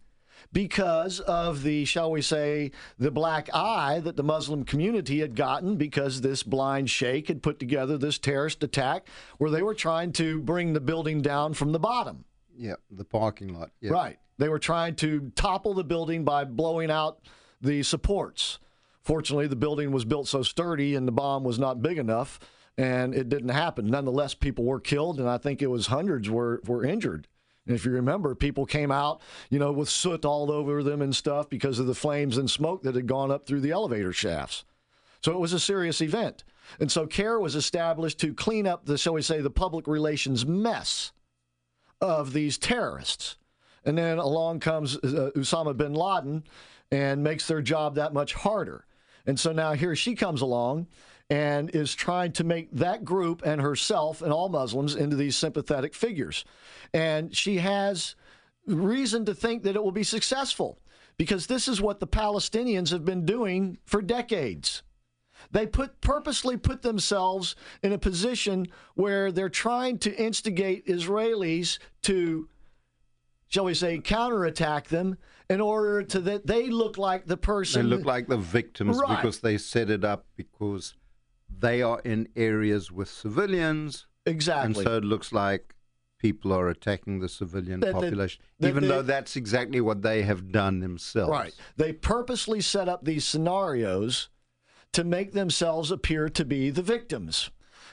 [0.53, 5.77] because of the, shall we say, the black eye that the Muslim community had gotten
[5.77, 9.09] because this blind sheikh had put together this terrorist attack
[9.39, 12.25] where they were trying to bring the building down from the bottom.
[12.57, 13.71] Yeah, the parking lot.
[13.81, 13.93] Yeah.
[13.93, 14.19] Right.
[14.39, 17.21] They were trying to topple the building by blowing out
[17.61, 18.59] the supports.
[19.03, 22.39] Fortunately, the building was built so sturdy and the bomb was not big enough,
[22.79, 23.87] and it didn't happen.
[23.87, 27.27] Nonetheless, people were killed, and I think it was hundreds were, were injured.
[27.67, 29.21] And if you remember, people came out,
[29.51, 32.83] you know, with soot all over them and stuff because of the flames and smoke
[32.83, 34.65] that had gone up through the elevator shafts.
[35.23, 36.43] So it was a serious event.
[36.81, 40.45] And so CAIR was established to clean up the, shall we say, the public relations
[40.45, 41.13] mess
[42.01, 43.37] of these terrorists.
[43.85, 46.45] And then along comes uh, Osama bin Laden
[46.91, 48.87] and makes their job that much harder.
[49.27, 50.89] And so now here she comes along
[51.33, 55.95] and is trying to make that group and herself and all Muslims into these sympathetic
[55.95, 56.45] figures.
[56.93, 58.17] And she has
[58.67, 60.79] reason to think that it will be successful
[61.17, 64.83] because this is what the Palestinians have been doing for decades.
[65.51, 72.47] They put purposely put themselves in a position where they're trying to instigate Israelis to,
[73.49, 75.17] shall we say, counterattack them
[75.49, 77.89] in order to that they look like the person.
[77.89, 79.17] They look like the victims Right.
[79.17, 80.95] because they set it up because
[81.63, 84.07] they are in areas with civilians.
[84.27, 84.67] Exactly.
[84.67, 85.75] And so it looks like
[86.19, 90.53] people are attacking the civilian That- population, that even though that's exactly what they have
[90.53, 91.31] done themselves.
[91.31, 91.55] Right.
[91.77, 94.29] They purposely set up these scenarios
[94.93, 97.51] to make themselves appear to be the victims.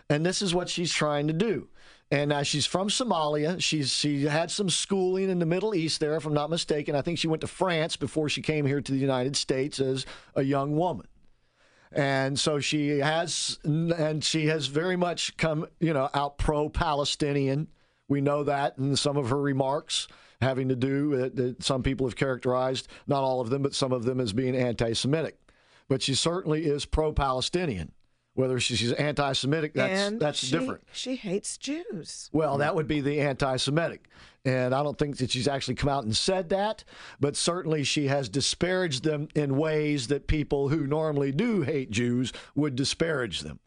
[0.10, 1.70] And this is what she's trying to do.
[2.12, 3.62] And now she's from Somalia.
[3.62, 6.96] She's she had some schooling in the Middle East there, if I'm not mistaken.
[6.96, 10.08] I think she went to France before she came here to the United States as
[10.36, 11.06] a young woman.
[11.92, 17.68] And so she has, and she has very much come, you know, out pro Palestinian.
[18.08, 20.08] We know that in some of her remarks
[20.42, 23.92] having to do with that some people have characterized, not all of them, but some
[23.92, 25.38] of them as being anti Semitic.
[25.88, 27.92] But she certainly is pro Palestinian.
[28.36, 30.84] Whether she's anti Semitic, that's, and that's she, different.
[30.94, 32.30] She hates Jews.
[32.32, 34.08] Well, that would be the anti Semitic.
[34.46, 36.84] And I don't think that she's actually come out and said that,
[37.20, 42.32] but certainly she has disparaged them in ways that people who normally do hate Jews
[42.56, 43.60] would disparage them.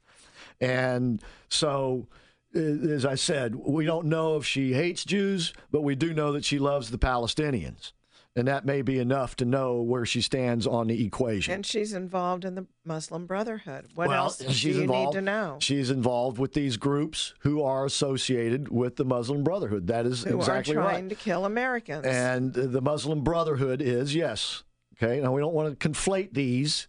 [0.61, 2.09] And so,
[2.55, 6.45] as I said, we don't know if she hates Jews, but we do know that
[6.45, 7.93] she loves the Palestinians.
[8.35, 11.53] And that may be enough to know where she stands on the equation.
[11.55, 13.89] And she's involved in the Muslim Brotherhood.
[13.95, 15.57] What well, else do you involved, need to know?
[15.61, 19.87] She's involved with these groups who are associated with the Muslim Brotherhood.
[19.89, 21.09] That is Who exactly are trying right.
[21.11, 22.07] to kill Americans.
[22.07, 24.63] And the Muslim Brotherhood is, yes.
[24.97, 25.21] Okay.
[25.21, 26.89] Now, we don't want to conflate these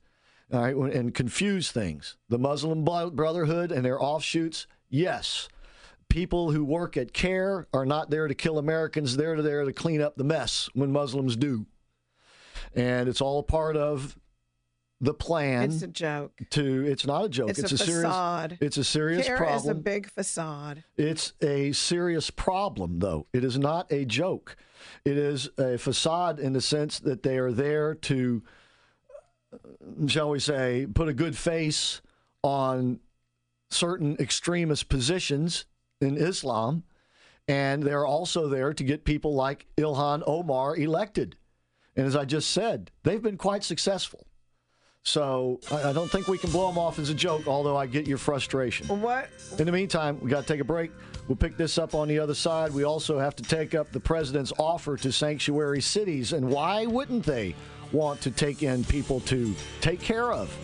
[0.51, 2.15] all right, and confuse things.
[2.29, 5.49] The Muslim Brotherhood and their offshoots, yes.
[6.13, 9.99] People who work at CAIR are not there to kill Americans, they're there to clean
[9.99, 11.65] up the mess when Muslims do.
[12.75, 14.15] And it's all part of
[15.01, 15.71] the plan.
[15.71, 16.39] It's a joke.
[16.51, 17.49] To it's not a joke.
[17.49, 18.03] It's, a, serious.
[18.03, 18.59] facade.
[18.61, 19.57] It's a serious CAIR problem.
[19.57, 20.83] is a big facade.
[20.97, 23.25] It's a serious problem, though.
[23.33, 24.55] It is not a joke.
[25.03, 28.43] It is a facade in the sense that they are there to,
[29.51, 32.01] uh, shall we say, put a good face
[32.43, 32.99] on
[33.71, 35.65] certain extremist positions
[36.03, 36.83] in Islam.
[37.47, 41.35] And they're also there to get people like Ilhan Omar elected.
[41.95, 44.27] And as I just said, they've been quite successful.
[45.05, 48.07] So I don't think we can blow them off as a joke, although I get
[48.07, 48.87] your frustration.
[48.87, 49.27] What?
[49.59, 50.91] In the meantime, we got to take a break.
[51.27, 52.73] We'll pick this up on the other side.
[52.73, 57.25] We also have to take up the president's offer to sanctuary cities, and why wouldn't
[57.25, 57.53] they
[57.91, 60.55] want to take in people to take care of?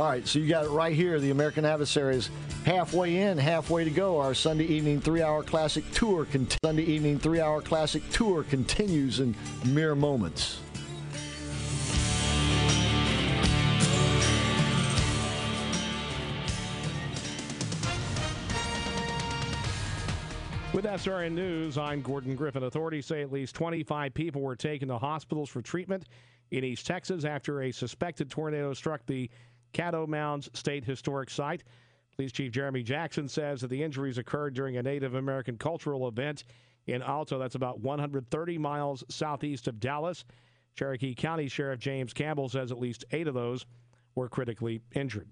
[0.00, 1.20] All right, so you got it right here.
[1.20, 2.30] The American Adversaries
[2.64, 4.18] halfway in, halfway to go.
[4.18, 6.24] Our Sunday evening three-hour classic tour.
[6.24, 9.36] Cont- Sunday evening three-hour classic tour continues in
[9.66, 10.60] mere moments.
[20.72, 22.62] With SRN News, I'm Gordon Griffin.
[22.62, 26.06] Authorities say at least 25 people were taken to hospitals for treatment
[26.52, 29.30] in East Texas after a suspected tornado struck the
[29.72, 31.64] Caddo Mounds State Historic Site.
[32.16, 36.44] Police Chief Jeremy Jackson says that the injuries occurred during a Native American cultural event
[36.86, 40.24] in Alto, that's about 130 miles southeast of Dallas.
[40.74, 43.66] Cherokee County Sheriff James Campbell says at least eight of those
[44.14, 45.28] were critically injured.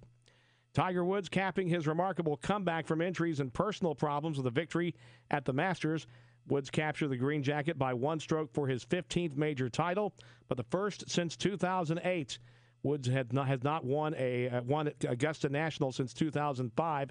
[0.75, 4.95] Tiger Woods capping his remarkable comeback from injuries and personal problems with a victory
[5.31, 6.07] at the Masters.
[6.47, 10.15] Woods captured the green jacket by one stroke for his 15th major title,
[10.49, 12.39] but the first since 2008.
[12.83, 17.11] Woods had not, has not won a uh, won Augusta National since 2005,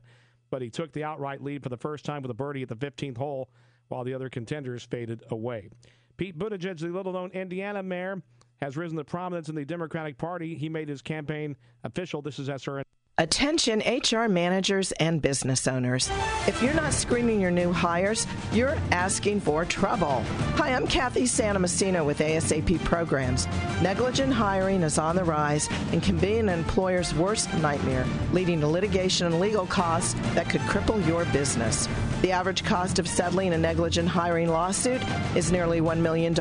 [0.50, 2.76] but he took the outright lead for the first time with a birdie at the
[2.76, 3.50] 15th hole,
[3.90, 5.70] while the other contenders faded away.
[6.18, 8.22] Pete Buttigieg, the little-known Indiana mayor,
[8.62, 10.56] has risen to prominence in the Democratic Party.
[10.56, 12.22] He made his campaign official.
[12.22, 12.82] This is SRN.
[13.20, 16.08] Attention HR managers and business owners.
[16.46, 20.22] If you're not screening your new hires, you're asking for trouble.
[20.54, 23.48] Hi, I'm Kathy Santamassino with ASAP Programs.
[23.82, 28.68] Negligent hiring is on the rise and can be an employer's worst nightmare, leading to
[28.68, 31.90] litigation and legal costs that could cripple your business.
[32.22, 35.02] The average cost of settling a negligent hiring lawsuit
[35.36, 36.34] is nearly $1 million,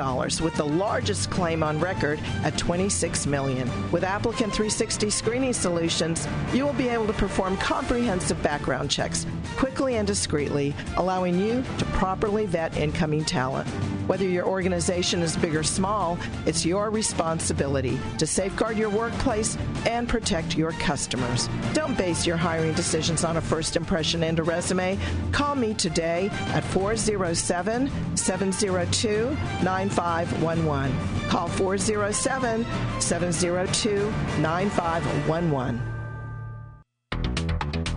[0.43, 3.71] with the largest claim on record at 26 million.
[3.93, 9.25] With Applicant 360 screening solutions, you will be able to perform comprehensive background checks
[9.57, 13.69] quickly and discreetly, allowing you to properly vet incoming talent.
[14.09, 19.57] Whether your organization is big or small, it's your responsibility to safeguard your workplace
[19.87, 21.49] and protect your customers.
[21.73, 24.99] Don't base your hiring decisions on a first impression and a resume.
[25.31, 31.29] Call me today at 407 702 9511.
[31.29, 32.67] Call 407
[33.01, 34.11] 702
[34.41, 35.96] 9511.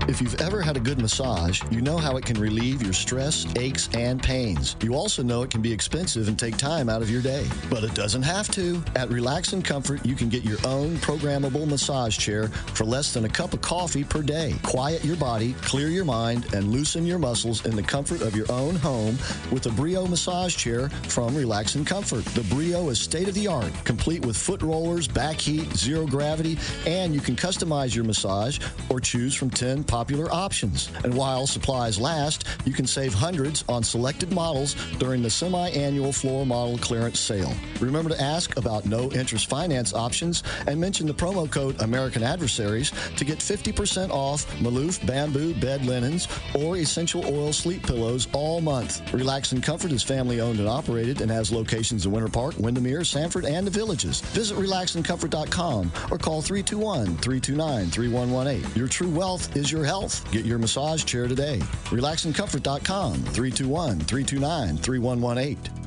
[0.10, 3.45] If you've ever had a good massage, you know how it can relieve your stress,
[3.57, 4.76] aches, and pains.
[4.81, 7.45] You also know it can be expensive and take time out of your day.
[7.69, 8.84] But it doesn't have to.
[8.95, 13.26] At Relax and Comfort, you can get your own programmable massage chair for less than
[13.26, 14.56] a cup of coffee per day.
[14.64, 18.52] Quiet your body, clear your mind, and loosen your muscles in the comfort of your
[18.52, 19.15] own home
[19.52, 22.26] with a Brio massage chair from Relax and Comfort.
[22.34, 26.57] The Brio is state of the art, complete with foot rollers, back heat, zero gravity,
[26.88, 28.57] and you can customize your massage
[28.90, 30.89] or choose from 10 popular options.
[31.03, 36.13] And while supplies last, you can save hundreds on selected models during the semi annual
[36.13, 37.53] floor model clearance sale.
[37.81, 42.93] Remember to ask about no interest finance options and mention the promo code American Adversaries
[43.17, 49.01] to get 50% off Malouf bamboo bed linens or essential oil sleep pillows all month.
[49.13, 53.03] Relax and Comfort is family owned and operated and has locations in Winter Park, Windermere,
[53.03, 54.21] Sanford, and the Villages.
[54.31, 58.77] Visit relaxandcomfort.com or call 321 329 3118.
[58.77, 60.32] Your true wealth is your health.
[60.32, 61.57] Get your massage chair today.
[61.90, 65.78] Relaxandcomfort.com 321 329 3118.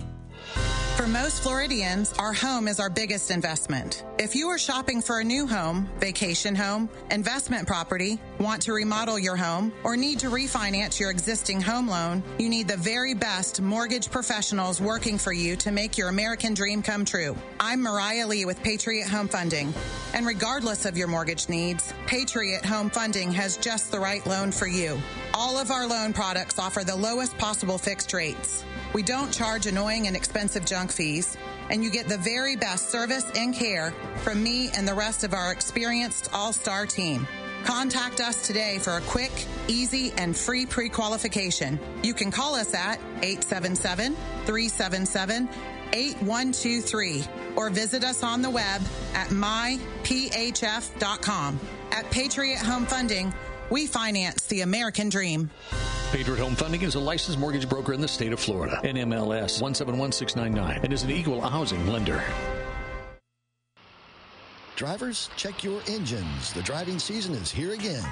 [0.97, 4.05] For most Floridians, our home is our biggest investment.
[4.19, 9.19] If you are shopping for a new home, vacation home, investment property, want to remodel
[9.19, 13.61] your home, or need to refinance your existing home loan, you need the very best
[13.63, 17.35] mortgage professionals working for you to make your American dream come true.
[17.59, 19.73] I'm Mariah Lee with Patriot Home Funding.
[20.13, 24.67] And regardless of your mortgage needs, Patriot Home Funding has just the right loan for
[24.67, 25.01] you.
[25.33, 28.63] All of our loan products offer the lowest possible fixed rates.
[28.93, 31.37] We don't charge annoying and expensive junk fees,
[31.71, 35.33] and you get the very best service and care from me and the rest of
[35.33, 37.27] our experienced all star team.
[37.65, 39.33] Contact us today for a quick,
[39.69, 41.79] easy, and free pre qualification.
[42.03, 44.15] You can call us at 877
[44.45, 45.49] 377
[45.93, 47.25] 8123
[47.57, 48.83] or visit us on the web
[49.15, 49.71] at myphf.com.
[51.93, 53.33] At Patriot Home Funding,
[53.71, 55.51] we finance the American dream.
[56.13, 58.79] Patriot Home Funding is a licensed mortgage broker in the state of Florida.
[58.85, 62.23] NMLS 171699 and is an equal housing lender.
[64.77, 66.53] Drivers, check your engines.
[66.53, 68.05] The driving season is here again.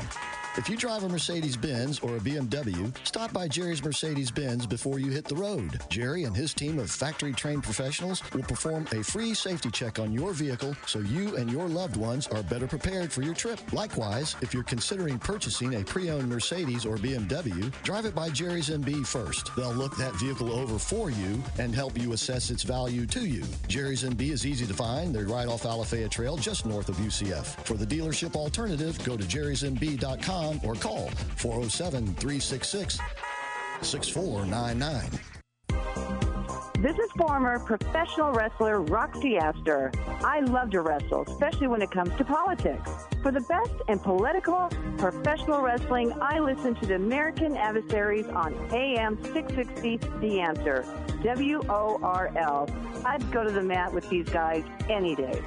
[0.57, 4.99] If you drive a Mercedes Benz or a BMW, stop by Jerry's Mercedes Benz before
[4.99, 5.81] you hit the road.
[5.89, 10.13] Jerry and his team of factory trained professionals will perform a free safety check on
[10.13, 13.61] your vehicle so you and your loved ones are better prepared for your trip.
[13.73, 18.71] Likewise, if you're considering purchasing a pre owned Mercedes or BMW, drive it by Jerry's
[18.71, 19.55] MB first.
[19.55, 23.45] They'll look that vehicle over for you and help you assess its value to you.
[23.69, 25.15] Jerry's MB is easy to find.
[25.15, 27.45] They're right off Alafaya Trail, just north of UCF.
[27.65, 32.99] For the dealership alternative, go to jerrysmb.com or call 407 366
[33.83, 35.21] 6499.
[36.81, 39.93] This is former professional wrestler Roxy Astor.
[40.25, 42.91] I love to wrestle, especially when it comes to politics.
[43.23, 49.23] For the best in political, professional wrestling, I listen to the American Adversaries on AM
[49.23, 50.87] 660 The Answer.
[51.23, 52.67] W O R L.
[53.05, 55.43] I'd go to the mat with these guys any day.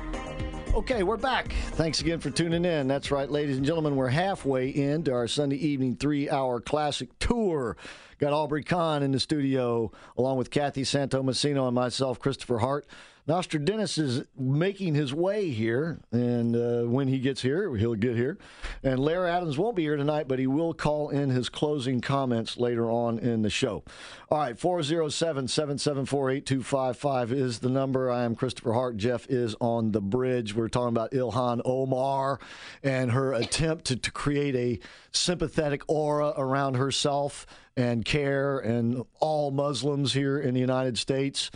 [0.73, 1.53] Okay, we're back.
[1.73, 2.87] Thanks again for tuning in.
[2.87, 3.95] That's right, ladies and gentlemen.
[3.95, 7.77] We're halfway into our Sunday evening three hour classic tour.
[8.23, 12.87] Got Aubrey Kahn in the studio, along with Kathy Santamassino and myself, Christopher Hart.
[13.27, 18.37] Nostradamus is making his way here, and uh, when he gets here, he'll get here.
[18.81, 22.57] And Larry Adams won't be here tonight, but he will call in his closing comments
[22.57, 23.83] later on in the show.
[24.29, 28.09] All right, 407 774 8255 is the number.
[28.09, 28.95] I am Christopher Hart.
[28.95, 30.55] Jeff is on the bridge.
[30.55, 32.39] We're talking about Ilhan Omar
[32.83, 34.79] and her attempt to, to create a
[35.11, 37.45] sympathetic aura around herself
[37.75, 41.49] and CAIR and all Muslims here in the United States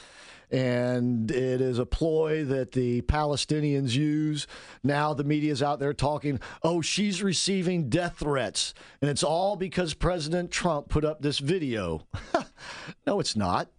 [0.49, 4.47] and it is a ploy that the Palestinians use.
[4.83, 9.55] Now the media is out there talking, oh, she's receiving death threats, and it's all
[9.55, 12.07] because President Trump put up this video.
[13.07, 13.69] no, it's not.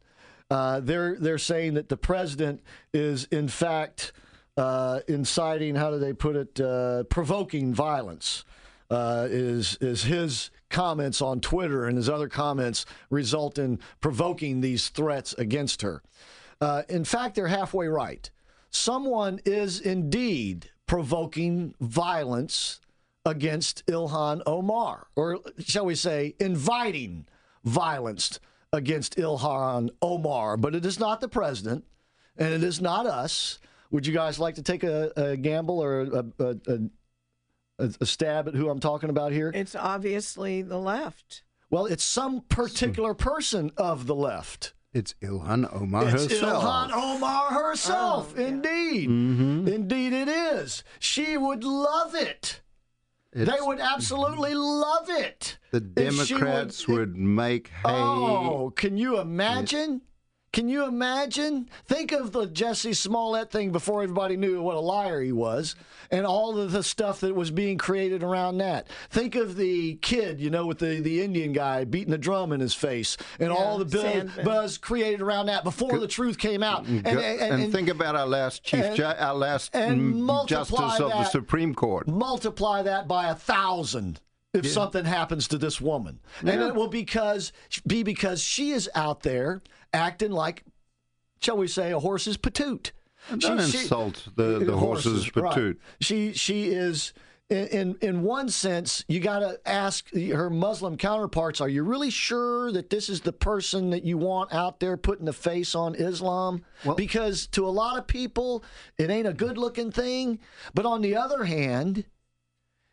[0.50, 2.62] Uh, they're they're saying that the president
[2.94, 4.12] is in fact
[4.56, 5.74] uh, inciting.
[5.74, 6.60] How do they put it?
[6.60, 8.44] Uh, provoking violence.
[8.90, 14.88] Uh, is is his comments on Twitter and his other comments result in provoking these
[14.88, 16.02] threats against her.
[16.60, 18.30] Uh, in fact, they're halfway right.
[18.70, 22.80] Someone is indeed provoking violence
[23.24, 27.26] against Ilhan Omar, or shall we say, inviting
[27.64, 28.40] violence
[28.72, 30.56] against Ilhan Omar.
[30.56, 31.84] But it is not the president,
[32.36, 33.58] and it is not us.
[33.90, 36.80] Would you guys like to take a, a gamble or a, a,
[37.78, 39.50] a, a stab at who I'm talking about here?
[39.54, 41.42] It's obviously the left.
[41.70, 44.72] Well, it's some particular person of the left.
[44.94, 46.64] It's Ilhan Omar It's herself.
[46.64, 49.08] Ilhan Omar herself, indeed.
[49.08, 49.68] Mm-hmm.
[49.68, 50.82] Indeed, it is.
[50.98, 52.62] She would love it.
[53.32, 55.58] they would absolutely love it.
[55.72, 57.90] The if she Democrats would, make hay.
[57.92, 60.00] Oh, can you imagine?
[60.52, 61.68] Can you imagine?
[61.86, 65.76] Think of the Jesse Smollett thing before everybody knew what a liar he was,
[66.10, 68.88] and all of the stuff that was being created around that.
[69.10, 72.60] Think of the kid, you know, with the, the Indian guy beating the drum in
[72.60, 76.84] his face, and all the buzz, buzz created around that before the truth came out.
[76.84, 77.06] Mm-hmm.
[77.06, 81.00] And, Go- and, think about our last chief, and- ju- our last and multiply justice
[81.00, 82.08] of the Supreme Court.
[82.08, 84.20] multiply that by a thousand
[84.54, 84.70] if Yeah.
[84.70, 87.52] something happens to this woman and it will because
[87.86, 89.60] be because she is out there
[89.92, 90.64] acting like
[91.40, 92.90] shall we say a horse's patoot
[93.38, 95.54] Don't insult the- the horse's right.
[95.54, 95.76] patoot.
[96.00, 97.12] she she is
[97.50, 102.70] in, in one sense you got to ask her muslim counterparts are you really sure
[102.72, 106.62] that this is the person that you want out there putting the face on islam
[106.96, 108.62] because to a lot of people
[108.98, 110.38] it ain't a good looking thing
[110.74, 112.04] but on the other hand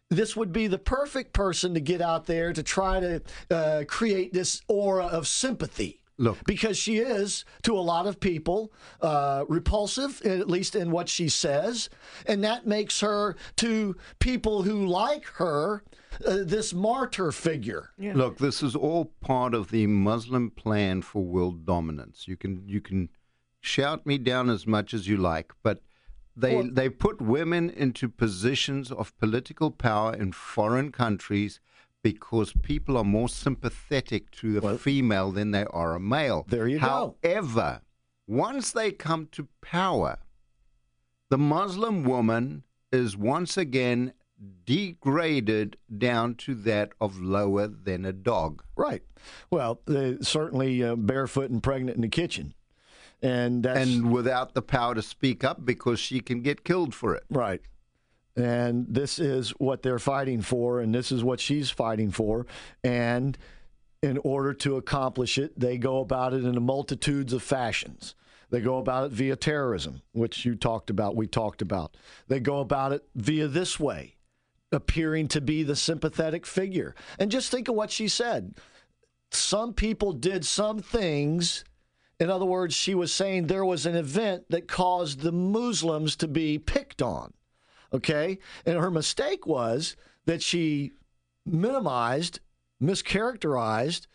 [0.09, 4.31] this would be the perfect person to get out there to try to uh, create
[4.31, 8.71] this aura of sympathy Look, because she is to a lot of people
[9.01, 11.89] uh, repulsive, at least in what she says,
[12.25, 15.83] and that makes her to people who like her
[16.25, 17.89] uh, this martyr figure.
[17.99, 22.27] Look, this is all part of the Muslim plan for world dominance.
[22.27, 23.09] You can you can
[23.59, 25.81] shout me down as much as you like, but
[26.37, 31.59] they Well- they put women into positions of political power in foreign countries
[32.05, 36.45] because people are more sympathetic to a female than they are a male.
[36.47, 37.15] There you go.
[37.23, 37.81] However,
[38.27, 40.19] once they come to power,
[41.31, 42.61] the Muslim woman
[42.91, 44.13] is once again
[44.65, 48.63] degraded down to that of lower than a dog.
[48.75, 49.01] Right.
[49.49, 49.81] Well,
[50.21, 52.53] certainly uh, barefoot and pregnant in the kitchen,
[53.23, 57.15] and that's and without the power to speak up because she can get killed for
[57.15, 57.23] it.
[57.31, 57.63] Right.
[58.35, 62.45] And this is what they're fighting for, and this is what she's fighting for.
[62.83, 63.37] And
[64.01, 68.13] in order to accomplish it, they go about it in a multitudes of fashions.
[68.49, 71.97] They go about it via terrorism, which you talked about, we talked about.
[72.27, 74.15] They go about it via this way,
[74.71, 76.93] appearing to be the sympathetic figure.
[77.17, 78.55] And just think of what she said.
[79.31, 81.63] Some people did some things.
[82.19, 86.27] In other words, she was saying there was an event that caused the Muslims to
[86.27, 87.33] be picked on.
[87.95, 88.37] Okay?
[88.65, 89.95] And her mistake was
[90.25, 90.91] that she
[91.45, 92.39] minimized,
[92.81, 94.07] mischaracterized,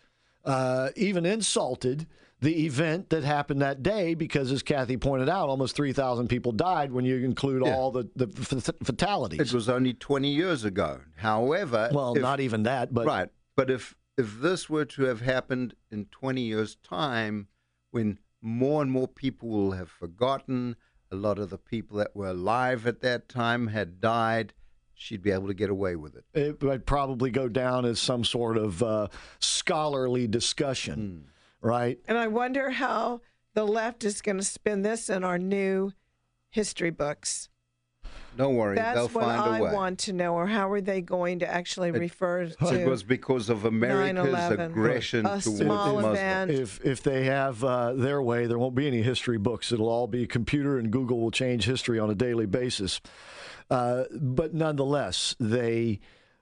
[0.45, 2.07] uh, even insulted
[2.41, 6.91] the event that happened that day because, as Kathy pointed out, almost 3,000 people died
[6.91, 7.75] when you include Yeah.
[7.75, 9.39] all the, the f- fatalities.
[9.39, 11.01] It was only 20 years ago.
[11.17, 13.29] However, Well, if- not even that, but right.
[13.55, 17.47] But if if this were to have happened in 20 years' time,
[17.91, 20.75] when more and more people will have forgotten,
[21.11, 24.53] a lot of the people that were alive at that time had died,
[24.93, 26.25] she'd be able to get away with it.
[26.33, 29.07] it would probably go down as some sort of uh,
[29.39, 31.25] scholarly discussion,
[31.61, 31.99] right?
[32.07, 33.21] And I wonder how
[33.53, 35.91] the left is going to spin this in our new
[36.49, 37.49] history books.
[38.37, 39.73] Don't worry, That's they'll what find I a way.
[39.73, 40.35] want to know.
[40.35, 42.81] Or how are they going to actually refer to?
[42.81, 44.65] It was because of America's 9/11.
[44.67, 46.17] aggression A towards small Muslims.
[46.17, 46.51] event.
[46.51, 49.71] If if they have uh, their way, there won't be any history books.
[49.71, 53.01] It'll all be computer, and Google will change history on a daily basis.
[53.69, 55.99] Uh, but nonetheless, they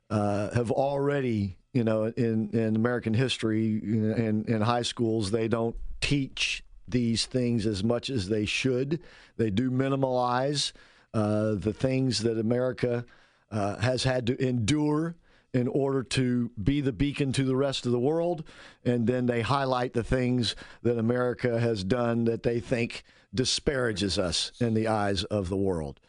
[0.09, 5.75] uh, have already, you know, in in American history in in high schools, they don't
[6.01, 8.99] teach these things as much as they should.
[9.37, 10.71] They do minimalize
[11.13, 13.05] uh, the things that America
[13.51, 15.15] uh, has had to endure
[15.53, 18.43] in order to be the beacon to the rest of the world.
[18.85, 23.03] And then they highlight the things that America has done that they think
[23.33, 25.99] disparages us in the eyes of the world.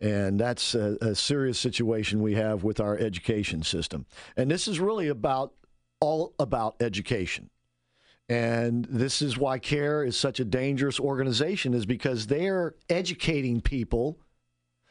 [0.00, 4.06] And that's a, a serious situation we have with our education system.
[4.36, 5.52] And this is really about
[6.00, 7.50] all about education.
[8.28, 14.18] And this is why CAIR is such a dangerous organization, is because they're educating people,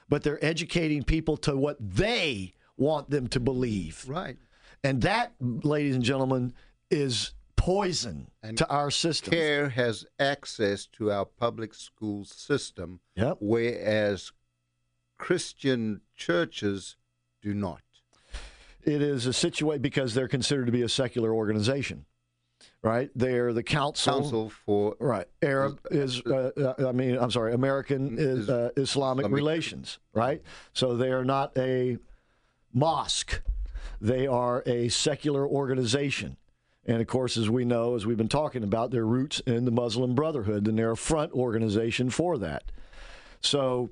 [0.10, 4.04] but they're educating people to what they want them to believe.
[4.08, 4.38] Right.
[4.84, 6.54] And that, ladies and gentlemen,
[6.90, 9.32] is poison and to our system.
[9.32, 13.38] CAIR has access to our public school system, Yep.
[13.42, 14.32] whereas
[15.18, 16.96] Christian churches
[17.42, 17.82] do not.
[18.84, 22.06] It is a situation because they're considered to be a secular organization,
[22.82, 23.10] right?
[23.16, 24.14] They're the council.
[24.22, 25.28] Council for Right.
[25.42, 30.42] Arab is, uh, uh, I mean, I'm sorry, American is, uh, Islamic Islamic- relations, right?
[30.74, 31.98] So they are not a
[32.74, 33.42] mosque.
[34.02, 36.38] They are a secular organization.
[36.86, 39.72] And of course, as we know, as we've been talking about, their roots in the
[39.72, 42.72] Muslim Brotherhood, and they're a front organization for that.
[43.42, 43.92] So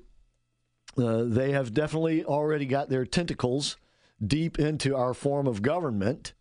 [0.96, 3.76] uh, they have definitely already got their tentacles
[4.24, 6.32] deep into our form of government.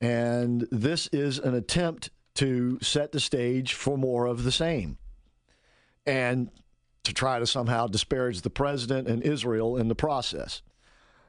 [0.00, 4.98] And this is an attempt to set the stage for more of the same
[6.06, 6.50] and
[7.04, 10.62] to try to somehow disparage the president and Israel in the process.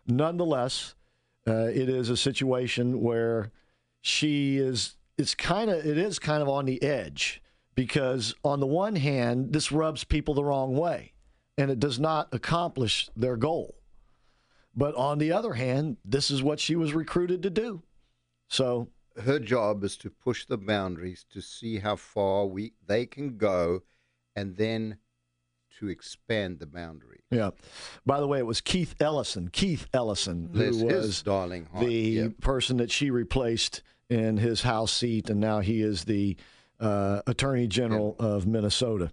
[0.05, 0.95] Nonetheless,
[1.47, 3.51] uh, it is a situation where
[4.01, 7.41] she is it's kind of it is kind of on the edge
[7.75, 11.13] because on the one hand this rubs people the wrong way
[11.57, 13.75] and it does not accomplish their goal
[14.75, 17.81] but on the other hand this is what she was recruited to do
[18.49, 18.89] so
[19.23, 23.81] her job is to push the boundaries to see how far we they can go
[24.35, 24.97] and then
[25.79, 27.21] to expand the boundary.
[27.31, 27.51] Yeah.
[28.05, 29.49] By the way, it was Keith Ellison.
[29.49, 32.27] Keith Ellison, who Bless his was darling heart, the yeah.
[32.41, 36.35] person that she replaced in his House seat, and now he is the
[36.79, 39.11] uh, Attorney General of Minnesota.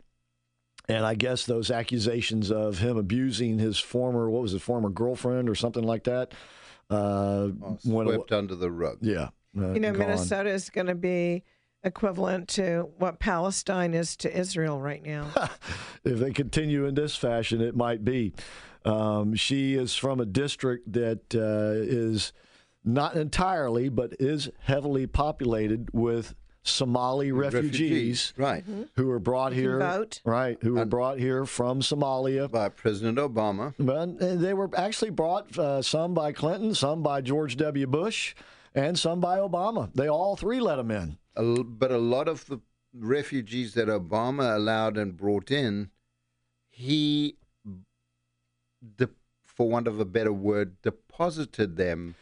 [0.88, 5.48] And I guess those accusations of him abusing his former, what was it, former girlfriend
[5.48, 6.32] or something like that,
[6.90, 7.48] uh,
[7.84, 8.98] went awa- Swept under the rug.
[9.00, 9.28] Yeah.
[9.58, 9.98] uh, You know, gone.
[9.98, 11.44] Minnesota is going to be
[11.84, 15.28] equivalent to what Palestine is to Israel right now.
[16.04, 18.32] if they continue in this fashion, it might be.
[18.84, 22.32] Um, she is from a district that uh, is
[22.84, 26.34] not entirely, but is heavily populated with
[26.68, 28.64] Somali refugees, Refugees, right.
[28.96, 30.20] Who were brought You here, vote.
[30.24, 30.58] right?
[30.62, 33.74] Who were brought here from Somalia by President Obama.
[33.78, 37.86] But uh, they were actually brought uh, some by Clinton, some by George W.
[37.86, 38.34] Bush,
[38.74, 39.90] and some by Obama.
[39.94, 41.18] They all three let them in.
[41.36, 42.60] A l- but a lot of the
[42.94, 45.90] refugees that Obama allowed and brought in,
[46.68, 47.36] he,
[48.96, 49.08] de-
[49.44, 52.14] for want of a better word, deposited them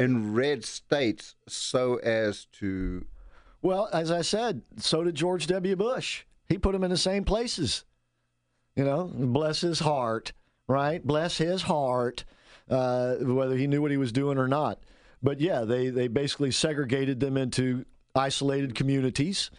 [0.00, 3.06] in red states so as to.
[3.62, 5.76] Well, as I said, so did George W.
[5.76, 6.24] Bush.
[6.48, 7.84] He put them in the same places.
[8.76, 10.32] You know, bless his heart,
[10.68, 11.04] right?
[11.04, 12.24] Bless his heart,
[12.70, 14.80] uh, whether he knew what he was doing or not.
[15.22, 19.50] But yeah, they, they basically segregated them into isolated communities.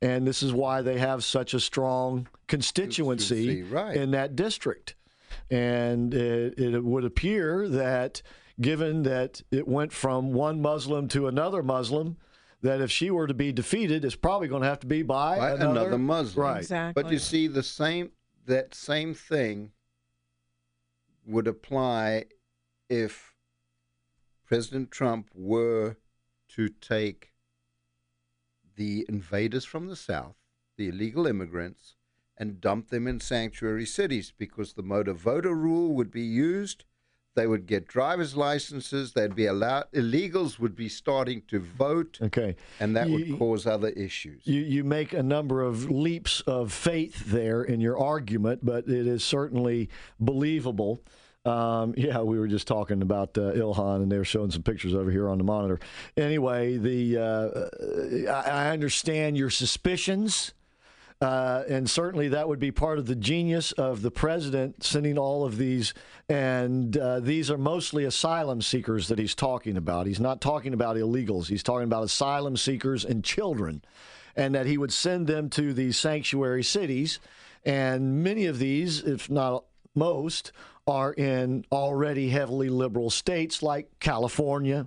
[0.00, 3.96] And this is why they have such a strong constituency right.
[3.96, 4.94] in that district.
[5.50, 8.22] And it, it would appear that,
[8.60, 12.16] given that it went from one Muslim to another Muslim,
[12.62, 15.38] that if she were to be defeated, it's probably going to have to be by,
[15.38, 16.46] by another, another, Muslim.
[16.46, 16.58] Right.
[16.58, 17.02] Exactly.
[17.02, 18.10] But you see, the same
[18.46, 19.72] that same thing
[21.26, 22.24] would apply
[22.88, 23.34] if
[24.46, 25.96] President Trump were
[26.48, 27.32] to take
[28.76, 30.36] the invaders from the south,
[30.76, 31.96] the illegal immigrants,
[32.38, 36.84] and dump them in sanctuary cities because the motor voter rule would be used.
[37.34, 39.12] They would get driver's licenses.
[39.12, 39.84] They'd be allowed.
[39.92, 42.18] Illegals would be starting to vote.
[42.20, 42.56] Okay.
[42.80, 44.42] And that You- would cause other issues.
[44.44, 49.06] You, you make a number of leaps of faith there in your argument, but it
[49.06, 49.88] is certainly
[50.18, 51.00] believable.
[51.44, 54.92] Um, yeah, we were just talking about uh, Ilhan, and they were showing some pictures
[54.94, 55.78] over here on the monitor.
[56.16, 60.54] Anyway, the uh, I, I understand your suspicions.
[61.20, 65.44] Uh, and certainly that would be part of the genius of the president sending all
[65.44, 65.92] of these.
[66.28, 70.06] And uh, these are mostly asylum seekers that he's talking about.
[70.06, 73.82] He's not talking about illegals, he's talking about asylum seekers and children.
[74.36, 77.18] And that he would send them to these sanctuary cities.
[77.64, 79.64] And many of these, if not
[79.96, 80.52] most,
[80.86, 84.86] are in already heavily liberal states like California,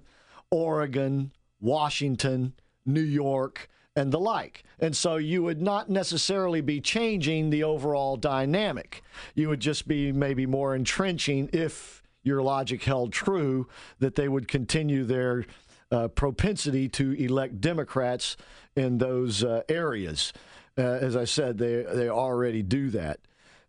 [0.49, 2.53] Oregon, Washington,
[2.85, 4.63] New York, and the like.
[4.79, 9.03] And so you would not necessarily be changing the overall dynamic.
[9.35, 13.67] You would just be maybe more entrenching if your logic held true
[13.99, 15.45] that they would continue their
[15.91, 18.37] uh, propensity to elect Democrats
[18.75, 20.31] in those uh, areas.
[20.77, 23.19] Uh, as I said, they they already do that.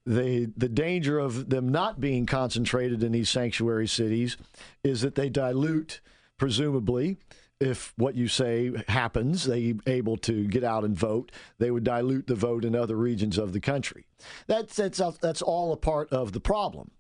[0.05, 4.37] They, the danger of them not being concentrated in these sanctuary cities
[4.83, 6.01] is that they dilute,
[6.39, 7.19] presumably,
[7.63, 12.27] if what you say happens, they able to get out and vote, they would dilute
[12.27, 14.07] the vote in other regions of the country.
[14.47, 16.91] That's that's that's all a part of the problem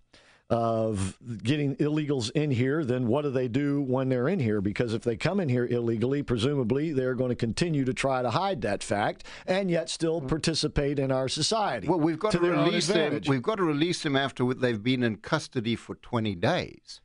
[0.51, 2.85] of getting illegals in here.
[2.85, 4.61] Then what do they do when they're in here?
[4.61, 8.31] Because if they come in here illegally, presumably they're going to continue to try to
[8.31, 10.29] hide that fact and yet still mm.
[10.29, 11.89] participate in our society.
[11.89, 13.23] Well, we've got to, own release them.
[13.27, 17.01] We've got to release them after they've been in custody for 20 days.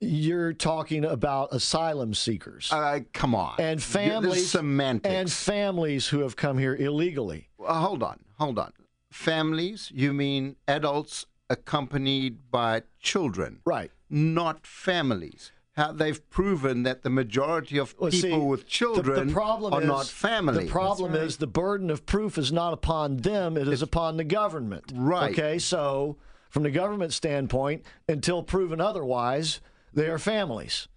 [0.00, 2.70] You're talking about asylum seekers.
[2.72, 3.56] Uh, come on.
[3.58, 5.12] And This is families semantics.
[5.14, 7.48] and families who have come here illegally.
[7.64, 8.72] Uh, hold on, hold on.
[9.10, 13.60] Families, you mean adults accompanied by children.
[13.64, 13.90] Right.
[14.08, 15.50] Not families.
[15.76, 19.82] How they've proven that the majority of Well, people see, with children the, problem are
[19.82, 20.66] is, not families.
[20.66, 24.24] The problem is the burden of proof is not upon them; it is upon the
[24.24, 24.92] government.
[24.92, 25.32] Right.
[25.32, 25.58] Okay.
[25.60, 26.16] So,
[26.50, 29.60] from the government standpoint, until proven otherwise,
[29.92, 30.88] they are families,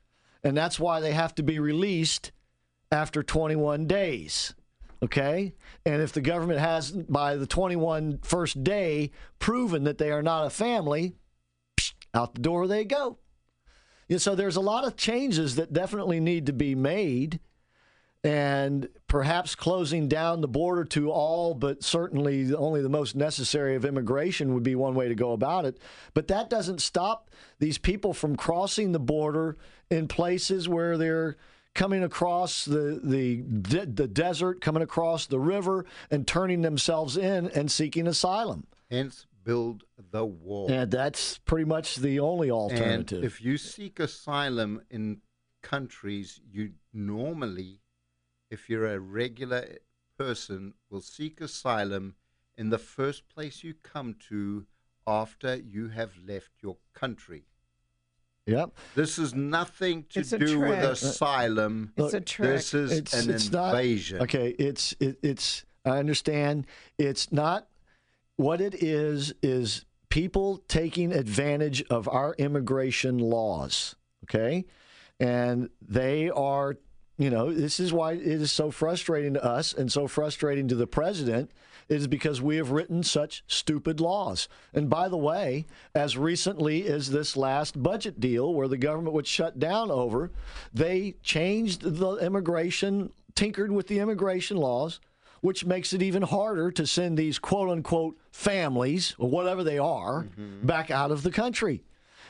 [0.43, 2.31] and that's why they have to be released
[2.91, 4.53] after 21 days.
[5.03, 5.53] Okay.
[5.85, 10.45] And if the government has, by the 21 first day, proven that they are not
[10.45, 11.15] a family,
[12.13, 13.17] out the door they go.
[14.07, 17.39] Yeah, so there's a lot of changes that definitely need to be made,
[18.23, 23.83] and perhaps closing down the border to all, but certainly only the most necessary of
[23.83, 25.79] immigration would be one way to go about it.
[26.13, 29.57] But that doesn't stop these people from crossing the border
[29.89, 31.35] in places where they're
[31.73, 33.41] coming across the the
[33.85, 38.67] the desert, coming across the river, and turning themselves in and seeking asylum.
[38.89, 40.69] Hence, build the wall.
[40.69, 43.19] And that's pretty much the only alternative.
[43.19, 45.21] And if you seek asylum in
[45.63, 47.80] countries, you normally,
[48.51, 49.77] if you're a regular
[50.19, 52.13] person, will seek asylum
[52.57, 54.67] in the first place you come to
[55.07, 57.45] after you have left your country.
[58.45, 58.77] Yep.
[58.95, 61.93] This is nothing to It's a do with asylum.
[61.95, 62.49] It's a trick.
[62.49, 64.21] This is It's- an it's not- invasion.
[64.21, 65.63] okay, it's it, it's.
[65.85, 66.67] I understand.
[66.99, 67.67] It's not
[68.35, 69.33] what it is.
[69.41, 73.95] Is people taking advantage of our immigration laws?
[74.25, 74.65] Okay,
[75.19, 76.77] and they are.
[77.21, 80.75] You know, this is why it is so frustrating to us and so frustrating to
[80.75, 81.51] the president
[81.87, 84.49] is because we have written such stupid laws.
[84.73, 89.27] And by the way, as recently as this last budget deal where the government would
[89.27, 90.31] shut down over,
[90.73, 94.99] they changed the immigration, tinkered with the immigration laws,
[95.41, 100.23] which makes it even harder to send these quote unquote families, or whatever they are,
[100.23, 100.65] mm-hmm.
[100.65, 101.83] back out of the country.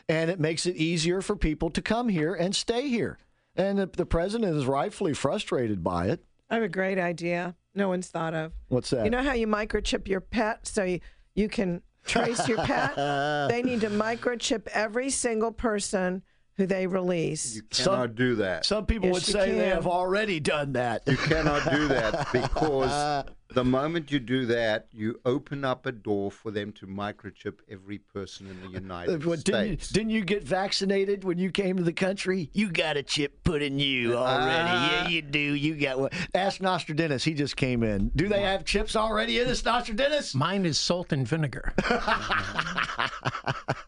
[0.09, 3.17] And it makes it easier for people to come here and stay here.
[3.55, 6.23] And the, the president is rightfully frustrated by it.
[6.49, 7.55] I have a great idea.
[7.73, 8.53] No one's thought of.
[8.67, 9.05] What's that?
[9.05, 10.99] You know how you microchip your pet so you,
[11.35, 12.95] you can trace your pet?
[13.49, 16.21] they need to microchip every single person
[16.57, 17.55] who they release.
[17.55, 18.65] You cannot do that.
[18.65, 21.03] Some people Yes, would you say they have already done that.
[21.07, 26.31] You cannot do that because the moment you do that, you open up a door
[26.31, 29.89] for them to microchip every person in the United What, didn't, States.
[29.89, 32.49] didn't you get vaccinated when you came to the country?
[32.53, 34.49] You got a chip put in you already.
[34.53, 35.39] yeah, you do.
[35.39, 36.09] You got one.
[36.33, 37.23] Ask Nostradamus.
[37.23, 38.09] He just came in.
[38.15, 40.33] Do they have chips already in this, Nostradamus?
[40.35, 41.73] Mine is salt and vinegar.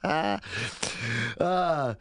[1.40, 1.94] uh,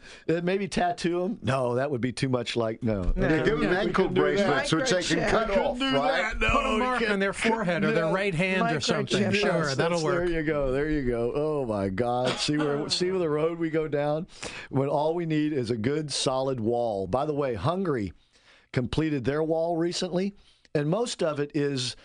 [0.43, 1.39] maybe tattoo them?
[1.41, 3.13] No, that would be too much like, no.
[3.15, 6.33] Yeah, give them ankle bracelets which they can cut off, right?
[6.39, 9.21] No, Put a you mark can't- on their forehead or their right hand or something.
[9.21, 10.27] Yes, Sure, that'll work.
[10.27, 10.71] There you go.
[10.71, 11.31] There you go.
[11.35, 12.37] Oh my God!
[12.39, 14.27] See where see where the road we go down.
[14.69, 17.07] When all we need is a good solid wall.
[17.07, 18.13] By the way, Hungary
[18.71, 20.35] completed their wall recently,
[20.73, 21.95] and most of it is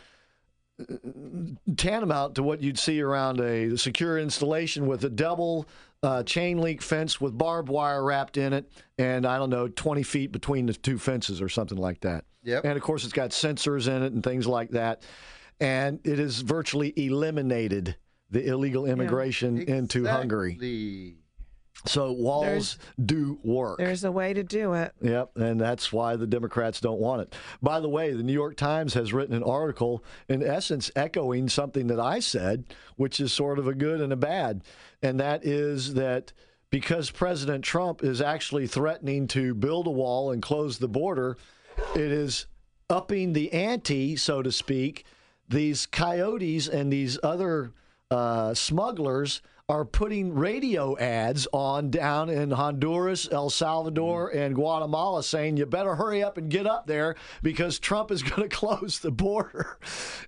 [0.80, 0.94] uh,
[1.76, 5.66] tantamount to what you'd see around a secure installation with a double
[6.02, 10.02] uh, chain link fence with barbed wire wrapped in it, and I don't know, 20
[10.02, 12.24] feet between the two fences or something like that.
[12.44, 12.64] Yep.
[12.64, 15.02] And of course, it's got sensors in it and things like that.
[15.60, 17.96] And it has virtually eliminated
[18.30, 21.16] the illegal immigration into Hungary.
[21.86, 23.78] So walls There's- do work.
[23.78, 24.92] There's a way to do it.
[25.00, 27.34] Yep, and that's why the Democrats don't want it.
[27.62, 31.86] By the way, the New York Times has written an article, in essence, echoing something
[31.86, 32.64] that I said,
[32.96, 34.62] which is sort of a good and a bad,
[35.02, 36.32] and that is that
[36.70, 41.36] because President Trump is actually threatening to build a wall and close the border,
[41.94, 42.46] it is
[42.90, 45.04] upping the ante, so to speak.
[45.48, 47.72] These coyotes and these other
[48.10, 55.58] uh, smugglers are putting radio ads on down in Honduras, El Salvador, and Guatemala saying,
[55.58, 59.10] you better hurry up and get up there because Trump is going to close the
[59.10, 59.78] border.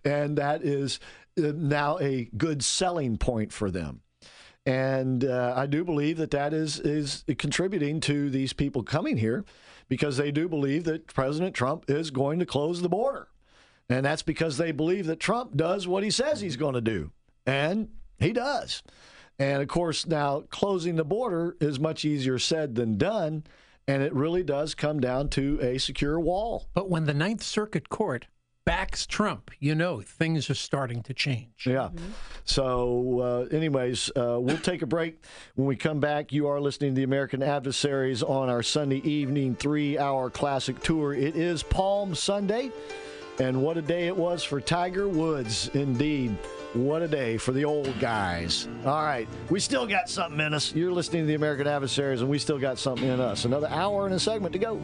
[0.04, 1.00] And that is
[1.38, 4.02] uh, now a good selling point for them.
[4.66, 9.46] And uh, I do believe that that is, is contributing to these people coming here
[9.88, 13.29] because they do believe that President Trump is going to close the border.
[13.90, 17.10] And that's because they believe that Trump does what he says he's going to do.
[17.44, 17.88] And
[18.18, 18.82] he does.
[19.38, 23.44] And of course, now closing the border is much easier said than done.
[23.88, 26.68] And it really does come down to a secure wall.
[26.72, 28.28] But when the Ninth Circuit Court
[28.64, 31.66] backs Trump, you know things are starting to change.
[31.66, 31.88] Yeah.
[32.44, 35.24] So, uh, anyways, uh, we'll take a break.
[35.56, 39.56] When we come back, you are listening to the American Adversaries on our Sunday evening
[39.56, 41.12] three hour classic tour.
[41.12, 42.70] It is Palm Sunday,
[43.40, 46.36] and what a day it was for Tiger Woods, indeed.
[46.74, 48.68] What a day for the old guys.
[48.84, 50.74] All right, we still got something in us.
[50.74, 53.46] You're listening to the American Adversaries, and we still got something in us.
[53.46, 54.80] Another hour and a segment to go.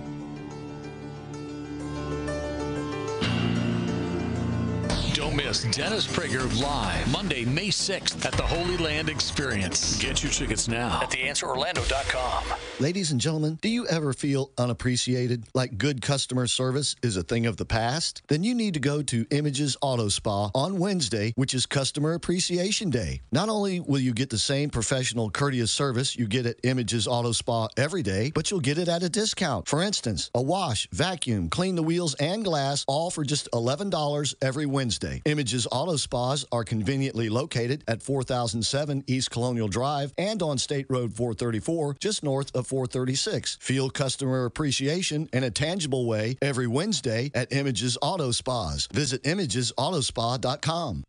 [5.36, 10.00] Miss Dennis Prager live Monday, May 6th at the Holy Land Experience.
[10.00, 12.58] Get your tickets now at theanswerorlando.com.
[12.80, 17.44] Ladies and gentlemen, do you ever feel unappreciated, like good customer service is a thing
[17.44, 18.22] of the past?
[18.28, 22.88] Then you need to go to Images Auto Spa on Wednesday, which is Customer Appreciation
[22.88, 23.20] Day.
[23.30, 27.32] Not only will you get the same professional, courteous service you get at Images Auto
[27.32, 29.68] Spa every day, but you'll get it at a discount.
[29.68, 34.64] For instance, a wash, vacuum, clean the wheels, and glass, all for just $11 every
[34.64, 35.20] Wednesday.
[35.26, 41.12] Images Auto Spas are conveniently located at 4007 East Colonial Drive and on State Road
[41.14, 43.58] 434, just north of 436.
[43.60, 48.86] Feel customer appreciation in a tangible way every Wednesday at Images Auto Spas.
[48.92, 51.02] Visit ImagesAutospa.com.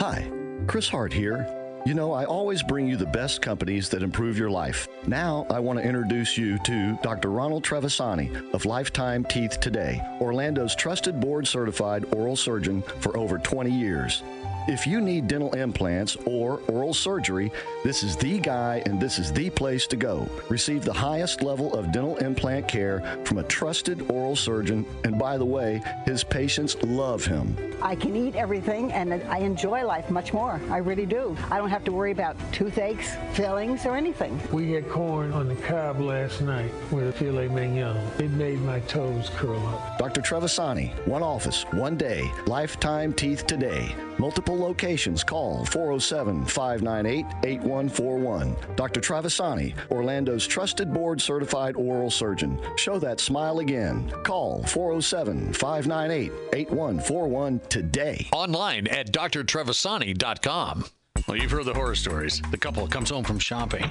[0.00, 0.30] Hi,
[0.66, 1.63] Chris Hart here.
[1.86, 4.88] You know, I always bring you the best companies that improve your life.
[5.06, 7.28] Now, I want to introduce you to Dr.
[7.28, 13.70] Ronald Trevisani of Lifetime Teeth Today, Orlando's trusted board certified oral surgeon for over 20
[13.70, 14.22] years.
[14.66, 17.52] If you need dental implants or oral surgery,
[17.84, 20.26] this is the guy and this is the place to go.
[20.48, 25.36] Receive the highest level of dental implant care from a trusted oral surgeon, and by
[25.36, 27.54] the way, his patients love him.
[27.82, 30.58] I can eat everything and I enjoy life much more.
[30.70, 31.36] I really do.
[31.50, 34.40] I don't have to worry about toothaches, fillings, or anything.
[34.52, 37.96] We had corn on the cob last night with a filet mignon.
[38.20, 39.98] It made my toes curl up.
[39.98, 40.20] Dr.
[40.20, 43.92] Trevisani, one office, one day, lifetime teeth today.
[44.18, 45.24] Multiple locations.
[45.24, 48.56] Call 407 598 8141.
[48.76, 49.00] Dr.
[49.00, 52.56] Trevisani, Orlando's trusted board certified oral surgeon.
[52.76, 54.08] Show that smile again.
[54.22, 58.28] Call 407 598 8141 today.
[58.32, 60.84] Online at drtrevisani.com.
[61.26, 62.42] Well, you've heard the horror stories.
[62.50, 63.88] The couple comes home from shopping.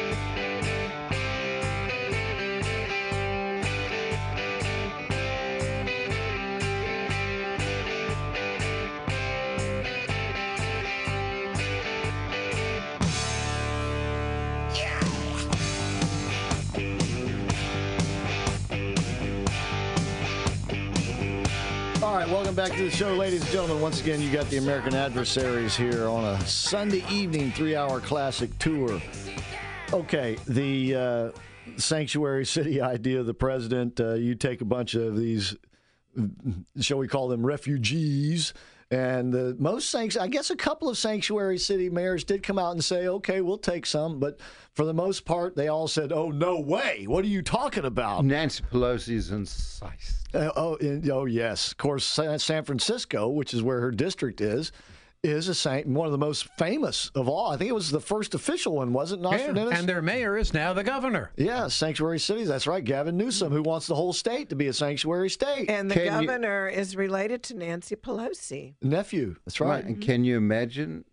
[22.31, 23.81] welcome back to the show, ladies and gentlemen.
[23.81, 29.01] Once again, you got the American Adversaries here on a Sunday evening three-hour classic tour.
[29.91, 31.31] Okay, the uh,
[31.77, 33.99] sanctuary city idea the president.
[33.99, 35.55] Uh, you take a bunch of these,
[36.79, 38.53] shall we call them refugees,
[38.91, 42.71] and the most sanct- I guess a couple of sanctuary city mayors did come out
[42.71, 44.39] and say, "Okay, we'll take some," but
[44.73, 47.05] for the most part, they all said, "Oh, no way!
[47.07, 50.15] What are you talking about?" Nancy Pelosi's incisive.
[50.33, 50.77] Uh, oh,
[51.11, 51.71] oh yes.
[51.71, 54.71] Of course, San Francisco, which is where her district is,
[55.23, 57.51] is a saint, one of the most famous of all.
[57.51, 59.55] I think it was the first official one, wasn't it?
[59.55, 61.31] Yeah, and their mayor is now the governor.
[61.35, 62.47] yeah, sanctuary cities.
[62.47, 65.69] That's right, Gavin Newsom, who wants the whole state to be a sanctuary state.
[65.69, 68.75] And the governor is related to Nancy Pelosi.
[68.81, 69.35] nephew.
[69.45, 69.83] That's right.
[69.83, 71.05] And can you imagine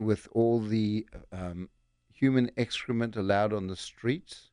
[0.00, 1.68] with all the um,
[2.12, 4.47] human excrement allowed on the streets?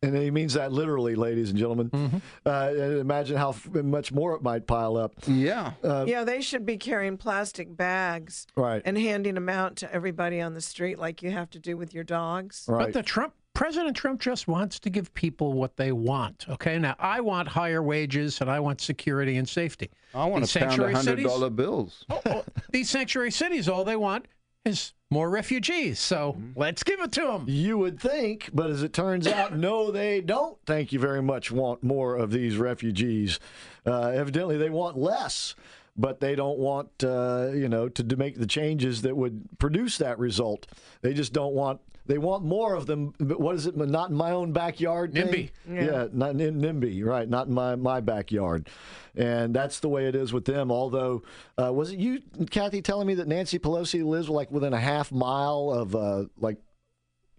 [0.00, 1.90] And he means that literally, ladies and gentlemen.
[1.90, 2.16] Mm-hmm.
[2.46, 5.12] Uh, and imagine how f- much more it might pile up.
[5.26, 5.72] Yeah.
[5.82, 8.80] Uh, yeah, they should be carrying plastic bags Right.
[8.84, 11.92] and handing them out to everybody on the street like you have to do with
[11.94, 12.64] your dogs.
[12.68, 16.46] But the Trump President Trump just wants to give people what they want.
[16.48, 19.90] Okay, now I want higher wages and I want security and safety.
[20.14, 22.04] I want These to pound sanctuary hundred cities- dollar bills.
[22.70, 24.26] These sanctuary cities, all they want
[24.68, 25.98] is more refugees.
[25.98, 27.44] So let's give it to them.
[27.48, 30.58] You would think, but as it turns out, no, they don't.
[30.66, 31.50] Thank you very much.
[31.50, 33.40] Want more of these refugees?
[33.86, 35.54] Uh, evidently, they want less,
[35.96, 39.98] but they don't want uh, you know to, to make the changes that would produce
[39.98, 40.66] that result.
[41.00, 41.80] They just don't want.
[42.08, 43.12] They want more of them.
[43.18, 43.76] But what is it?
[43.76, 45.12] Not in my own backyard.
[45.12, 45.26] thing?
[45.28, 45.50] NIMBY.
[45.70, 45.84] Yeah.
[45.84, 46.06] Yeah.
[46.12, 47.04] not in NIMBY.
[47.04, 47.28] Right.
[47.28, 48.68] Not in my my backyard.
[49.14, 50.72] And that's the way it is with them.
[50.72, 51.22] Although,
[51.62, 55.12] uh, was it you, Kathy, telling me that Nancy Pelosi lives like within a half
[55.12, 56.56] mile of uh, like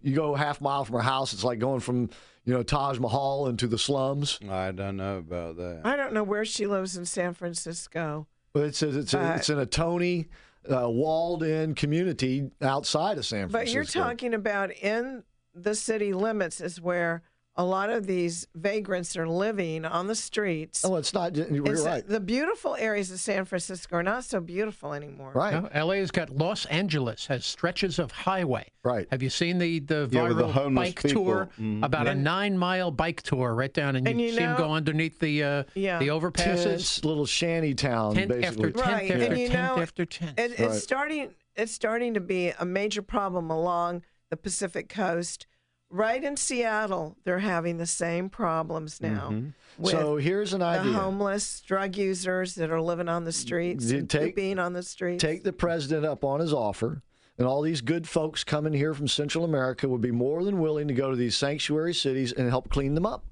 [0.02, 2.08] you go a half mile from her house, it's like going from
[2.44, 4.38] you know Taj Mahal into the slums.
[4.48, 5.80] I don't know about that.
[5.84, 8.28] I don't know where she lives in San Francisco.
[8.52, 10.28] But it says it's a, But- it's in a Tony
[10.68, 13.58] uh, walled-in community outside of San Francisco.
[13.58, 15.24] But you're talking about in
[15.54, 17.22] the city limits is where
[17.60, 20.82] a lot of these vagrants are living on the streets.
[20.82, 21.36] Oh, it's not.
[21.36, 22.06] You're It's- right.
[22.08, 25.32] The beautiful areas of San Francisco are not so beautiful anymore.
[25.34, 25.52] Right.
[25.74, 28.66] Now, LA's got Los Angeles has stretches of highway.
[28.82, 29.06] Right.
[29.10, 31.24] Have you seen the the Yeah, with the viral bike people.
[31.24, 31.48] tour?
[31.60, 31.84] Mhm.
[31.84, 34.72] About a nine mile bike tour right down, and you, And you see them go
[34.72, 35.98] underneath the uh, Yeah.
[35.98, 36.64] the overpasses.
[36.64, 38.46] Tents, little shanty town, Tent basically.
[38.46, 40.38] after tent Right, after and you tent know, after tent.
[40.38, 40.72] It, it's Right.
[40.74, 41.34] starting.
[41.56, 45.46] It's starting to be a major problem along the Pacific coast,
[45.90, 49.30] right in Seattle, they're having the same problems now.
[49.30, 49.52] Mhm.
[49.84, 50.92] So here's an idea.
[50.92, 55.20] The homeless drug users that are living on the streets, take- being on the streets.
[55.22, 57.02] Take the president up on his offer,
[57.38, 60.86] and all these good folks coming here from Central America would be more than willing
[60.88, 63.24] to go to these sanctuary cities and help clean them up.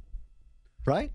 [0.86, 1.12] Right?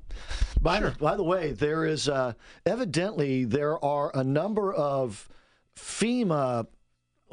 [0.61, 2.34] By, the, by the way, there is uh,
[2.65, 5.28] evidently there are a number of
[5.76, 6.68] FEMA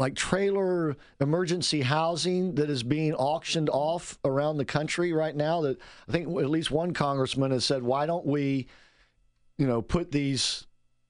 [0.01, 5.78] like trailer emergency housing that is being auctioned off around the country right now that
[6.09, 8.66] I think at least one congressman has said why don't we
[9.59, 10.66] you know put these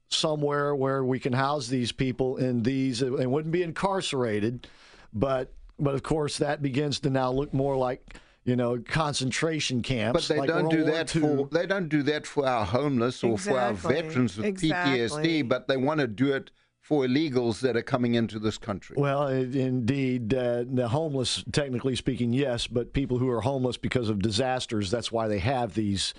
[0.09, 4.67] somewhere where we can house these people in these they wouldn't be incarcerated
[5.13, 10.27] but but of course that begins to now look more like you know concentration camps
[10.27, 11.23] But they like don't do that II.
[11.23, 14.99] for they don't do that for our homeless or for our veterans with Exactly.
[14.99, 16.51] PTSD, but they want to do it
[16.91, 18.97] for illegals that are coming into this country.
[18.99, 24.19] Well, indeed, uh, the homeless, technically speaking, yes, but people who are homeless because of
[24.21, 26.15] disasters, that's why they have these.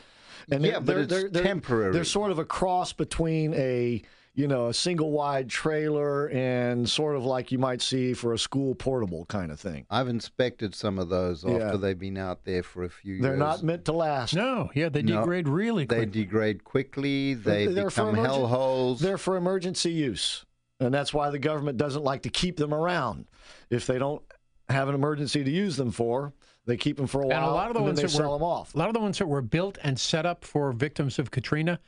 [0.49, 1.91] And Yeah, but it's temporary.
[1.91, 4.01] They're sort of a cross between a
[4.33, 8.39] you know a single wide trailer and sort of like you might see for a
[8.39, 9.85] school portable kind of thing.
[9.89, 11.55] I've inspected some of those Yeah.
[11.55, 13.23] after they've been out there for a few years.
[13.23, 14.33] They're not meant to last.
[14.33, 16.05] No, yeah, they No, degrade really quickly.
[16.05, 17.33] They degrade quickly.
[17.33, 18.99] They They're become emergen- hellholes.
[18.99, 20.45] They're for emergency use,
[20.81, 23.25] and that's why the government doesn't like to keep them around.
[23.69, 24.21] If they don't
[24.69, 26.33] have an emergency to use them for,
[26.65, 28.11] they keep them for a while and a lot of the and ones then that
[28.11, 28.75] they sell were them off.
[28.75, 31.79] a lot of the ones that were built and set up for victims of Katrina,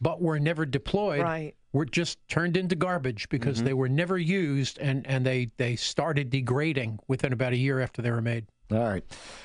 [0.00, 1.54] but were never deployed, Right.
[1.72, 3.66] were just turned into garbage because Mm-hmm.
[3.66, 8.00] they were never used and and they they started degrading within about a year after
[8.02, 8.46] they were made.
[8.70, 9.04] All right.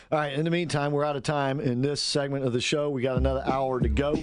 [0.10, 0.32] All right.
[0.32, 2.90] In the meantime, we're out of time in this segment of the show.
[2.90, 4.16] We got another hour to go.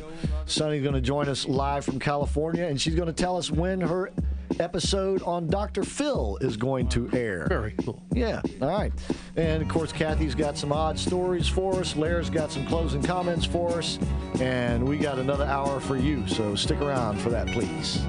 [0.46, 3.82] Sunny's going to join us live from California, and she's going to tell us when
[3.82, 4.10] her
[4.58, 5.82] episode on Dr.
[5.82, 7.46] Phil is going to air.
[7.48, 8.02] Very cool.
[8.12, 8.40] Yeah.
[8.60, 8.92] All right.
[9.36, 11.96] And of course, Kathy's got some odd stories for us.
[11.96, 13.98] Lair's got some closing comments for us.
[14.40, 16.26] And we got another hour for you.
[16.28, 18.00] So stick around for that, please.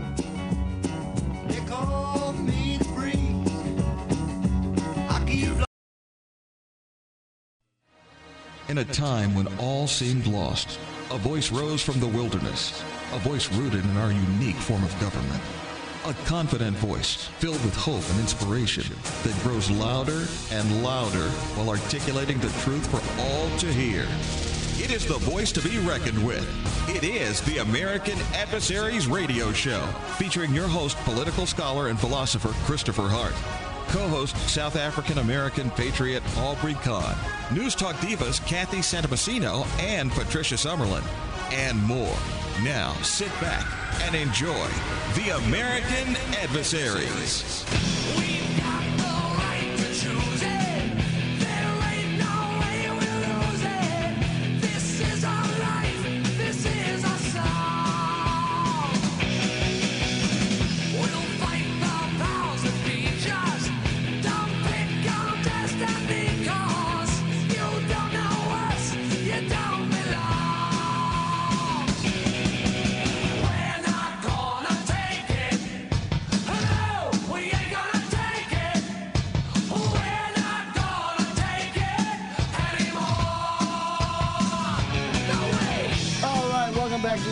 [8.67, 10.79] In a time when all seemed lost,
[11.11, 12.83] a voice rose from the wilderness,
[13.13, 15.41] a voice rooted in our unique form of government.
[16.05, 18.83] A confident voice filled with hope and inspiration
[19.23, 24.05] that grows louder and louder while articulating the truth for all to hear.
[24.77, 26.47] It is the voice to be reckoned with.
[26.87, 29.81] It is the American Adversaries Radio Show,
[30.19, 33.33] featuring your host, political scholar and philosopher Christopher Hart.
[33.87, 37.15] Co-host South African American patriot Aubrey Kahn,
[37.51, 41.03] News Talk divas Kathy Santamassino and Patricia Summerlin,
[41.51, 42.44] and more.
[42.63, 43.65] Now sit back
[44.03, 44.67] and enjoy
[45.15, 47.65] the American Adversaries.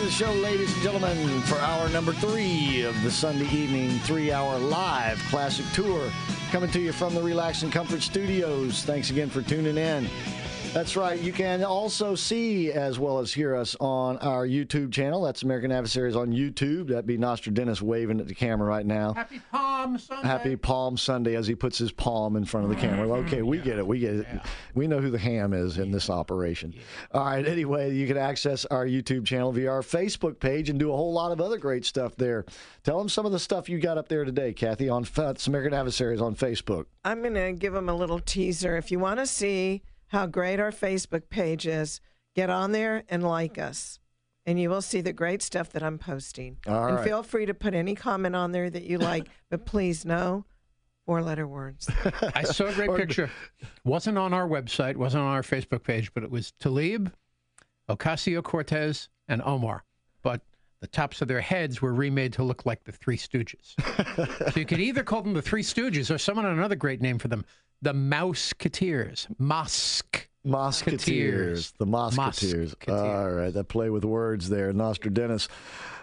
[0.04, 4.58] The show, ladies and gentlemen, for hour number three of the Sunday evening three hour
[4.58, 6.10] live classic tour
[6.50, 8.82] coming to you from the Relax and Comfort Studios.
[8.82, 10.06] Thanks again for tuning in.
[10.74, 11.20] That's right.
[11.20, 15.22] You can also see as well as hear us on our YouTube channel.
[15.22, 16.88] That's American Adversaries on YouTube.
[16.88, 19.14] That'd be Nostradamus waving at the camera right now.
[19.14, 20.28] Happy Palm Sunday.
[20.28, 23.08] Happy Palm Sunday as he puts his palm in front of the camera.
[23.20, 23.86] Okay, we get it.
[23.86, 24.26] We get it.
[24.74, 26.74] We know who the ham is in this operation.
[27.12, 27.46] All right.
[27.46, 31.12] Anyway, you can access our YouTube channel via our Facebook page and do a whole
[31.12, 32.44] lot of other great stuff there.
[32.82, 35.72] Tell them some of the stuff you got up there today, Kathy, on F- American
[35.72, 36.86] Adversaries on Facebook.
[37.04, 38.76] I'm going to give them a little teaser.
[38.76, 39.82] If you want to see
[40.14, 42.00] how great our Facebook page is,
[42.34, 43.98] get on there and like us.
[44.46, 46.58] And you will see the great stuff that I'm posting.
[46.66, 47.04] All and right.
[47.04, 50.44] feel free to put any comment on there that you like, but please no
[51.04, 51.90] four letter words.
[52.34, 53.30] I saw a great picture.
[53.84, 57.12] Wasn't on our website, wasn't on our Facebook page, but it was Tlaib,
[57.88, 59.84] Ocasio Cortez, and Omar.
[60.22, 60.40] But
[60.80, 63.74] the tops of their heads were remade to look like the Three Stooges.
[64.52, 67.18] so you could either call them the Three Stooges or someone had another great name
[67.18, 67.44] for them,
[67.84, 69.26] the Mouseketeers.
[69.38, 70.28] Mosque.
[70.46, 71.72] Mosketeers.
[71.78, 72.74] The Mosketeers.
[72.88, 74.72] All right, that play with words there.
[74.72, 75.48] Nostradamus.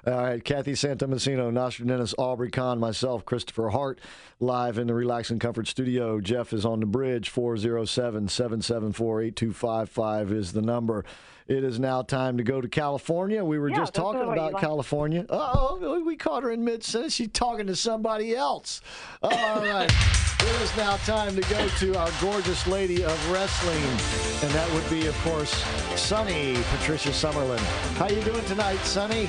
[0.06, 4.00] All right, Kathy Santamassino, Nostradamus, Aubrey Kahn, myself, Christopher Hart,
[4.40, 6.20] live in the Relax and Comfort studio.
[6.20, 7.30] Jeff is on the bridge.
[7.30, 11.04] 407 774 8255 is the number.
[11.52, 13.44] It is now time to go to California.
[13.44, 14.62] We were Yeah, just talking about like.
[14.62, 15.26] California.
[15.30, 17.14] Oh, we caught her in mid sentence.
[17.14, 18.80] She's talking to somebody else.
[19.22, 19.92] All right.
[20.40, 23.84] it is now time to go to our gorgeous lady of wrestling.
[24.44, 25.52] And that would be, of course,
[26.00, 27.60] Sunny Patricia Summerlin.
[27.98, 29.26] How you doing tonight, Sunny?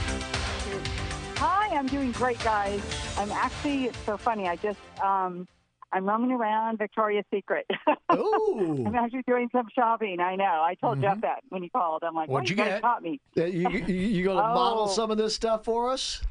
[1.39, 2.81] Hi, I'm doing great, guys.
[3.19, 4.47] I'm actually it's so funny.
[4.47, 5.49] I just um,
[5.93, 7.67] I'm roaming around Victoria's Secret.
[8.15, 8.83] Ooh.
[8.87, 10.21] I'm actually doing some shopping.
[10.21, 10.45] I know.
[10.45, 12.03] I told Jeff that when he called.
[12.03, 12.83] I'm like, What'd you you guys get?
[12.83, 13.21] caught me.
[13.35, 14.89] Yeah, you, you, you going to model Oh.
[14.89, 16.23] some of this stuff for us?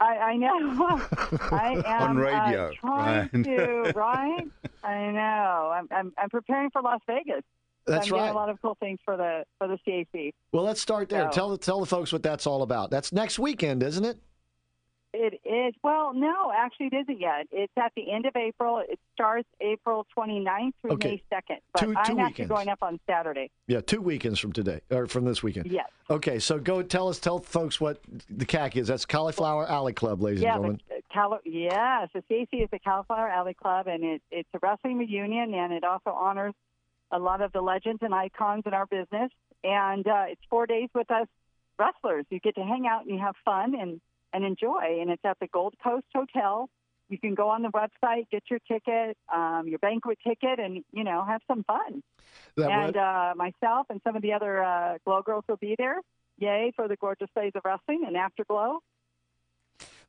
[0.00, 1.02] I, I know.
[1.52, 3.44] I am On radio, uh, trying right.
[3.44, 3.92] to.
[3.94, 4.44] Right?
[4.82, 5.72] I know.
[5.74, 7.42] I'm, I'm I'm preparing for Las Vegas.
[7.86, 8.30] That's I'm doing right.
[8.30, 10.32] a lot of cool things for the for the CAC.
[10.52, 11.26] Well, let's start there.
[11.30, 12.90] So- Tell the tell the folks what that's all about.
[12.90, 14.18] That's next weekend, isn't it?
[15.16, 15.74] It is.
[15.84, 17.46] Well, no, actually, it isn't yet.
[17.52, 18.82] It's at the end of April.
[18.86, 21.22] It starts April 29th through Okay.
[21.30, 21.58] May 2nd.
[21.72, 23.50] But Two- two I'm actually going up on Saturday.
[23.68, 25.66] Yeah, two weekends from today, or from this weekend.
[25.66, 25.88] Yes.
[26.10, 28.88] Okay, so go tell us, tell folks what the CAC is.
[28.88, 30.80] That's Cauliflower Alley Club, ladies yeah, and gentlemen.
[30.88, 34.98] the, Cali- yes, the CAC is the Cauliflower Alley Club, and it, it's a wrestling
[34.98, 36.54] reunion, and it also honors
[37.12, 39.30] a lot of the legends and icons in our business.
[39.62, 41.28] And uh, it's four days with us
[41.78, 42.26] wrestlers.
[42.30, 44.00] You get to hang out and you have fun and,
[44.34, 44.98] and enjoy.
[45.00, 46.68] And it's at the Gold Coast Hotel.
[47.08, 51.04] You can go on the website, get your ticket, um, your banquet ticket, and you
[51.04, 52.02] know have some fun.
[52.56, 56.00] That and uh, myself and some of the other uh, Glow Girls will be there.
[56.38, 58.80] Yay for the gorgeous days of wrestling and Afterglow.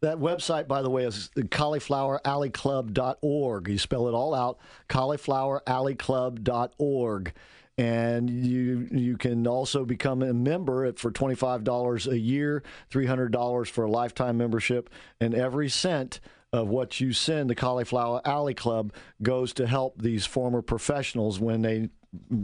[0.01, 3.67] That website, by the way, is caulifloweralleyclub.org.
[3.67, 4.57] You spell it all out,
[4.89, 7.33] caulifloweralleyclub.org.
[7.77, 13.83] And you you can also become a member at, for $25 a year, $300 for
[13.83, 14.89] a lifetime membership,
[15.19, 16.21] and every cent
[16.53, 21.61] of what you send the Cauliflower Alley Club goes to help these former professionals when
[21.63, 21.89] they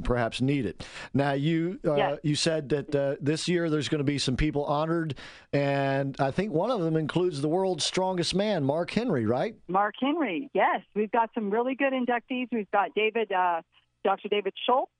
[0.04, 0.86] perhaps need it.
[1.14, 2.20] Now you uh, Yes.
[2.24, 5.16] you said that uh, this year there's going to be some people honored,
[5.54, 9.56] and I think one of them includes the world's strongest man, Mark Henry, right?
[9.70, 12.50] Mark Henry, yes, we've got some really good inductees.
[12.52, 13.62] We've got David, uh,
[14.04, 14.28] Dr.
[14.28, 14.92] David Schultz,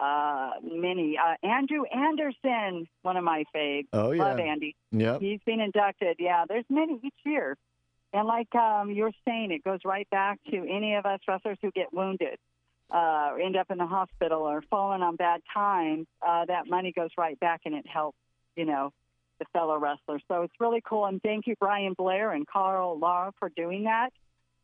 [0.00, 3.88] uh, many, uh, Andrew Anderson, one of my faves.
[3.92, 4.22] Oh, yeah.
[4.22, 4.74] love Andy.
[4.92, 5.20] Yep.
[5.20, 6.16] He's been inducted.
[6.18, 7.56] Yeah, there's many each year,
[8.12, 11.70] and like um, you're saying, it goes right back to any of us wrestlers who
[11.70, 12.38] get wounded.
[12.92, 16.90] Uh, or end up in the hospital or falling on bad times, uh, that money
[16.90, 18.18] goes right back and it helps,
[18.56, 18.92] you know,
[19.38, 20.20] the fellow wrestlers.
[20.26, 21.06] So it's really cool.
[21.06, 24.10] And thank you, Brian Blair and Carl Lara, for doing that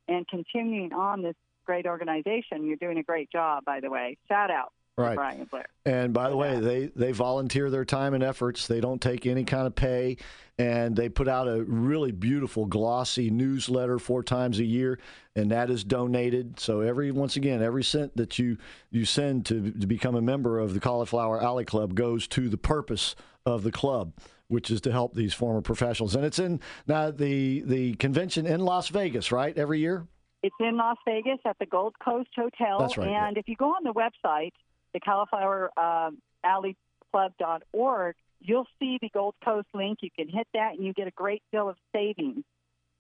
[0.09, 1.37] and continuing on this
[1.67, 2.65] great organization.
[2.65, 4.19] You're doing a great job, by the way.
[4.27, 5.15] Shout out Right.
[5.15, 5.67] Brian Blair.
[5.85, 8.67] And by the way, they they volunteer their time and efforts.
[8.67, 10.17] They don't take any kind of pay,
[10.59, 14.99] and they put out a really beautiful, glossy newsletter four times a year,
[15.35, 16.59] and that is donated.
[16.59, 18.57] So every once again, every cent that you
[18.91, 22.59] you send to to become a member of the Cauliflower Alley Club goes to the
[22.59, 23.15] purpose
[23.45, 24.15] of the club.
[24.49, 28.61] Which is to help these former professionals, and it's in now the the convention in
[28.61, 29.59] Las Vegas, right?
[29.59, 30.07] Every year.
[30.45, 32.79] It's in Las Vegas at the Gold Coast Hotel.
[32.79, 34.53] That's right, And if you go on the website,
[34.97, 36.75] the Cauliflower um, Alley
[37.13, 39.99] Club.org, you'll see the Gold Coast link.
[40.01, 42.45] You can hit that, and you get a great deal of savings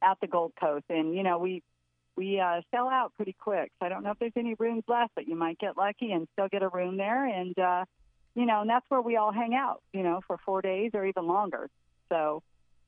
[0.02, 0.84] at the Gold Coast.
[0.90, 1.62] And you know we
[2.16, 3.72] we uh, sell out pretty quick.
[3.80, 6.28] So I don't know if there's any rooms left, but you might get lucky and
[6.34, 7.24] still get a room there.
[7.24, 7.84] And uh,
[8.34, 9.80] you know, and that's where we all hang out.
[9.94, 11.70] You know, for four days or even longer.
[12.10, 12.42] So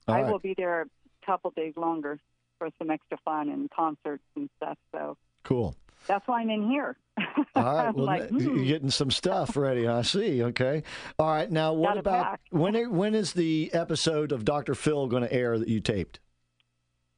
[0.06, 0.30] All I right.
[0.30, 2.18] will be there a couple days longer
[2.59, 4.76] for some extra fun and concerts and stuff.
[4.93, 5.74] So Cool.
[6.09, 6.97] That's why I'm in here.
[7.55, 7.94] All right.
[7.94, 8.39] Well, like, hmm.
[8.39, 9.86] you're getting some stuff ready.
[9.86, 10.43] I see.
[10.43, 10.82] Okay.
[11.18, 11.51] All right.
[11.51, 12.40] Now, what Gotta about pack.
[12.51, 12.74] when?
[12.74, 14.74] it- When is the episode of Dr.
[14.74, 16.20] Phil going to air that you taped?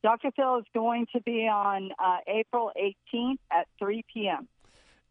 [0.02, 0.30] Dr.
[0.34, 2.72] Phil is going to be on uh, April
[3.14, 4.48] 18th at 3 p.m.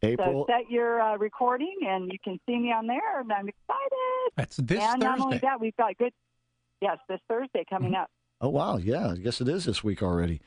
[0.02, 0.46] April.
[0.48, 3.20] So set your uh, recording, and you can see me on there.
[3.20, 4.32] And I'm excited.
[4.36, 6.14] That's this and not only that, we've got good.
[6.82, 8.10] Yes, this Thursday coming up.
[8.42, 8.78] Oh wow.
[8.78, 9.10] Yeah.
[9.12, 10.42] I guess it is this week already.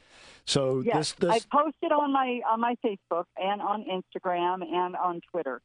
[0.44, 5.20] So Yes, this I posted on my on my Facebook and on Instagram and on
[5.30, 5.60] Twitter.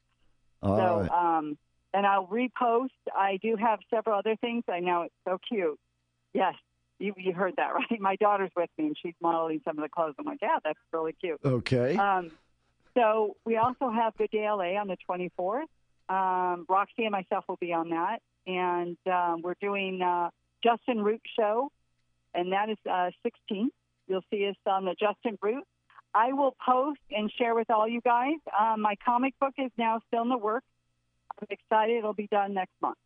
[0.61, 1.37] All so, right.
[1.37, 1.57] um,
[1.93, 2.89] and I'll repost.
[3.15, 4.63] I do have several other things.
[4.67, 5.79] I know it's so cute.
[6.33, 6.55] Yes,
[6.99, 7.99] you you heard that right.
[7.99, 10.15] My daughter's with me, and she's modeling some of the clothes.
[10.19, 11.39] I'm like, yeah, that's really cute.
[11.43, 11.95] Okay.
[11.95, 12.31] Um,
[12.95, 15.65] so we also have Good Day LA on the 24th.
[16.09, 20.29] Um, Roxy and myself will be on that, and um, we're doing uh,
[20.63, 21.71] Justin Root show,
[22.37, 23.71] and that is uh, 16th.
[24.07, 25.65] You'll see us on the Justin Root.
[26.13, 28.35] I will post and share with all you guys.
[28.57, 30.65] Um, my comic book is now still in the works.
[31.41, 31.97] I'm excited.
[31.97, 32.97] It'll be done next month.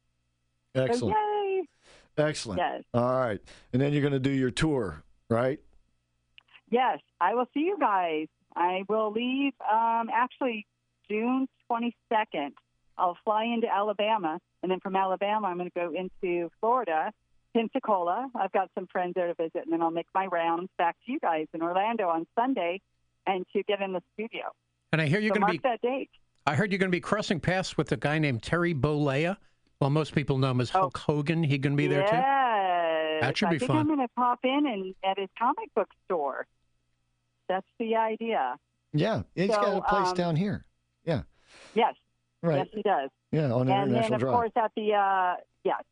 [0.76, 1.18] So Excellent.
[1.18, 1.64] yay!
[2.18, 2.60] Excellent.
[2.60, 2.84] Yes.
[2.94, 3.40] All right.
[3.74, 5.60] And then you're going to do your tour, right?
[6.70, 8.28] Yes, I will see you guys.
[8.56, 10.66] I will leave um, actually
[11.10, 12.52] June 22nd.
[12.98, 17.12] I'll fly into Alabama, and then from Alabama, I'm going to go into Florida,
[17.54, 18.30] Pensacola.
[18.36, 21.12] I've got some friends there to visit, and then I'll make my rounds back to
[21.12, 22.82] you guys in Orlando on Sunday
[23.28, 24.44] and to get in the studio.
[24.92, 25.70] And I hear you're so going to mark be.
[25.70, 26.10] that date.
[26.48, 29.38] I heard you're going to be crossing paths with a guy named Terry Bollea.
[29.80, 31.44] Well, most people know him as Hulk Hogan.
[31.44, 32.16] He going to be there too.
[32.16, 33.22] Yes.
[33.22, 33.78] That should I be think fun.
[33.78, 36.46] I'm going to pop in and at his comic book store.
[37.48, 38.56] That's the idea.
[38.94, 39.24] Yeah.
[39.36, 40.66] He's So, got a place um, down here.
[41.06, 41.22] Yeah.
[41.76, 41.96] Yes.
[42.42, 42.58] Right.
[42.58, 43.10] Yes, he does.
[43.32, 44.34] Yeah, on and International then, of Drive.
[44.34, 45.84] course, at the uh, yes,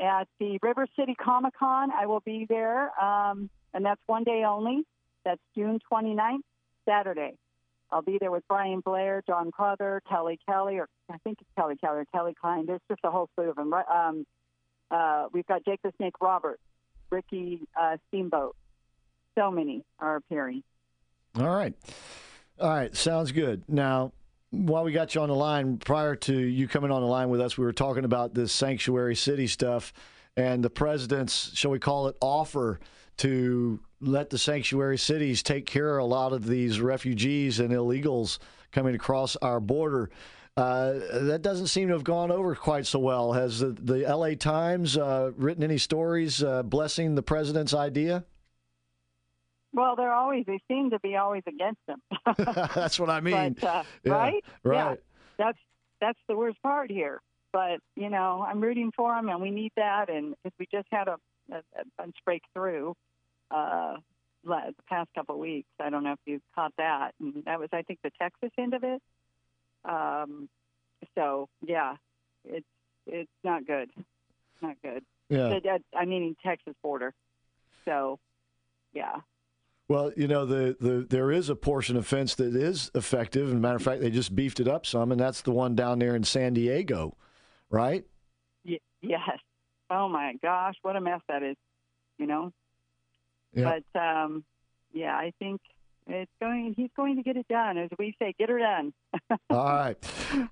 [0.00, 4.44] at the River City Comic Con, I will be there, um, and that's one day
[4.46, 4.84] only.
[5.24, 6.38] That's June 29th,
[6.86, 7.36] Saturday.
[7.90, 11.76] I'll be there with Brian Blair, John Crother, Kelly Kelly, or I think it's Kelly
[11.76, 12.66] Kelly or Kelly Klein.
[12.66, 13.72] There's just a whole slew of them.
[13.72, 14.26] Um,
[14.90, 16.62] uh, we've got Jake the Snake Roberts,
[17.10, 18.56] Ricky uh, Steamboat.
[19.36, 20.62] So many are appearing.
[21.38, 21.74] All right.
[22.60, 22.94] All right.
[22.96, 23.62] Sounds good.
[23.68, 24.12] Now,
[24.54, 27.40] while we got you on the line, prior to you coming on the line with
[27.40, 29.92] us, we were talking about this sanctuary city stuff
[30.36, 32.80] and the president's, shall we call it, offer
[33.18, 38.38] to let the sanctuary cities take care of a lot of these refugees and illegals
[38.72, 40.10] coming across our border.
[40.56, 43.32] Uh, that doesn't seem to have gone over quite so well.
[43.32, 48.24] Has the, the LA Times uh, written any stories uh, blessing the president's idea?
[49.74, 52.00] Well, they're always they seem to be always against them.
[52.74, 53.56] That's what I mean.
[53.60, 54.44] But, uh, Yeah, right?
[54.64, 54.70] Yeah.
[54.70, 54.98] right.
[55.36, 55.58] That's
[56.00, 57.20] that's the worst part here.
[57.52, 60.08] But you know, I'm rooting for them, and we need that.
[60.08, 61.16] And because we just had a,
[61.52, 62.94] a, a bunch break through
[63.50, 63.96] uh,
[64.44, 65.68] the past couple of weeks.
[65.80, 67.12] I don't know if you caught that.
[67.20, 69.02] And that was, I think, the Texas end of it.
[69.84, 70.48] Um,
[71.14, 71.96] so yeah,
[72.44, 72.66] it's
[73.06, 73.90] it's not good.
[74.62, 75.04] Not good.
[75.28, 75.58] Yeah.
[75.96, 77.12] I mean, Texas border.
[77.84, 78.18] So
[78.92, 79.16] yeah.
[79.88, 83.50] Well, you know, the, the there is a portion of fence that is effective.
[83.50, 85.98] And matter of fact, they just beefed it up some, and that's the one down
[85.98, 87.16] there in San Diego,
[87.68, 88.04] right?
[88.66, 89.38] Y- yes.
[89.90, 91.56] Oh my gosh, what a mess that is.
[92.18, 92.52] You know.
[93.52, 93.78] Yeah.
[93.92, 94.44] But um,
[94.92, 95.60] yeah, I think
[96.06, 96.74] it's going.
[96.76, 98.94] He's going to get it done, as we say, get her done.
[99.50, 99.96] All right.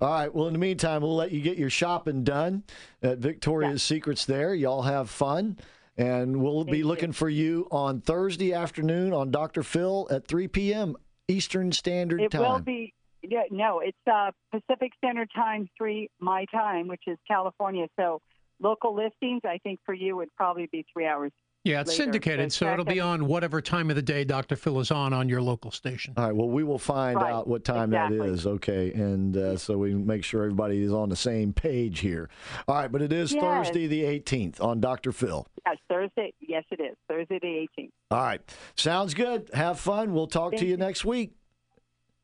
[0.01, 0.35] All right.
[0.35, 2.65] Well, in the meantime, we'll let you get your shopping done
[3.03, 4.55] at Victoria's Secrets there.
[4.55, 5.57] Y'all have fun.
[5.97, 9.63] And we'll be looking for you on Thursday afternoon on Dr.
[9.63, 10.97] Phil at 3 p.m.
[11.29, 12.41] Eastern Standard it Time.
[12.41, 12.95] will be.
[13.23, 17.87] Yeah, no, it's uh, Pacific Standard Time three my time, which is California.
[17.97, 18.21] So
[18.61, 21.31] local listings, I think for you would probably be three hours.
[21.65, 22.03] Yeah, it's later.
[22.03, 24.57] syndicated, so it'll be on whatever time of the day Dr.
[24.57, 26.13] Phil is on on your local station.
[26.17, 26.35] All right.
[26.35, 28.31] Well, we will find Right, out what time that exactly.
[28.35, 28.47] is.
[28.49, 32.29] Okay, and uh, so we make sure everybody is on the same page here.
[32.67, 33.43] All right, but it is Yes.
[33.43, 35.13] Thursday the 18th on Dr.
[35.13, 35.47] Phil.
[35.65, 36.35] Yes, Thursday.
[36.41, 37.91] Yes, it is Thursday the 18th.
[38.11, 38.41] All right,
[38.75, 39.49] sounds good.
[39.55, 40.13] Have fun.
[40.13, 40.77] We'll talk to you you.
[40.77, 41.31] next week.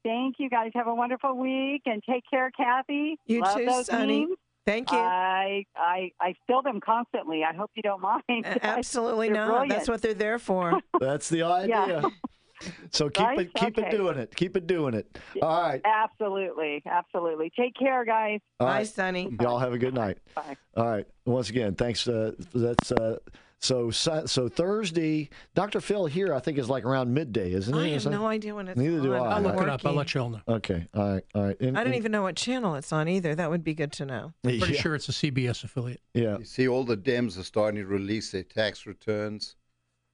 [0.05, 0.73] Thank you guys.
[0.75, 3.19] Have a wonderful week and take care, Kathy.
[3.27, 4.21] You Love too, those Sonny.
[4.27, 4.37] memes.
[4.69, 4.99] Thank you.
[4.99, 7.43] I I I steal them constantly.
[7.43, 8.23] I hope you don't mind.
[8.63, 9.49] Absolutely not.
[9.49, 9.71] brilliant.
[9.71, 10.79] That's what they're there for.
[11.01, 12.03] That's the idea.
[12.03, 12.69] Yeah.
[12.91, 13.39] So keep Right?
[13.41, 14.37] it keep it doing it.
[14.37, 15.19] Keep it doing it.
[15.41, 15.81] All right.
[15.87, 17.51] Absolutely, absolutely.
[17.59, 18.41] Take care, guys.
[18.61, 18.87] All Bye, right.
[18.87, 19.35] Sonny.
[19.41, 20.19] Y'all have a good night.
[20.35, 20.57] Bye.
[20.77, 21.07] All right.
[21.25, 22.07] Once again, thanks.
[22.07, 23.17] Uh, that's uh,
[23.61, 25.29] so so so Thursday.
[25.55, 25.81] Dr.
[25.81, 27.81] Phil here, I think is like around midday, isn't he?
[27.81, 29.15] I have no idea when it's Neither do.
[29.15, 29.19] I.
[29.37, 29.81] I'll look I'm it up.
[29.85, 29.97] I'll working.
[29.97, 30.41] let you all know.
[30.49, 30.87] Okay.
[30.95, 31.25] All right.
[31.35, 31.57] All right.
[31.61, 33.35] And- I don't and- even know what channel it's on either.
[33.35, 34.33] That would be good to know.
[34.45, 34.81] I'm Pretty Yeah.
[34.81, 36.01] sure it's a CBS affiliate.
[36.15, 36.39] Yeah.
[36.39, 39.57] You see, all the Dems are starting to release their tax returns.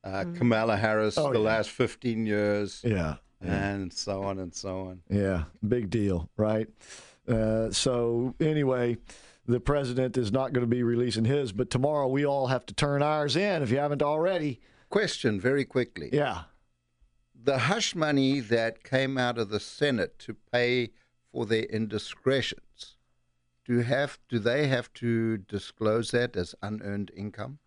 [0.02, 0.36] Uh, Mm.
[0.36, 1.44] Kamala Harris, Oh, the yeah.
[1.46, 3.16] last 15 years, Yeah.
[3.40, 5.00] and so on and so on.
[5.10, 6.68] Yeah, big deal, right?
[7.26, 8.98] Uh, so anyway,
[9.46, 12.74] the president is not going to be releasing his, but tomorrow we all have to
[12.74, 14.60] turn ours in if you haven't already.
[14.88, 16.10] Question very quickly.
[16.12, 16.42] Yeah.
[17.34, 20.92] The hush money that came out of the Senate to pay
[21.30, 22.96] for their indiscretions,
[23.66, 27.58] do have do they have to disclose that as unearned income?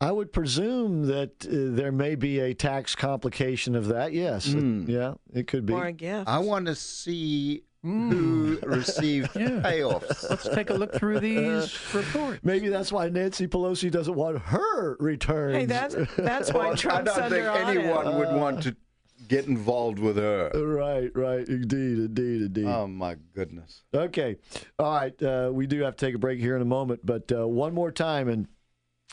[0.00, 4.14] I would presume that uh, there may be a tax complication of that.
[4.14, 4.48] Yes.
[4.48, 4.88] Mm.
[4.88, 5.74] yeah, it could be.
[5.74, 6.26] Or a gift.
[6.26, 10.28] I want to see who received payoffs.
[10.28, 12.40] Let's take a look through these reports.
[12.42, 15.56] Maybe that's why Nancy Pelosi doesn't want her returns.
[15.56, 17.76] Hey, that's that's why Well, Trump's I don't think under audit.
[17.78, 18.76] anyone would want to
[19.28, 20.50] get involved with her.
[20.54, 22.66] right, right, indeed, indeed, indeed.
[22.66, 23.82] Oh my goodness!
[23.94, 24.36] Okay.
[24.78, 25.22] All right.
[25.22, 27.72] Uh, we do have to take a break here in a moment, but uh, one
[27.72, 28.28] more time.
[28.28, 28.46] And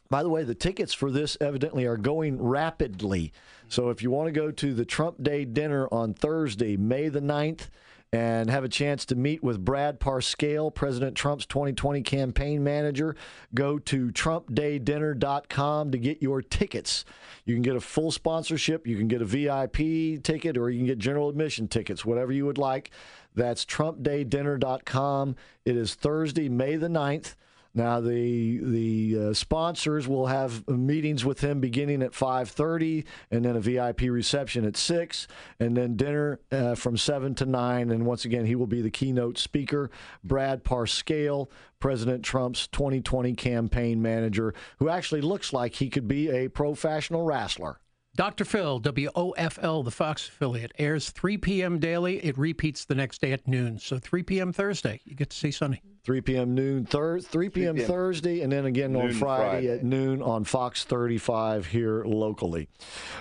[0.10, 3.32] by the way, the tickets for this evidently are going rapidly.
[3.70, 7.20] So if you want to go to the Trump Day dinner on Thursday, May the
[7.20, 7.68] 9th
[8.14, 13.16] and have a chance to meet with Brad Parscale, President Trump's 2020 campaign manager.
[13.54, 17.04] Go to TrumpDayDinner.com to get your tickets.
[17.46, 20.88] You can get a full sponsorship, you can get a VIP ticket, or you can
[20.88, 22.92] get general admission tickets, whatever you would like.
[23.36, 25.36] That's TrumpDayDinner.com.
[25.66, 27.36] It is Thursday, May the 9th.
[27.78, 33.56] Now the the uh, sponsors will have meetings with him beginning at 5:30, and then
[33.56, 35.28] a VIP reception at six,
[35.60, 37.92] and then dinner uh, from seven to nine.
[37.92, 39.92] And once again, he will be the keynote speaker.
[40.24, 46.48] Brad Parscale, President Trump's 2020 campaign manager, who actually looks like he could be a
[46.48, 47.80] professional wrestler.
[48.18, 48.46] Dr.
[48.46, 51.78] Phil, WOFL, the Fox affiliate, airs 3 p.m.
[51.78, 52.18] daily.
[52.26, 53.78] It repeats the next day at noon.
[53.78, 54.52] So 3 p.m.
[54.52, 55.84] Thursday, you get to see Sonny.
[56.04, 56.56] 3 p.m.
[56.56, 57.76] noon thir- 3 p.m.
[57.76, 57.88] 3 p.m.
[57.88, 59.70] Thursday, and then again on Friday, Friday.
[59.70, 62.68] at noon on Fox 35 here locally.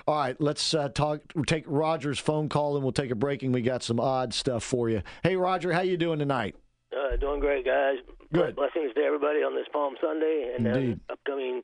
[0.09, 1.21] All right, let's uh, talk.
[1.47, 3.43] Take Roger's phone call, and we'll take a break.
[3.43, 5.03] And we got some odd stuff for you.
[5.23, 6.57] Hey, Roger, how you doing tonight?
[6.91, 7.97] Uh, doing great, guys.
[8.33, 8.57] Good.
[8.57, 11.01] Blessings to everybody on this Palm Sunday and then Indeed.
[11.11, 11.63] upcoming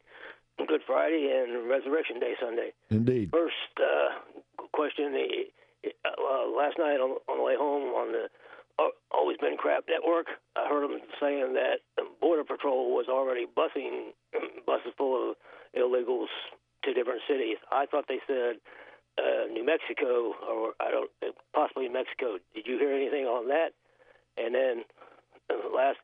[0.59, 2.73] Good Friday and Resurrection Day Sunday.
[2.91, 3.31] Indeed.
[3.33, 8.29] First uh, question: uh, uh, Last night on, on the way home on the
[8.79, 10.27] uh, Always Been Crap Network,
[10.57, 11.81] I heard them saying that
[12.21, 14.13] Border Patrol was already busing
[14.67, 15.37] buses full of
[15.77, 16.29] illegals
[16.85, 17.57] to different cities.
[17.71, 18.57] I thought they said
[19.19, 21.11] uh, New Mexico or I don't
[21.55, 22.39] possibly Mexico.
[22.55, 23.73] Did you hear anything on that?
[24.37, 24.85] And then
[25.51, 25.99] uh, last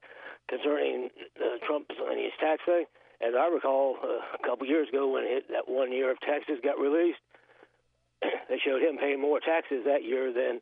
[0.49, 1.11] concerning
[1.41, 2.85] uh, Trump's and his tax thing,
[3.21, 6.59] as I recall, uh, a couple years ago when it, that one year of taxes
[6.63, 7.19] got released,
[8.23, 10.61] they showed him paying more taxes that year than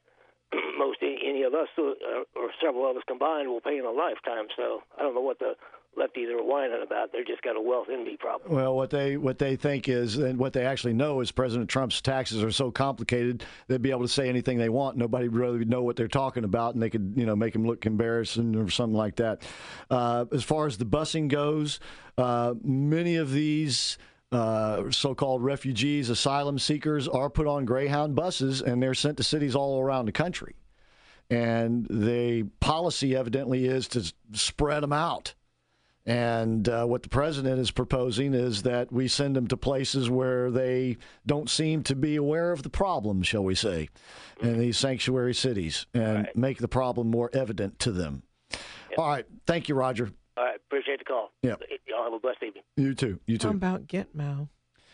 [0.79, 4.47] most any of us uh, or several of us combined will pay in a lifetime.
[4.57, 5.55] So I don't know what the
[5.97, 7.13] lefties are whining about.
[7.13, 8.53] They're just got a wealth envy problem.
[8.55, 12.01] Well, what they what they think is, and what they actually know is, President Trump's
[12.01, 14.97] taxes are so complicated they'd be able to say anything they want.
[14.97, 17.67] Nobody would really know what they're talking about, and they could you know make him
[17.67, 19.43] look embarrassing or something like that.
[19.91, 21.81] Uh, as far as the busing goes,
[22.19, 23.99] uh, many of these.
[24.33, 29.55] Uh, so-called refugees, asylum seekers are put on Greyhound buses and they're sent to cities
[29.55, 30.57] all around the country.
[31.31, 35.35] And the policy evidently is to spread them out.
[36.07, 40.53] And uh, what the president is proposing is that we send them to places where
[40.53, 43.89] they don't seem to be aware of the problem, shall we say,
[44.41, 48.23] in these sanctuary cities, and make the problem more evident to them.
[48.97, 49.27] All right.
[49.47, 50.13] Thank you, Roger.
[50.37, 51.33] All right, appreciate the call.
[51.43, 51.57] Yeah.
[51.89, 52.63] Y'all have a blessed evening.
[52.77, 53.19] You too.
[53.27, 53.49] You too.
[53.49, 54.49] How about Gitmo?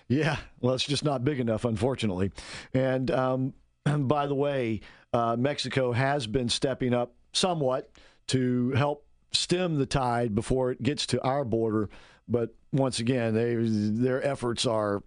[0.09, 2.33] Yeah, well, it's just not big enough, unfortunately.
[2.75, 4.81] And um, by the way,
[5.13, 7.91] uh, Mexico has been stepping up somewhat
[8.29, 11.89] to help stem the tide before it gets to our border.
[12.29, 15.03] But once again, they their efforts are,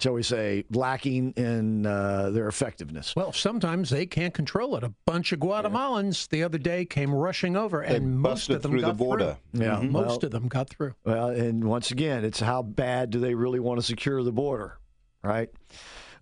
[0.00, 3.14] shall we say, lacking in uh, their effectiveness.
[3.14, 4.82] Well, sometimes they can't control it.
[4.82, 8.72] A bunch of Guatemalans the other day came rushing over, They and most of them
[8.72, 9.36] through the got border.
[9.54, 9.64] Through.
[9.66, 9.90] Yeah, Mhm.
[9.90, 10.94] most well- of them got through.
[11.04, 14.78] Well, and once again, it's how bad do they really want to secure the border,
[15.22, 15.50] right?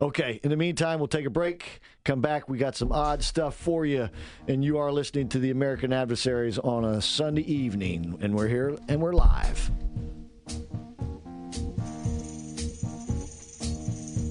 [0.00, 1.80] Okay, in the meantime, we'll take a break.
[2.04, 2.48] Come back.
[2.48, 4.08] We got some odd stuff for you.
[4.46, 8.16] And you are listening to the American Adversaries on a Sunday evening.
[8.20, 9.72] And we're here and we're live.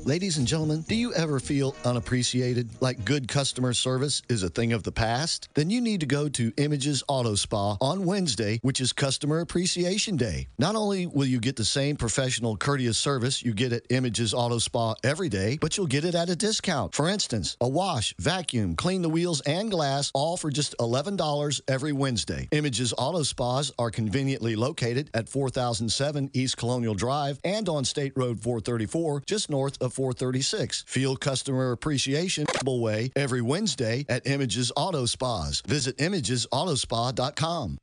[0.07, 4.71] Ladies and gentlemen, do you ever feel unappreciated, like good customer service is a thing
[4.71, 5.49] of the past?
[5.53, 10.15] Then you need to go to Images Auto Spa on Wednesday, which is Customer Appreciation
[10.15, 10.47] Day.
[10.57, 14.59] Not only will you get the same professional, courteous service you get at Images Auto
[14.59, 16.95] Spa every day, but you'll get it at a discount.
[16.95, 21.91] For instance, a wash, vacuum, clean the wheels, and glass, all for just $11 every
[21.91, 22.47] Wednesday.
[22.51, 28.39] Images Auto Spas are conveniently located at 4007 East Colonial Drive and on State Road
[28.39, 30.83] 434, just north of 436.
[30.87, 32.45] Feel customer appreciation
[32.79, 35.61] way every Wednesday at Images Auto Spas.
[35.61, 37.77] Visit imagesautospa.com.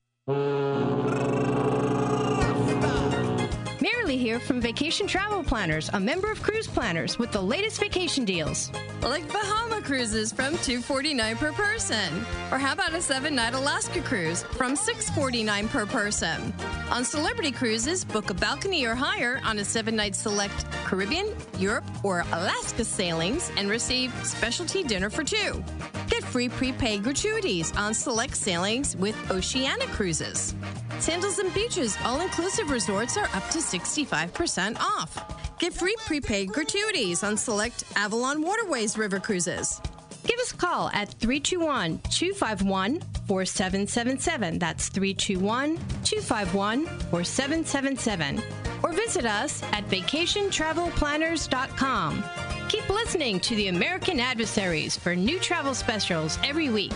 [3.81, 8.25] Mary here from Vacation Travel Planners, a member of Cruise Planners with the latest vacation
[8.25, 8.71] deals.
[9.03, 12.25] Like Bahama cruises from 249 per person.
[12.51, 16.53] Or how about a seven night Alaska cruise from 649 per person?
[16.91, 21.85] On Celebrity Cruises, book a balcony or higher on a seven night select Caribbean, Europe,
[22.03, 25.63] or Alaska sailings and receive specialty dinner for two.
[26.09, 30.55] Get free prepaid gratuities on select sailings with Oceania Cruises.
[30.99, 35.54] Sandals and Beaches all inclusive resorts are up to 65% off.
[35.65, 39.81] Get free prepaid gratuities on select Avalon Waterways River Cruises.
[40.27, 44.59] Give us a call at 321 251 4777.
[44.59, 48.43] That's 321 251 4777.
[48.83, 52.25] Or visit us at vacationtravelplanners.com.
[52.69, 56.93] Keep listening to the American Adversaries for new travel specials every week.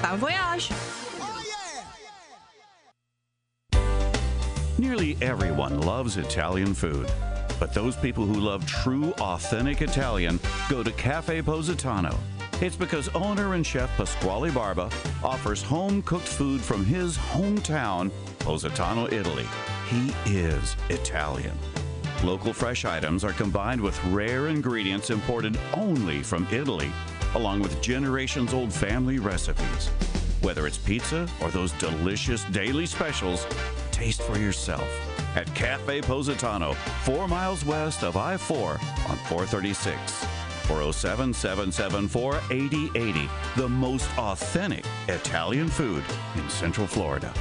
[0.00, 0.70] Bon voyage!
[4.78, 7.10] Nearly everyone loves Italian food.
[7.58, 10.38] But those people who love true, authentic Italian
[10.68, 12.16] go to Cafe Positano.
[12.60, 14.90] It's because owner and chef Pasquale Barba
[15.22, 19.46] offers home cooked food from his hometown, Positano, Italy.
[19.88, 21.56] He is Italian.
[22.24, 26.90] Local fresh items are combined with rare ingredients imported only from Italy,
[27.34, 29.88] along with generations old family recipes.
[30.40, 33.46] Whether it's pizza or those delicious daily specials,
[33.92, 40.26] taste for yourself at Cafe Positano, four miles west of I 4 on 436.
[40.66, 43.28] 407 774 8080.
[43.56, 46.02] The most authentic Italian food
[46.34, 47.32] in Central Florida.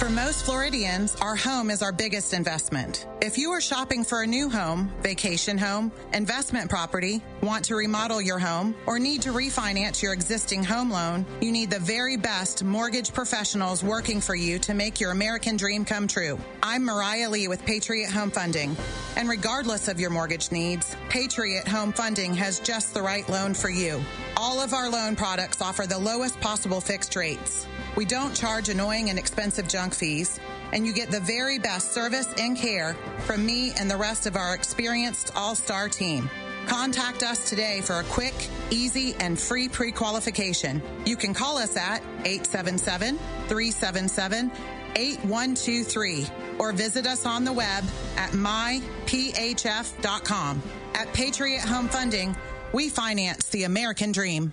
[0.00, 3.06] For most Floridians, our home is our biggest investment.
[3.20, 8.22] If you are shopping for a new home, vacation home, investment property, want to remodel
[8.22, 12.64] your home, or need to refinance your existing home loan, you need the very best
[12.64, 16.38] mortgage professionals working for you to make your American dream come true.
[16.62, 18.74] I'm Mariah Lee with Patriot Home Funding.
[19.16, 23.68] And regardless of your mortgage needs, Patriot Home Funding has just the right loan for
[23.68, 24.02] you.
[24.38, 27.66] All of our loan products offer the lowest possible fixed rates.
[27.96, 30.38] We don't charge annoying and expensive junk fees,
[30.72, 32.94] and you get the very best service and care
[33.26, 36.30] from me and the rest of our experienced all star team.
[36.66, 38.34] Contact us today for a quick,
[38.70, 40.82] easy, and free pre qualification.
[41.04, 43.18] You can call us at 877
[43.48, 44.52] 377
[44.96, 46.26] 8123
[46.58, 47.84] or visit us on the web
[48.16, 48.72] at myphf.com.
[50.94, 52.36] At Patriot Home Funding,
[52.72, 54.52] we finance the American dream.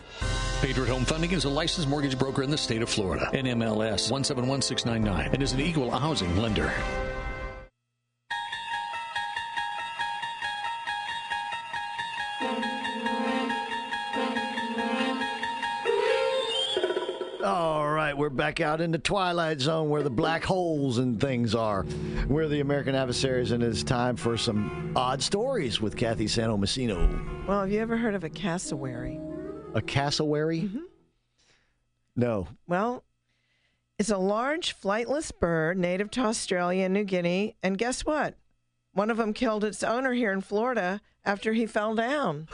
[0.61, 3.29] Patriot Home Funding is a licensed mortgage broker in the state of Florida.
[3.31, 6.73] NMLS 171699 and is an equal housing lender.
[17.45, 21.53] All right, we're back out in the twilight zone where the black holes and things
[21.53, 21.85] are.
[22.27, 27.47] We're the American adversaries, and it's time for some odd stories with Kathy Santamassino.
[27.47, 29.19] Well, have you ever heard of a cassowary?
[29.77, 30.61] A cassowary?
[30.61, 30.85] Mm-hmm.
[32.15, 32.47] No.
[32.65, 33.03] Well,
[33.99, 37.55] it's a large flightless bird native to Australia and New Guinea.
[37.61, 38.33] And guess what?
[38.93, 42.47] One of them killed its owner here in Florida after he fell down.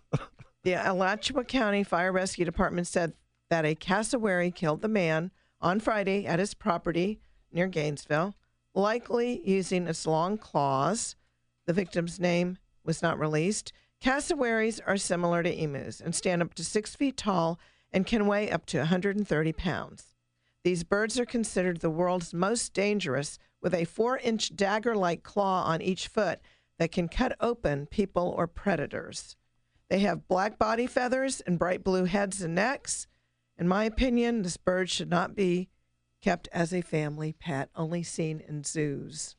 [0.62, 3.14] the Alachua County Fire Rescue Department said
[3.48, 5.30] that a cassowary killed the man
[5.62, 7.18] on Friday at his property
[7.50, 8.34] near Gainesville,
[8.74, 11.16] likely using its long claws.
[11.64, 13.72] The victim's name was not released.
[14.00, 17.58] Cassowaries are similar to emus and stand up to six feet tall
[17.92, 20.14] and can weigh up to 130 pounds.
[20.62, 25.64] These birds are considered the world's most dangerous, with a four inch dagger like claw
[25.64, 26.40] on each foot
[26.78, 29.36] that can cut open people or predators.
[29.90, 33.06] They have black body feathers and bright blue heads and necks.
[33.56, 35.70] In my opinion, this bird should not be
[36.20, 39.34] kept as a family pet, only seen in zoos.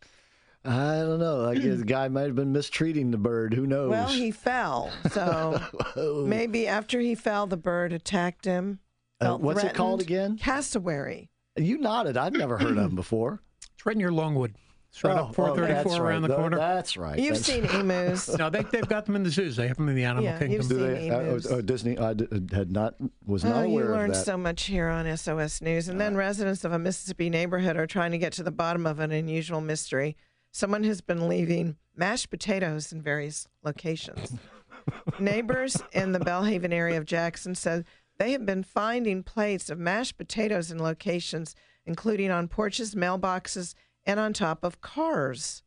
[0.65, 1.47] I don't know.
[1.47, 3.53] I guess the guy might have been mistreating the bird.
[3.53, 3.89] Who knows?
[3.91, 4.91] Well, he fell.
[5.11, 5.61] So
[6.27, 8.79] maybe after he fell, the bird attacked him.
[9.21, 10.37] Uh, felt what's it called again?
[10.37, 11.29] Cassowary.
[11.57, 12.17] You nodded.
[12.17, 13.41] I've never heard of them before.
[13.75, 14.55] It's right near Longwood.
[14.91, 16.27] It's right Oh, up 434 oh, that's around right.
[16.29, 16.57] the corner.
[16.57, 17.19] That's right.
[17.19, 18.27] You've That's- seen emus.
[18.37, 19.55] no, they, they've got them in the zoos.
[19.55, 20.51] They have them in the animal Yeah, kingdom.
[20.55, 21.09] you've seen they?
[21.11, 21.47] uh, emus.
[21.51, 21.97] oh, oh, Disney.
[21.97, 22.95] I d- had not.
[23.25, 25.89] Was not Oh, you aware of learned so much here on SOS News.
[25.89, 28.99] And then residents of a Mississippi neighborhood are trying to get to the bottom of
[28.99, 30.17] an unusual mystery.
[30.51, 34.33] Someone has been leaving mashed potatoes in various locations.
[35.19, 37.85] Neighbors in the Belhaven area of Jackson said
[38.17, 41.55] they have been finding plates of mashed potatoes in locations,
[41.85, 45.63] including on porches, mailboxes, and on top of cars.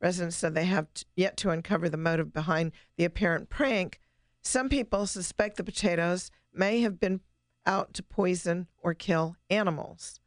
[0.00, 4.00] Residents said they have t- yet to uncover the motive behind the apparent prank.
[4.42, 7.20] Some people suspect the potatoes may have been
[7.66, 10.18] out to poison or kill animals.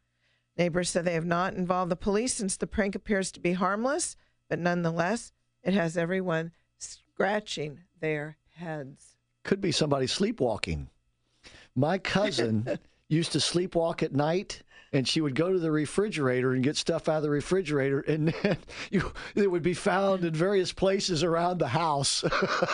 [0.58, 4.16] Neighbors said they have not involved the police since the prank appears to be harmless,
[4.50, 5.34] but nonetheless,
[5.64, 9.18] it has everyone scratching their heads.
[9.44, 10.90] Could be somebody sleepwalking.
[11.76, 12.80] My cousin
[13.10, 14.62] used to sleepwalk at night,
[14.94, 18.30] and she would go to the refrigerator and get stuff out of the refrigerator, and
[18.44, 18.58] then
[18.92, 22.24] you, it would be found in various places around the house.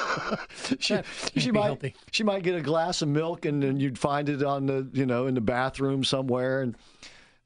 [0.79, 0.99] she
[1.35, 1.95] she might healthy.
[2.11, 5.07] she might get a glass of milk, and then you'd find it on the you
[5.07, 6.75] know in the bathroom somewhere, and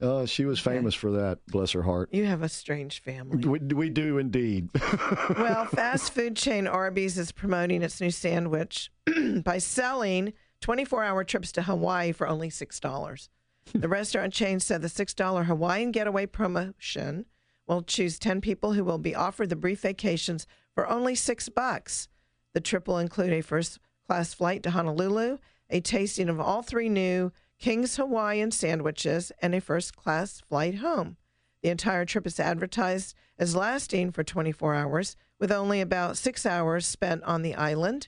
[0.01, 1.39] uh, she was famous for that.
[1.47, 2.09] Bless her heart.
[2.11, 3.47] You have a strange family.
[3.47, 4.69] We, we do indeed.
[5.37, 8.91] well, fast food chain Arby's is promoting its new sandwich
[9.43, 13.29] by selling 24 hour trips to Hawaii for only $6.
[13.73, 17.25] The restaurant chain said the $6 Hawaiian getaway promotion
[17.67, 22.07] will choose 10 people who will be offered the brief vacations for only 6 bucks.
[22.53, 25.37] The trip will include a first class flight to Honolulu,
[25.69, 31.17] a tasting of all three new King's Hawaiian sandwiches, and a first class flight home.
[31.63, 36.85] The entire trip is advertised as lasting for 24 hours, with only about six hours
[36.85, 38.07] spent on the island.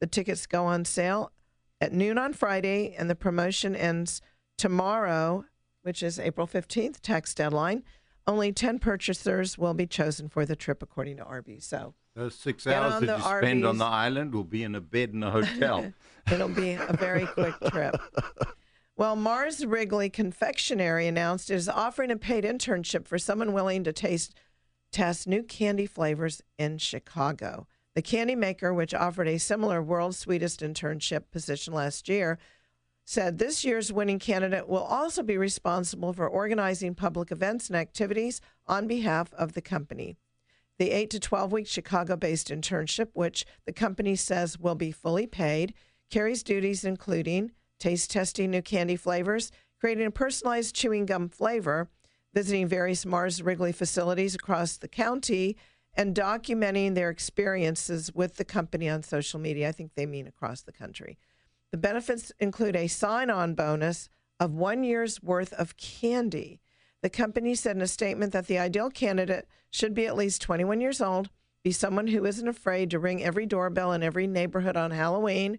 [0.00, 1.32] The tickets go on sale
[1.80, 4.20] at noon on Friday, and the promotion ends
[4.56, 5.44] tomorrow,
[5.82, 7.84] which is April 15th, tax deadline.
[8.26, 11.64] Only 10 purchasers will be chosen for the trip, according to Arby's.
[11.64, 15.10] So Those six hours that you spend on the island will be in a bed
[15.14, 15.94] in a hotel.
[16.30, 17.96] It'll be a very quick trip.
[18.98, 23.92] Well, Mars Wrigley Confectionery announced it is offering a paid internship for someone willing to
[23.92, 24.34] taste
[24.90, 27.68] test new candy flavors in Chicago.
[27.94, 32.40] The candy maker, which offered a similar world's sweetest internship position last year,
[33.04, 38.40] said this year's winning candidate will also be responsible for organizing public events and activities
[38.66, 40.16] on behalf of the company.
[40.80, 45.28] The 8 to 12 week Chicago based internship, which the company says will be fully
[45.28, 45.72] paid,
[46.10, 49.50] carries duties including taste testing new candy flavors,
[49.80, 51.88] creating a personalized chewing gum flavor,
[52.34, 55.56] visiting various Mars Wrigley facilities across the county,
[55.94, 59.68] and documenting their experiences with the company on social media.
[59.68, 61.18] I think they mean across the country.
[61.72, 64.08] The benefits include a sign on bonus
[64.38, 66.60] of one year's worth of candy.
[67.02, 70.80] The company said in a statement that the ideal candidate should be at least 21
[70.80, 71.30] years old,
[71.62, 75.58] be someone who isn't afraid to ring every doorbell in every neighborhood on Halloween,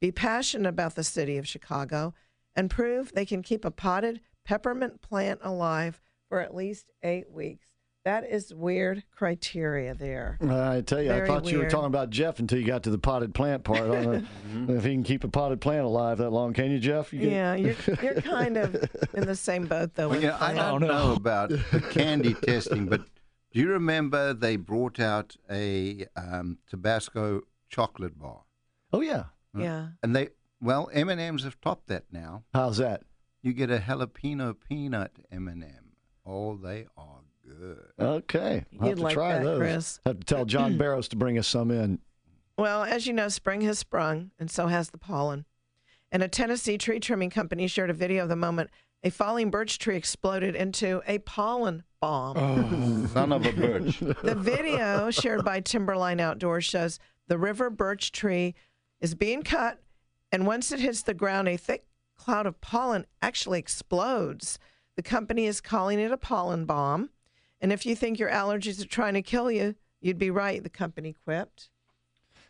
[0.00, 2.14] be passionate about the city of Chicago,
[2.56, 7.66] and prove they can keep a potted peppermint plant alive for at least eight weeks.
[8.06, 10.38] That is weird criteria there.
[10.40, 12.90] I tell you, I Very thought you were talking about Jeff until you got to
[12.90, 13.80] the potted plant part.
[13.82, 14.26] I don't
[14.66, 16.54] know if he can keep a potted plant alive that long.
[16.54, 17.12] Can you, Jeff?
[17.12, 18.74] You can- Yeah, you're, you're kind of
[19.12, 20.08] in the same boat, though.
[20.08, 23.02] Well, with yeah, I don't know about the candy testing, but
[23.52, 28.44] do you remember they brought out a um, Tabasco chocolate bar?
[28.94, 29.24] Oh yeah,
[29.56, 29.88] Uh, yeah.
[30.02, 30.28] and they
[30.60, 32.44] well M and M's have topped that now.
[32.54, 33.02] How's that?
[33.42, 35.92] You get a jalapeno peanut M and m
[36.26, 37.78] Oh, they are good.
[37.98, 39.58] Okay, I'll have You'd to like try that, those.
[39.58, 40.00] Chris.
[40.06, 41.98] Have to tell John Barrows to bring us some in.
[42.58, 45.46] Well, as you know, spring has sprung, and so has the pollen.
[46.12, 48.70] And a Tennessee tree trimming company shared a video of the moment
[49.02, 52.36] a falling birch tree exploded into a pollen bomb.
[52.36, 53.98] Oh, Son of a birch.
[54.00, 56.98] The video shared by Timberline Outdoors shows
[57.28, 58.54] the river birch tree
[59.00, 59.80] is being cut,
[60.32, 61.84] and once it hits the ground, a thick
[62.16, 64.58] cloud of pollen actually explodes.
[64.96, 67.10] The company is calling it a pollen bomb.
[67.60, 70.68] And if you think your allergies are trying to kill you, you'd be right, the
[70.70, 71.70] company quipped.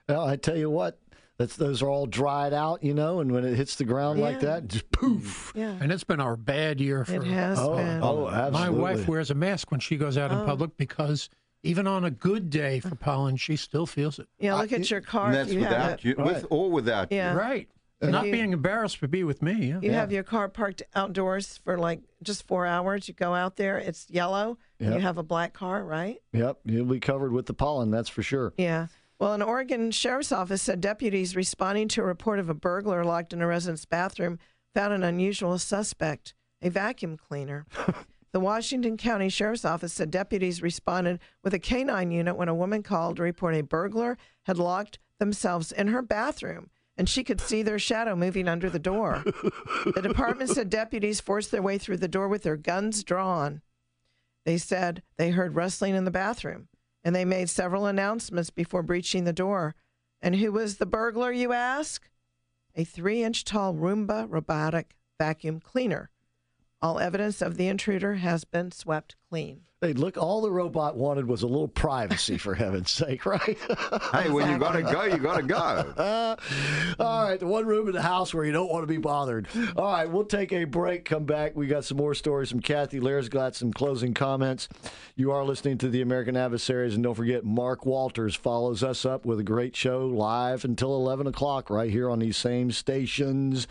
[0.08, 0.98] Well, I tell you what,
[1.38, 4.40] that's those are all dried out, you know, and when it hits the ground like
[4.40, 5.52] that, just poof.
[5.54, 5.78] Mm, yeah.
[5.80, 8.02] And it's been our bad year for It has Oh, been.
[8.02, 8.60] oh, absolutely.
[8.60, 10.44] My wife wears a mask when she goes out in Oh.
[10.44, 11.28] public because
[11.62, 14.26] even on a good day for pollen, she still feels it.
[14.38, 15.26] Yeah, look at your car.
[15.26, 16.04] And that's you have without it.
[16.04, 17.34] you, with or without Yeah.
[17.34, 17.68] Right.
[18.00, 19.52] If Not you- being embarrassed to be with me.
[19.72, 19.78] Yeah.
[19.82, 23.08] You have your car parked outdoors for like just four hours.
[23.08, 24.94] You go out there, it's yellow, and Yep.
[24.98, 26.16] you have a black car, right?
[26.32, 28.54] Yep, you'll be covered with the pollen, that's for sure.
[28.56, 28.86] Yeah.
[29.18, 33.34] Well, an Oregon sheriff's office said deputies responding to a report of a burglar locked
[33.34, 34.38] in a resident's bathroom
[34.72, 36.32] found an unusual suspect,
[36.62, 37.66] a vacuum cleaner.
[38.32, 42.82] the Washington County Sheriff's Office said deputies responded with a canine unit when a woman
[42.82, 47.62] called to report a burglar had locked themselves in her bathroom and she could see
[47.62, 49.22] their shadow moving under the door.
[49.94, 53.62] the department said deputies forced their way through the door with their guns drawn.
[54.44, 56.68] They said they heard rustling in the bathroom
[57.02, 59.74] and they made several announcements before breaching the door.
[60.20, 62.08] And who was the burglar, you ask?
[62.76, 66.10] A three inch tall Roomba robotic vacuum cleaner.
[66.82, 69.62] All evidence of the intruder has been swept clean.
[69.82, 73.58] Hey, look, all the robot wanted was a little privacy, for heaven's sake, right?
[74.12, 75.56] Hey, when you got to go, you got to go.
[75.56, 76.36] Uh,
[76.98, 79.46] all right, the one room in the house where you don't want to be bothered.
[79.76, 81.54] All right, we'll take a break, come back.
[81.54, 82.98] We got some more stories from Kathy.
[83.00, 84.68] Lair's got some closing comments.
[85.16, 89.24] You are listening to the American Adversaries, and don't forget, Mark Walters follows us up
[89.24, 93.66] with a great show live until 11 o'clock right here on these same stations.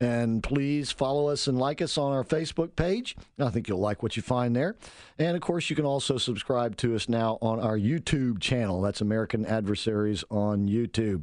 [0.00, 3.16] And please follow us and like us on our Facebook page.
[3.38, 4.76] I think you'll like what you find there.
[5.18, 8.80] And of course, you can also subscribe to us now on our YouTube channel.
[8.80, 11.22] That's American Adversaries on YouTube.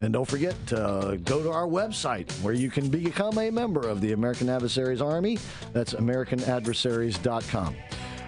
[0.00, 4.00] And don't forget to go to our website where you can become a member of
[4.00, 5.38] the American Adversaries Army.
[5.72, 7.76] That's AmericanAdversaries.com.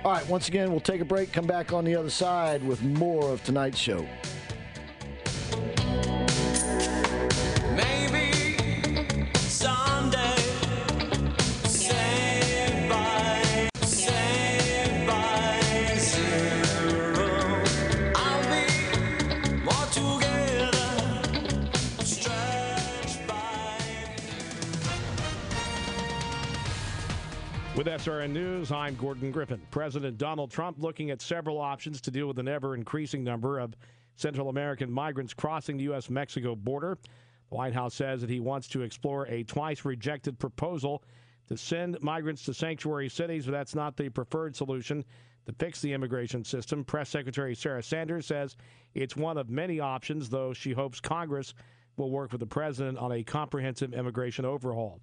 [0.04, 2.82] All right, once again, we'll take a break, come back on the other side with
[2.82, 4.04] more of tonight's show.
[27.74, 29.58] With SRN News, I'm Gordon Griffin.
[29.70, 33.74] President Donald Trump looking at several options to deal with an ever increasing number of
[34.16, 36.10] Central American migrants crossing the U.S.
[36.10, 36.98] Mexico border.
[37.48, 41.02] The White House says that he wants to explore a twice rejected proposal
[41.48, 45.02] to send migrants to sanctuary cities, but that's not the preferred solution
[45.46, 46.84] to fix the immigration system.
[46.84, 48.54] Press Secretary Sarah Sanders says
[48.94, 51.54] it's one of many options, though she hopes Congress
[51.96, 55.00] will work with the president on a comprehensive immigration overhaul.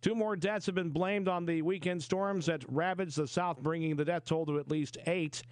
[0.00, 3.96] Two more deaths have been blamed on the weekend storms that ravaged the South, bringing
[3.96, 5.42] the death toll to at least eight.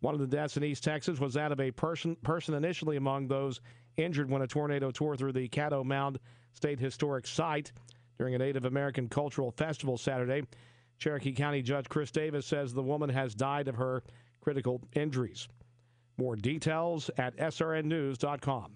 [0.00, 3.28] One of the deaths in East Texas was that of a person, person initially among
[3.28, 3.60] those
[3.98, 6.18] injured when a tornado tore through the Caddo Mounds
[6.54, 7.72] State Historic Site
[8.16, 10.42] during a Native American Cultural Festival Saturday.
[10.98, 14.02] Cherokee County Judge Chris Davis says the woman has died of her
[14.40, 15.48] critical injuries.
[16.16, 18.72] More details at srnnews.com.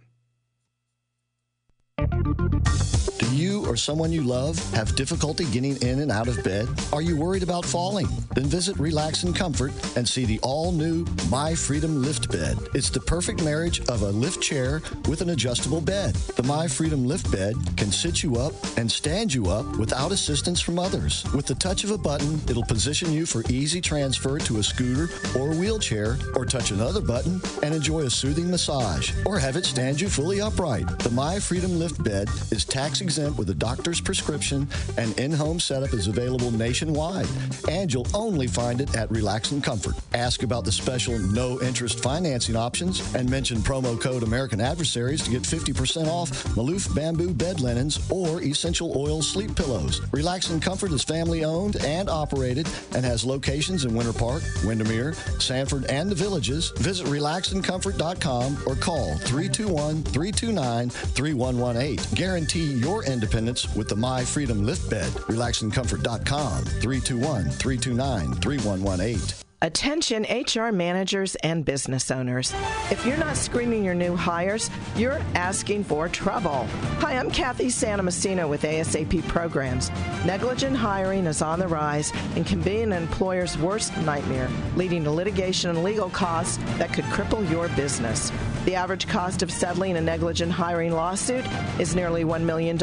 [3.25, 6.69] Do you or someone you love have difficulty getting in and out of bed?
[6.93, 8.07] Are you worried about falling?
[8.35, 12.59] Then visit Relax and Comfort and see the all new My Freedom Lift Bed.
[12.75, 16.15] It's the perfect marriage of a lift chair with an adjustable bed.
[16.37, 20.61] The My Freedom Lift Bed can sit you up and stand you up without assistance
[20.61, 21.25] from others.
[21.35, 25.09] With the touch of a button, it'll position you for easy transfer to a scooter
[25.39, 29.99] or wheelchair, or touch another button and enjoy a soothing massage, or have it stand
[29.99, 30.87] you fully upright.
[30.99, 34.69] The My Freedom Lift Bed is tax exempt with a doctor's prescription
[34.99, 37.29] and in-home setup is available nationwide.
[37.71, 39.95] And you'll only find it at Relax and Comfort.
[40.15, 45.31] Ask about the special no interest financing options and mention promo code American Adversaries to
[45.31, 50.01] get 50% off Malouf bamboo bed linens or essential oil sleep pillows.
[50.13, 55.13] Relax and Comfort is family owned and operated and has locations in Winter Park, Windermere,
[55.39, 56.71] Sanford, and the Villages.
[56.79, 62.15] Visit relaxandcomfort.com or call 321 329 3118.
[62.15, 65.13] Guarantee your independence with the My Freedom Lift Bed.
[65.29, 69.44] Relaxandcomfort.com 321 329 3118.
[69.63, 72.53] Attention HR managers and business owners.
[72.91, 76.67] If you're not screening your new hires, you're asking for trouble.
[76.99, 79.91] Hi, I'm Kathy Santamassino with ASAP Programs.
[80.27, 85.11] Negligent hiring is on the rise and can be an employer's worst nightmare, leading to
[85.11, 88.31] litigation and legal costs that could cripple your business.
[88.67, 91.45] The average cost of settling a negligent hiring lawsuit
[91.79, 92.77] is nearly $1 million,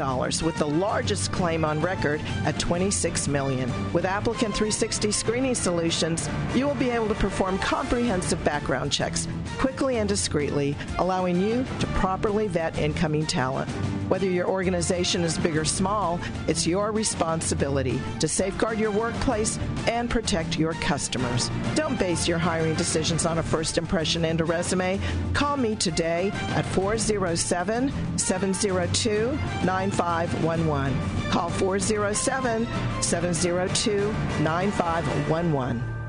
[0.43, 3.71] with the largest claim on record at 26 million.
[3.93, 9.27] With Applicant 360 screening solutions, you will be able to perform comprehensive background checks
[9.57, 13.69] quickly and discreetly, allowing you to properly vet incoming talent.
[14.07, 16.17] Whether your organization is big or small,
[16.47, 19.59] it's your responsibility to safeguard your workplace
[19.89, 21.51] and protect your customers.
[21.75, 24.97] Don't base your hiring decisions on a first impression and a resume.
[25.33, 31.31] Call me today at 407 702 9511.
[31.31, 32.65] Call 407
[33.01, 36.00] 702 9511.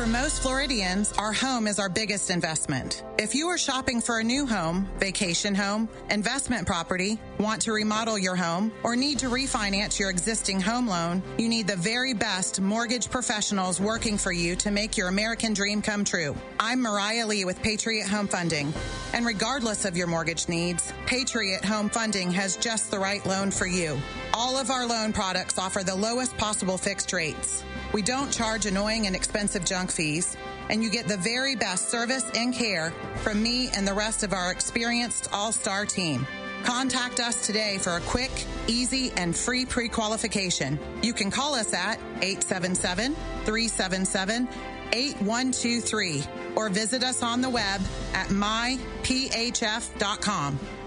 [0.00, 3.04] For most Floridians, our home is our biggest investment.
[3.18, 8.18] If you are shopping for a new home, vacation home, investment property, want to remodel
[8.18, 12.62] your home, or need to refinance your existing home loan, you need the very best
[12.62, 16.34] mortgage professionals working for you to make your American dream come true.
[16.58, 18.72] I'm Mariah Lee with Patriot Home Funding.
[19.12, 23.66] And regardless of your mortgage needs, Patriot Home Funding has just the right loan for
[23.66, 24.00] you.
[24.32, 27.64] All of our loan products offer the lowest possible fixed rates.
[27.92, 30.36] We don't charge annoying and expensive junk fees,
[30.68, 34.32] and you get the very best service and care from me and the rest of
[34.32, 36.26] our experienced all star team.
[36.62, 38.30] Contact us today for a quick,
[38.66, 40.78] easy, and free pre qualification.
[41.02, 44.48] You can call us at 877 377
[44.92, 46.24] 8123
[46.56, 47.80] or visit us on the web
[48.14, 48.68] at myphf.com.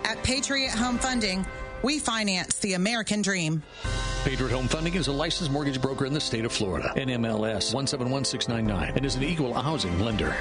[0.04, 1.46] At Patriot Home Funding,
[1.82, 3.64] we finance the American dream.
[4.24, 6.94] Patriot Home Funding is a licensed mortgage broker in the state of Florida.
[6.96, 10.34] NMLS 171699 and is an equal housing lender.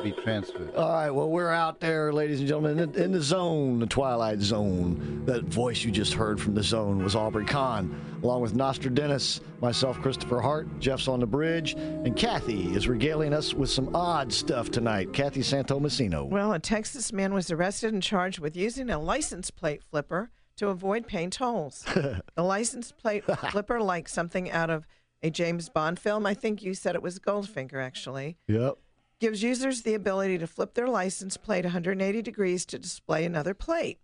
[0.03, 0.71] Be transfer.
[0.77, 4.41] All right, well, we're out there, ladies and gentlemen, in, in the zone, the Twilight
[4.41, 5.25] Zone.
[5.27, 10.01] That voice you just heard from the zone was Aubrey Kahn, along with Nostradamus, myself,
[10.01, 14.71] Christopher Hart, Jeff's on the bridge, and Kathy is regaling us with some odd stuff
[14.71, 15.13] tonight.
[15.13, 16.27] Kathy Santamassino.
[16.27, 20.69] Well, a Texas man was arrested and charged with using a license plate flipper to
[20.69, 21.85] avoid paying tolls.
[21.95, 24.87] the license plate flipper, like something out of
[25.23, 28.79] a James Bond film, I think you said it was Goldfinger, actually, Yep.
[29.21, 34.01] Gives users the ability to flip their license plate 180 degrees to display another plate.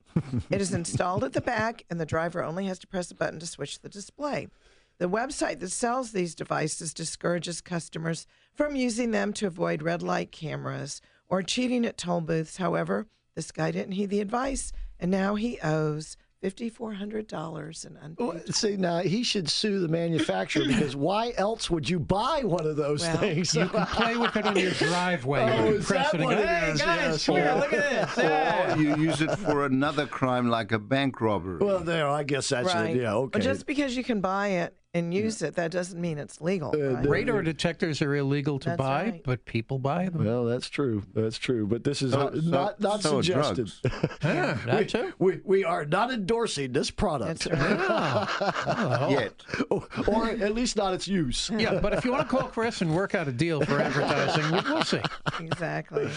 [0.50, 3.40] it is installed at the back, and the driver only has to press a button
[3.40, 4.48] to switch the display.
[4.98, 10.32] The website that sells these devices discourages customers from using them to avoid red light
[10.32, 12.58] cameras or cheating at toll booths.
[12.58, 18.26] However, this guy didn't heed the advice, and now he owes $5,400 in unpaid.
[18.26, 22.66] Well, See, now he should sue the manufacturer because why else would you buy one
[22.66, 23.54] of those Well, things?
[23.54, 25.40] You can play with it on your driveway.
[25.58, 26.80] Oh, you is press that it and what it hey, is?
[26.82, 28.16] guys, Yes, come here, look at this.
[28.26, 28.74] Yeah.
[28.74, 31.58] Or you use it for another crime like a bank robbery.
[31.64, 32.96] Well, there, I guess that's right.
[32.96, 33.02] it.
[33.02, 33.38] Yeah, okay.
[33.38, 36.72] Well, just because you can buy it and use it, that doesn't mean it's legal.
[36.72, 37.06] right?
[37.06, 39.22] Radar detectors are illegal to That's buy, right.
[39.24, 40.24] but people buy them.
[40.24, 41.02] Well, that's true.
[41.14, 41.66] That's true.
[41.66, 43.70] But this is So- not so- not, not so suggested.
[44.22, 45.12] Yeah, we, that too.
[45.18, 47.46] we, we are not endorsing this product.
[47.46, 47.76] Right.
[47.88, 49.08] Oh.
[49.10, 49.34] Yet.
[49.70, 51.50] or, or at least not its use.
[51.56, 54.44] Yeah, but if you want to call Chris and work out a deal for advertising,
[54.52, 55.00] we- we'll see.
[55.40, 56.08] exactly.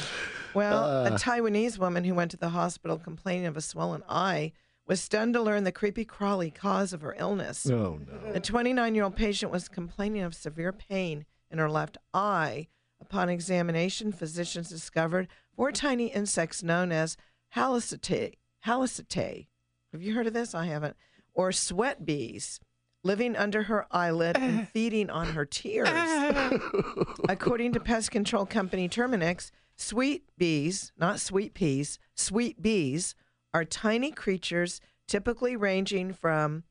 [0.54, 1.08] Well, Uh.
[1.08, 4.54] a Taiwanese woman who went to the hospital complaining of a swollen eye
[4.90, 7.70] was stunned to learn the creepy crawly cause of her illness.
[7.70, 8.34] Oh no.
[8.34, 12.68] The 29 year old patient was complaining of severe pain in her left eye.
[13.00, 17.16] Upon examination, physicians discovered four tiny insects known as
[17.56, 18.34] halicitae.
[18.66, 19.48] Halicitae.
[19.94, 20.56] Have you heard of this?
[20.56, 20.98] I haven't.
[21.36, 22.60] Or sweat bees
[23.04, 25.88] living under her eyelid and feeding on her tears.
[27.30, 33.14] According to pest control company Terminix, sweet bees, not sweet peas, sweet bees
[33.54, 36.64] are tiny creatures typically ranging from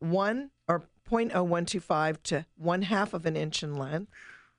[0.00, 4.10] 1 or 0.0125 to one half of an inch in length.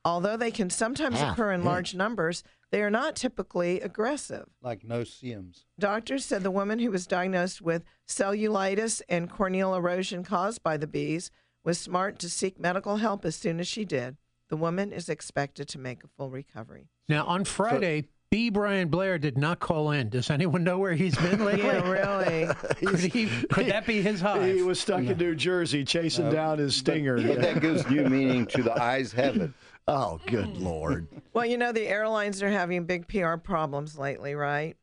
[0.04, 1.66] Although they can sometimes Half occur in inch.
[1.66, 4.46] large numbers, they are not typically aggressive.
[4.62, 5.66] Like no seams.
[5.78, 10.86] Doctors said the woman who was diagnosed with cellulitis and corneal erosion caused by the
[10.86, 11.30] bees
[11.64, 14.16] was smart to seek medical help as soon as she did.
[14.48, 16.88] The woman is expected to make a full recovery.
[17.08, 18.50] Now, on Friday, B.
[18.50, 20.10] Brian Blair did not call in.
[20.10, 21.64] Does anyone know where he's been lately?
[21.64, 22.54] Yeah, really.
[22.84, 24.54] Could, he, could that be his hive?
[24.54, 27.16] He was stuck in New Jersey chasing No, down his stinger.
[27.16, 29.50] But that gives new meaning to the eyes have it.
[29.86, 31.08] oh, good lord.
[31.32, 34.76] Well, you know, the airlines are having big PR problems lately, right?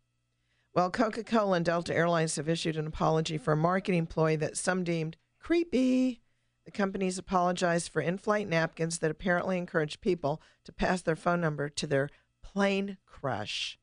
[0.73, 4.57] Well, Coca Cola and Delta Airlines have issued an apology for a marketing ploy that
[4.57, 6.21] some deemed creepy.
[6.65, 11.39] The companies apologized for in flight napkins that apparently encouraged people to pass their phone
[11.39, 12.09] number to their
[12.55, 13.77] plane crush.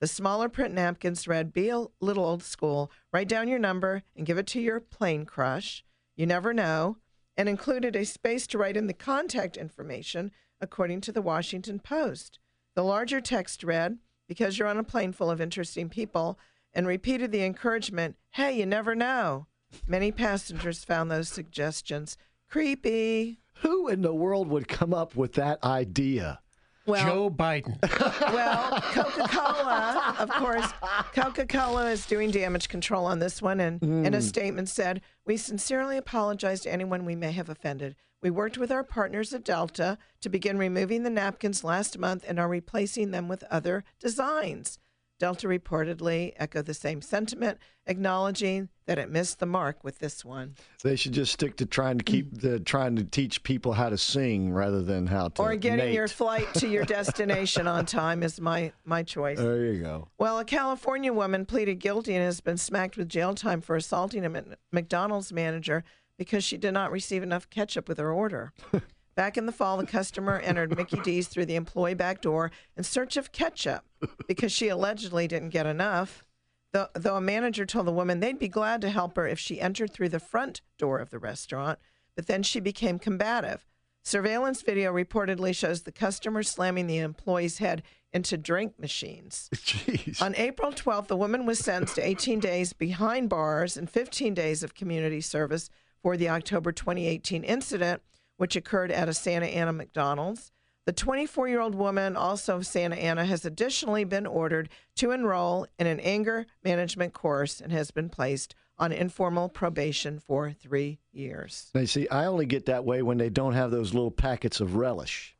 [0.00, 4.24] The smaller print napkins read, Be a little old school, write down your number and
[4.24, 5.84] give it to your plane crush.
[6.16, 6.96] You never know.
[7.36, 12.38] And included a space to write in the contact information, according to the Washington Post.
[12.74, 16.38] The larger text read, Because you're on a plane full of interesting people,
[16.72, 19.48] and repeated the encouragement, Hey, you never know.
[19.86, 22.16] Many passengers found those suggestions
[22.48, 23.40] creepy.
[23.56, 26.40] Who in the world would come up with that idea?
[26.86, 27.78] Well, Joe Biden.
[28.32, 30.70] well, Coca Cola, of course,
[31.14, 34.22] Coca Cola is doing damage control on this one and in a mm.
[34.22, 37.96] statement said, We sincerely apologize to anyone we may have offended.
[38.22, 42.38] We worked with our partners at Delta to begin removing the napkins last month and
[42.38, 44.78] are replacing them with other designs.
[45.20, 50.54] Delta reportedly echoed the same sentiment, acknowledging that it missed the mark with this one.
[50.82, 53.96] They should just stick to trying to keep the trying to teach people how to
[53.96, 55.94] sing rather than how to Or getting mate.
[55.94, 59.38] your flight to your destination on time is my, my choice.
[59.38, 60.08] There you go.
[60.18, 64.24] Well, a California woman pleaded guilty and has been smacked with jail time for assaulting
[64.26, 65.84] a McDonald's manager
[66.18, 68.52] because she did not receive enough ketchup with her order.
[69.14, 72.82] Back in the fall, the customer entered Mickey D's through the employee back door in
[72.82, 73.84] search of ketchup
[74.26, 76.24] because she allegedly didn't get enough.
[76.72, 79.60] Though, though a manager told the woman they'd be glad to help her if she
[79.60, 81.78] entered through the front door of the restaurant,
[82.16, 83.64] but then she became combative.
[84.02, 89.48] Surveillance video reportedly shows the customer slamming the employee's head into drink machines.
[89.54, 90.20] Jeez.
[90.20, 94.62] On April 12th, the woman was sentenced to 18 days behind bars and 15 days
[94.62, 95.70] of community service
[96.02, 98.02] for the October 2018 incident,
[98.36, 100.52] which occurred at a Santa Ana McDonald's.
[100.86, 105.66] The 24 year old woman, also of Santa Ana, has additionally been ordered to enroll
[105.78, 111.70] in an anger management course and has been placed on informal probation for three years.
[111.72, 114.74] They see, I only get that way when they don't have those little packets of
[114.76, 115.34] relish.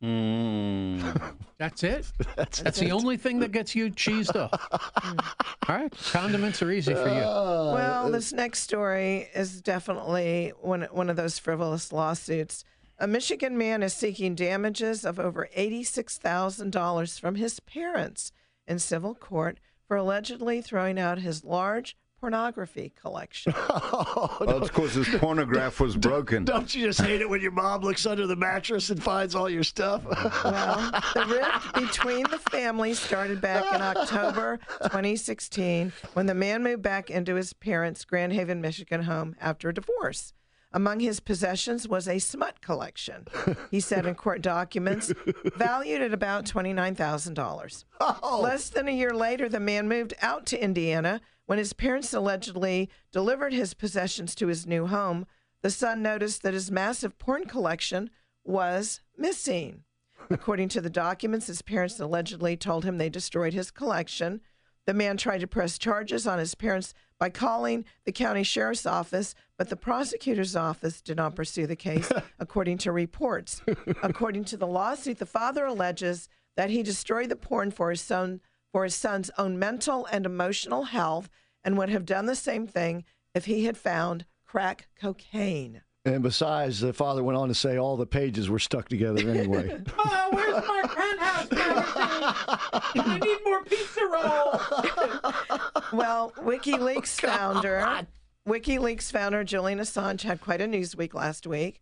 [1.58, 2.10] That's it.
[2.34, 4.58] That's, That's the only thing that gets you cheesed up.
[5.68, 7.20] All right, condiments are easy for you.
[7.20, 12.64] Uh, Well, this next story is definitely one one of those frivolous lawsuits.
[13.02, 18.30] A Michigan man is seeking damages of over eighty-six thousand dollars from his parents
[18.68, 23.54] in civil court for allegedly throwing out his large pornography collection.
[24.12, 26.44] Oh, it's because his pornograph was broken.
[26.44, 29.48] Don't you just hate it when your mom looks under the mattress and finds all
[29.48, 30.04] your stuff?
[30.44, 36.82] Well, the rift between the families started back in October 2016 when the man moved
[36.82, 40.34] back into his parents' Grand Haven, Michigan home after a divorce.
[40.72, 43.26] Among his possessions was a smut collection,
[43.72, 45.12] he said in court documents,
[45.56, 48.40] valued at about $29,000.
[48.40, 51.20] Less than a year later, the man moved out to Indiana.
[51.46, 55.26] When his parents allegedly delivered his possessions to his new home,
[55.62, 58.08] the son noticed that his massive porn collection
[58.44, 59.82] was missing.
[60.30, 64.40] According to the documents, his parents allegedly told him they destroyed his collection.
[64.86, 69.34] The man tried to press charges on his parents by calling the county sheriff's office,
[69.56, 73.62] but the prosecutor's office did not pursue the case, according to reports.
[74.02, 78.40] according to the lawsuit, the father alleges that he destroyed the porn for his son
[78.72, 81.28] for his son's own mental and emotional health
[81.64, 85.82] and would have done the same thing if he had found crack cocaine.
[86.04, 89.80] And besides, the father went on to say all the pages were stuck together anyway.
[89.98, 93.04] Oh, where's my penthouse magazine?
[93.04, 95.60] I need more pizza rolls.
[95.92, 98.06] Well, WikiLeaks oh, founder,
[98.48, 101.80] WikiLeaks founder Julian Assange had quite a news week last week,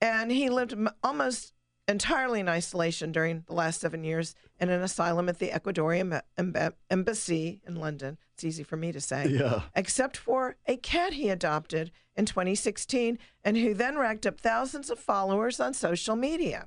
[0.00, 1.52] and he lived almost
[1.88, 6.54] entirely in isolation during the last seven years in an asylum at the Ecuadorian em-
[6.54, 8.18] em- embassy in London.
[8.34, 9.26] It's easy for me to say.
[9.28, 9.62] Yeah.
[9.74, 14.98] Except for a cat he adopted in 2016, and who then racked up thousands of
[14.98, 16.66] followers on social media.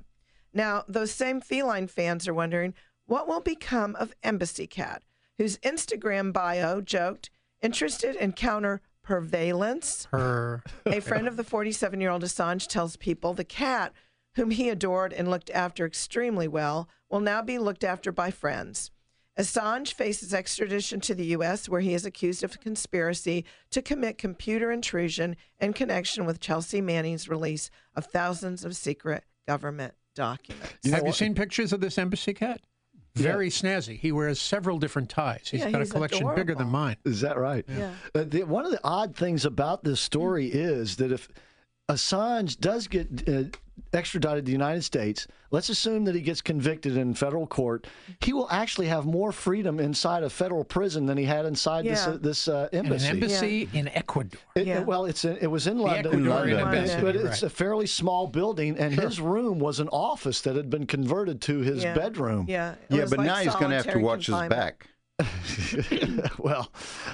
[0.52, 2.74] Now, those same feline fans are wondering
[3.06, 5.02] what will become of Embassy Cat,
[5.38, 7.30] whose Instagram bio joked,
[7.60, 10.06] interested in counter prevalence.
[10.10, 10.62] Her.
[10.86, 13.92] A friend of the 47 year old Assange tells people the cat,
[14.36, 18.90] whom he adored and looked after extremely well, will now be looked after by friends.
[19.38, 24.70] Assange faces extradition to the U.S., where he is accused of conspiracy to commit computer
[24.70, 30.90] intrusion in connection with Chelsea Manning's release of thousands of secret government documents.
[30.90, 32.60] Have you seen pictures of this embassy cat?
[33.14, 33.98] Very snazzy.
[33.98, 35.48] He wears several different ties.
[35.50, 36.96] He's Yeah, got he's a collection bigger than mine.
[37.04, 37.64] Is that right?
[37.68, 37.92] Yeah.
[38.14, 41.28] Uh, the, one of the odd things about this story is that if
[41.90, 43.44] Assange does get uh,
[43.92, 47.86] extradited to the United States, let's assume that he gets convicted in federal court,
[48.20, 52.06] he will actually have more freedom inside a federal prison than he had inside this
[52.06, 52.12] Yeah.
[52.12, 53.08] uh, this uh, And embassy.
[53.08, 54.40] an embassy in Ecuador.
[54.54, 54.80] It, Yeah.
[54.84, 57.42] Well, it's in, it was in London, Ecuadorian but- embassy, but it's right.
[57.44, 61.58] a fairly small building, and his room was an office that had been converted to
[61.60, 61.94] his Yeah.
[61.94, 62.46] bedroom.
[62.48, 62.74] Yeah.
[62.88, 64.88] Yeah, but like now he's going to have to watch his back.
[66.38, 66.70] well,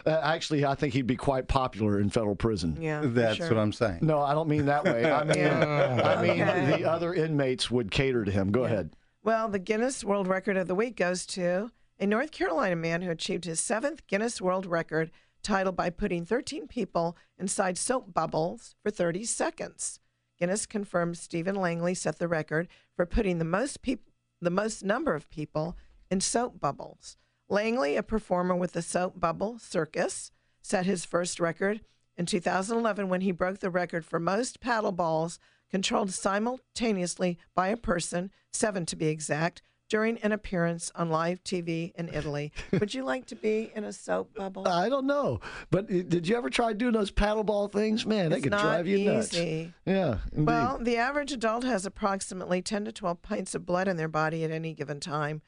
[0.07, 2.77] uh, actually, I think he'd be quite popular in federal prison.
[2.81, 3.03] Yeah.
[3.05, 3.49] That's sure.
[3.49, 3.99] what I'm saying.
[4.03, 5.11] No, I don't mean that way.
[5.11, 6.17] I mean, Yeah.
[6.19, 6.77] I mean Okay.
[6.83, 8.51] the other inmates would cater to him.
[8.53, 8.95] Go ahead.
[9.23, 13.11] Well, the Guinness World Record of the Week goes to a North Carolina man who
[13.11, 15.11] achieved his seventh Guinness World Record
[15.43, 20.01] title by putting 13 people inside soap bubbles for 30 seconds.
[20.39, 24.09] Guinness confirms Stephen Langley set the record for putting the most peop-
[24.41, 25.77] the most number of people
[26.13, 27.17] in soap bubbles.
[27.49, 31.81] Langley, a performer with the Soap Bubble Circus, set his first record
[32.17, 35.39] in 2011 when he broke the record for most paddle balls
[35.71, 41.93] controlled simultaneously by a person, seven to be exact, during an appearance on live TV
[41.95, 42.53] in Italy.
[42.73, 44.69] Would you like to be in a soap bubble?
[44.69, 48.05] I don't know, but did you ever try doing those paddleball things?
[48.05, 49.33] Man, they could drive you nuts.
[49.35, 50.47] Yeah, indeed.
[50.47, 54.45] Well, the average adult has approximately 10 to 12 pints of blood in their body
[54.45, 55.41] at any given time.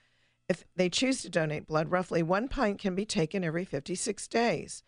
[0.50, 4.82] If they choose to donate blood, roughly one pint can be taken every 56 days.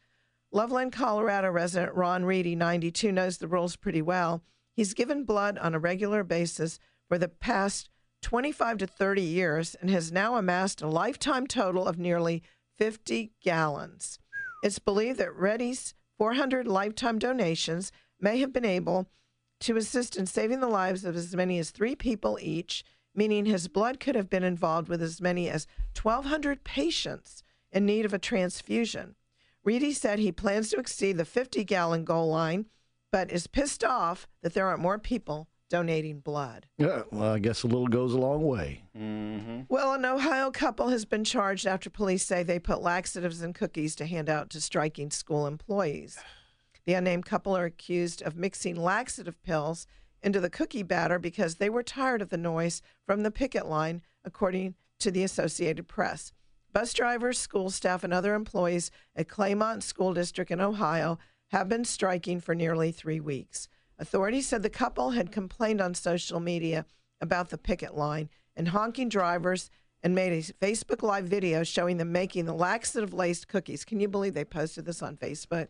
[0.50, 4.42] Loveland, Colorado resident Ron Reedy, 92, knows the rules pretty well.
[4.74, 7.90] He's given blood on a regular basis for the past
[8.22, 12.42] 25 to 30 years and has now amassed a lifetime total of nearly
[12.76, 14.18] 50 gallons.
[14.64, 19.08] It's believed that Reddy's 400 lifetime donations may have been able
[19.60, 22.84] to assist in saving the lives of as many as three people each,
[23.14, 25.66] meaning his blood could have been involved with as many as
[26.00, 29.14] 1,200 patients in need of a transfusion.
[29.64, 32.66] Reedy said he plans to exceed the 50 gallon goal line,
[33.10, 36.66] but is pissed off that there aren't more people donating blood.
[36.76, 38.82] yeah, well, I guess a little goes a long way.
[38.94, 39.62] Mm-hmm.
[39.70, 43.96] Well, an Ohio couple has been charged after police say they put laxatives in cookies
[43.96, 46.18] to hand out to striking school employees.
[46.84, 49.86] The unnamed couple are accused of mixing laxative pills
[50.22, 54.02] into the cookie batter because they were tired of the noise from the picket line,
[54.24, 56.32] according to the Associated Press.
[56.72, 61.18] Bus drivers, school staff, and other employees at Claymont School District in Ohio
[61.50, 63.68] have been striking for nearly three weeks.
[63.98, 66.86] Authorities said the couple had complained on social media
[67.20, 69.70] about the picket line and honking drivers
[70.02, 73.84] and made a Facebook Live video showing them making the laxative laced cookies.
[73.84, 75.68] Can you believe they posted this on Facebook?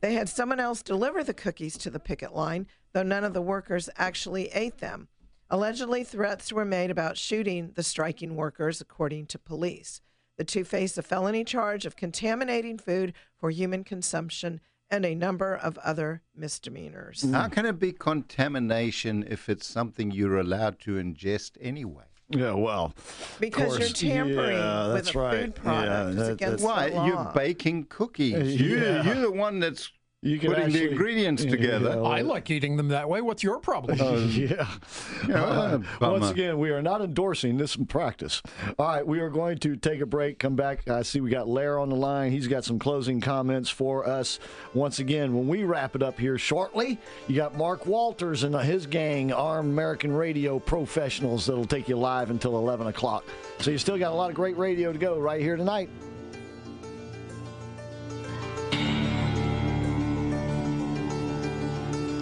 [0.00, 3.42] They had someone else deliver the cookies to the picket line, though none of the
[3.42, 5.08] workers actually ate them.
[5.50, 10.00] Allegedly, threats were made about shooting the striking workers, according to police.
[10.38, 15.54] The two face a felony charge of contaminating food for human consumption and a number
[15.54, 17.24] of other misdemeanors.
[17.30, 22.04] How can it be contamination if it's something you're allowed to ingest anyway?
[22.30, 22.94] Yeah, well,
[23.38, 25.40] Because you're tampering yeah, with a right.
[25.44, 25.86] food product.
[25.86, 26.86] Yeah, It's that- against that's- the Why?
[26.88, 27.06] law.
[27.06, 28.60] You're baking cookies.
[28.60, 29.02] You, Yeah.
[29.04, 29.90] You're the one that's
[30.24, 31.90] You can putting actually- the ingredients yeah, together.
[31.96, 33.20] yeah, I like eating them that way.
[33.20, 34.00] What's your problem?
[34.00, 34.66] Uh, yeah.
[35.28, 38.42] Yeah, Uh, once again, we are not endorsing this in practice.
[38.78, 40.88] All right, we are going to take a break, come back.
[40.88, 42.30] I see we got Lair on the line.
[42.30, 44.38] He's got some closing comments for us.
[44.74, 48.86] Once again, when we wrap it up here shortly, you got Mark Walters and his
[48.86, 53.24] gang, Armed American Radio Professionals, that'll take you live until 11 o'clock.
[53.60, 55.88] So you still got a lot of great radio to go right here tonight.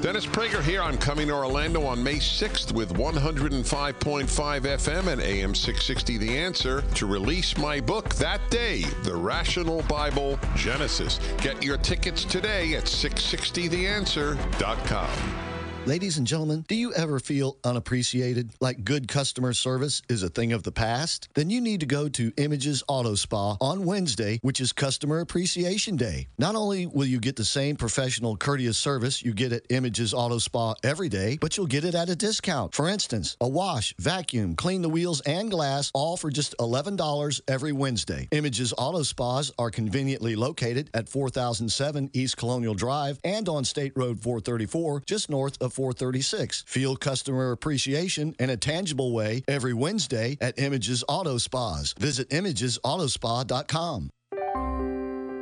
[0.03, 5.55] Dennis Prager here on Coming to Orlando on May 6th with 105.5 FM and AM
[5.55, 11.21] 660 The Answer to release my book that day, The Rational Bible Genesis.
[11.39, 15.52] Get your tickets today at 660theanswer.com.
[15.85, 20.53] Ladies and gentlemen, do you ever feel unappreciated, like good customer service is a thing
[20.53, 21.29] of the past?
[21.35, 25.97] Then you need to go to Images Auto Spa on Wednesday, which is Customer Appreciation
[25.97, 26.29] Day.
[26.39, 30.39] Not only will you get the same professional, courteous service you get at Images Auto
[30.39, 32.77] Spa every day, but you'll get it at a discount.
[32.77, 37.73] For instance, a wash, vacuum, clean the wheels, and glass, all for just $11 every
[37.73, 38.29] Wednesday.
[38.31, 44.21] Images Auto Spas are conveniently located at 4007 East Colonial Drive and on State Road
[44.21, 46.65] 434, just north of 436.
[46.67, 51.95] Feel customer appreciation in a tangible way every Wednesday at Images Auto Spas.
[51.99, 54.11] Visit imagesautospa.com.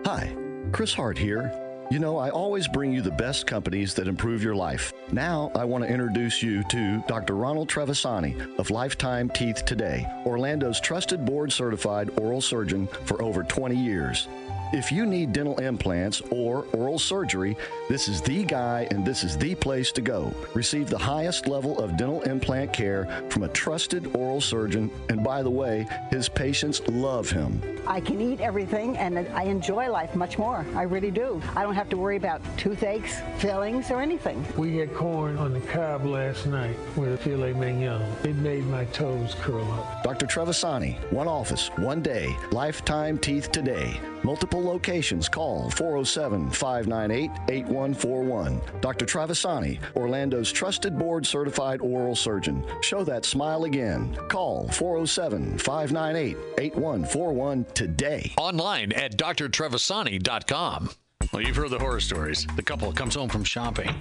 [0.07, 0.35] Hi,
[0.73, 1.53] Chris Hart here.
[1.91, 4.93] You know, I always bring you the best companies that improve your life.
[5.11, 7.35] Now, I want to introduce you to Dr.
[7.35, 13.75] Ronald Trevisani of Lifetime Teeth Today, Orlando's trusted board certified oral surgeon for over 20
[13.75, 14.29] years.
[14.73, 17.57] If you need dental implants or oral surgery,
[17.89, 20.33] this is the guy and this is the place to go.
[20.55, 25.43] Receive the highest level of dental implant care from a trusted oral surgeon, and by
[25.43, 27.61] the way, his patients love him.
[27.85, 30.65] I can eat everything and I enjoy life much more.
[30.77, 31.43] I really do.
[31.57, 34.45] I don't have to worry about toothaches, fillings, or anything.
[34.57, 38.03] We had corn on the cob last night with a filet mignon.
[38.23, 40.05] It made my toes curl up.
[40.05, 40.27] Dr.
[40.27, 44.01] Trevisani, one office, one day, Lifetime Teeth Today.
[44.23, 45.29] Multiple locations.
[45.29, 48.61] Call 407 598 8141.
[48.81, 49.07] Dr.
[49.07, 52.65] Trevisani, Orlando's trusted board certified oral surgeon.
[52.81, 54.15] Show that smile again.
[54.29, 58.33] Call 407 598 8141 today.
[58.39, 60.91] Online at drtrevisani.com.
[61.33, 62.47] Well, you've heard the horror stories.
[62.57, 63.95] The couple comes home from shopping.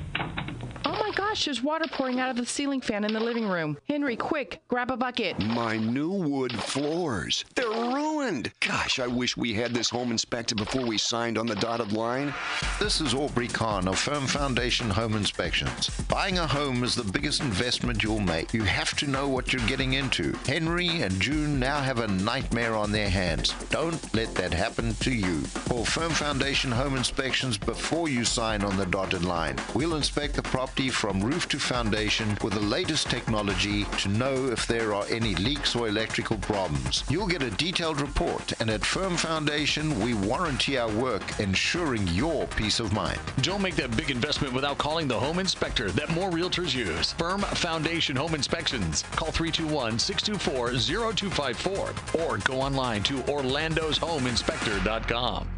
[0.91, 3.77] Oh my gosh, there's water pouring out of the ceiling fan in the living room.
[3.87, 5.37] Henry, quick, grab a bucket.
[5.37, 7.45] My new wood floors.
[7.53, 8.51] They're ruined.
[8.59, 12.33] Gosh, I wish we had this home inspected before we signed on the dotted line.
[12.79, 15.91] This is Aubrey Kahn of Firm Foundation Home Inspections.
[16.07, 18.51] Buying a home is the biggest investment you'll make.
[18.51, 20.33] You have to know what you're getting into.
[20.47, 23.53] Henry and June now have a nightmare on their hands.
[23.69, 25.43] Don't let that happen to you.
[25.67, 29.55] Call Firm Foundation Home Inspections before you sign on the dotted line.
[29.75, 34.65] We'll inspect the property from roof to foundation with the latest technology to know if
[34.65, 37.03] there are any leaks or electrical problems.
[37.09, 42.47] You'll get a detailed report, and at Firm Foundation, we warranty our work, ensuring your
[42.47, 43.19] peace of mind.
[43.41, 47.11] Don't make that big investment without calling the home inspector that more realtors use.
[47.13, 49.03] Firm Foundation Home Inspections.
[49.17, 55.49] Call 321 624 0254 or go online to orlandoshomeinspector.com.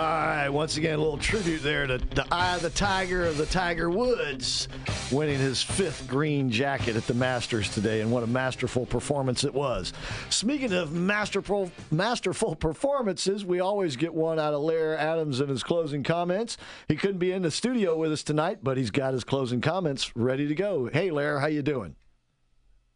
[0.00, 3.46] right, once again, a little tribute there to the Eye of the Tiger of the
[3.46, 4.68] Tiger Woods,
[5.10, 9.52] winning his fifth green jacket at the Masters today, and what a masterful performance it
[9.52, 9.92] was.
[10.28, 15.62] Speaking of masterful, masterful performances, we always get one out of Lair Adams in his
[15.62, 16.56] closing comments.
[16.88, 20.14] He couldn't be in the studio with us tonight, but he's got his closing comments
[20.16, 20.88] ready to go.
[20.92, 21.96] Hey, Lair, how you doing?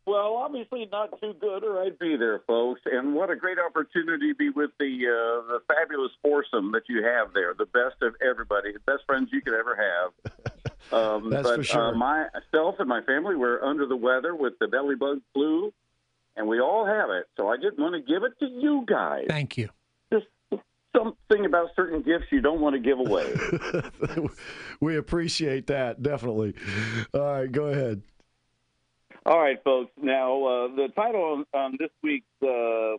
[0.07, 2.83] Well, obviously not too good, or I'd be there, folks.
[2.85, 7.03] And what a great opportunity to be with the uh, the fabulous foursome that you
[7.03, 10.35] have there, the best of everybody, the best friends you could ever have.
[10.93, 11.95] Um, That's but for sure.
[11.95, 15.73] uh, myself and my family were under the weather with the belly bug flu,
[16.37, 17.27] and we all have it.
[17.39, 19.25] So I just want to give it to you guys.
[19.27, 19.71] Thank you.
[20.13, 20.27] Just
[20.95, 23.35] something about certain gifts you don't want to give away.
[24.81, 26.55] we appreciate that, definitely.
[27.15, 28.03] All right, go ahead.
[29.27, 29.91] All right, folks.
[30.01, 32.99] Now, uh, the title on, this week's uh,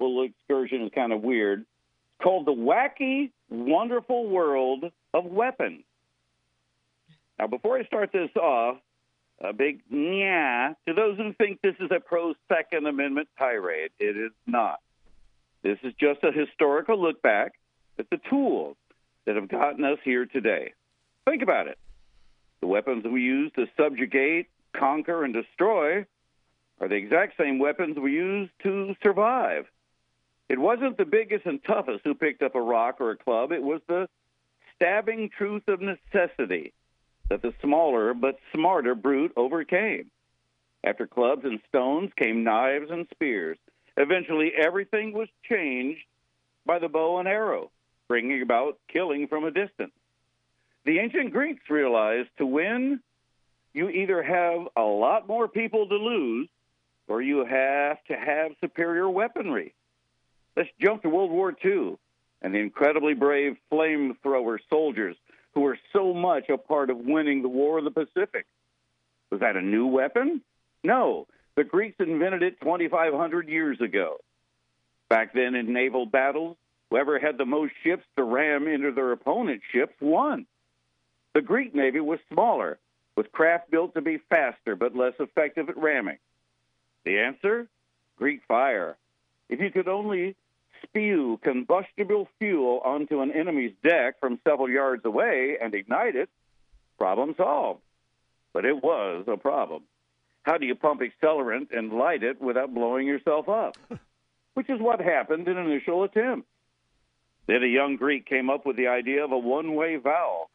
[0.00, 1.60] little excursion is kind of weird.
[1.60, 5.84] It's called The Wacky, Wonderful World of Weapons.
[7.38, 8.78] Now, before I start this off,
[9.40, 13.90] a big yeah to those who think this is a pro Second Amendment tirade.
[13.98, 14.80] It is not.
[15.62, 17.52] This is just a historical look back
[17.98, 18.76] at the tools
[19.26, 20.72] that have gotten us here today.
[21.26, 21.78] Think about it.
[22.62, 24.48] The weapons we use to subjugate,
[24.78, 26.06] conquer, and destroy
[26.80, 29.66] are the exact same weapons we use to survive.
[30.48, 33.62] It wasn't the biggest and toughest who picked up a rock or a club, it
[33.62, 34.08] was the
[34.74, 36.72] stabbing truth of necessity
[37.28, 40.10] that the smaller but smarter brute overcame.
[40.84, 43.58] After clubs and stones came knives and spears.
[43.96, 46.04] Eventually, everything was changed
[46.64, 47.70] by the bow and arrow,
[48.06, 49.92] bringing about killing from a distance.
[50.84, 53.00] The ancient Greeks realized to win,
[53.72, 56.48] you either have a lot more people to lose
[57.06, 59.74] or you have to have superior weaponry.
[60.56, 61.96] Let's jump to World War II
[62.42, 65.16] and the incredibly brave flamethrower soldiers
[65.54, 68.46] who were so much a part of winning the War of the Pacific.
[69.30, 70.42] Was that a new weapon?
[70.84, 71.26] No.
[71.56, 74.18] The Greeks invented it 2,500 years ago.
[75.08, 76.56] Back then, in naval battles,
[76.90, 80.46] whoever had the most ships to ram into their opponent's ships won.
[81.34, 82.78] The Greek Navy was smaller,
[83.18, 86.18] with craft built to be faster but less effective at ramming.
[87.04, 87.66] The answer?
[88.16, 88.96] Greek fire.
[89.48, 90.36] If you could only
[90.84, 96.28] spew combustible fuel onto an enemy's deck from several yards away and ignite it,
[96.96, 97.80] problem solved.
[98.52, 99.82] But it was a problem.
[100.44, 103.76] How do you pump accelerant and light it without blowing yourself up?
[104.54, 106.46] Which is what happened in initial attempts.
[107.48, 110.46] Then a young Greek came up with the idea of a one way valve.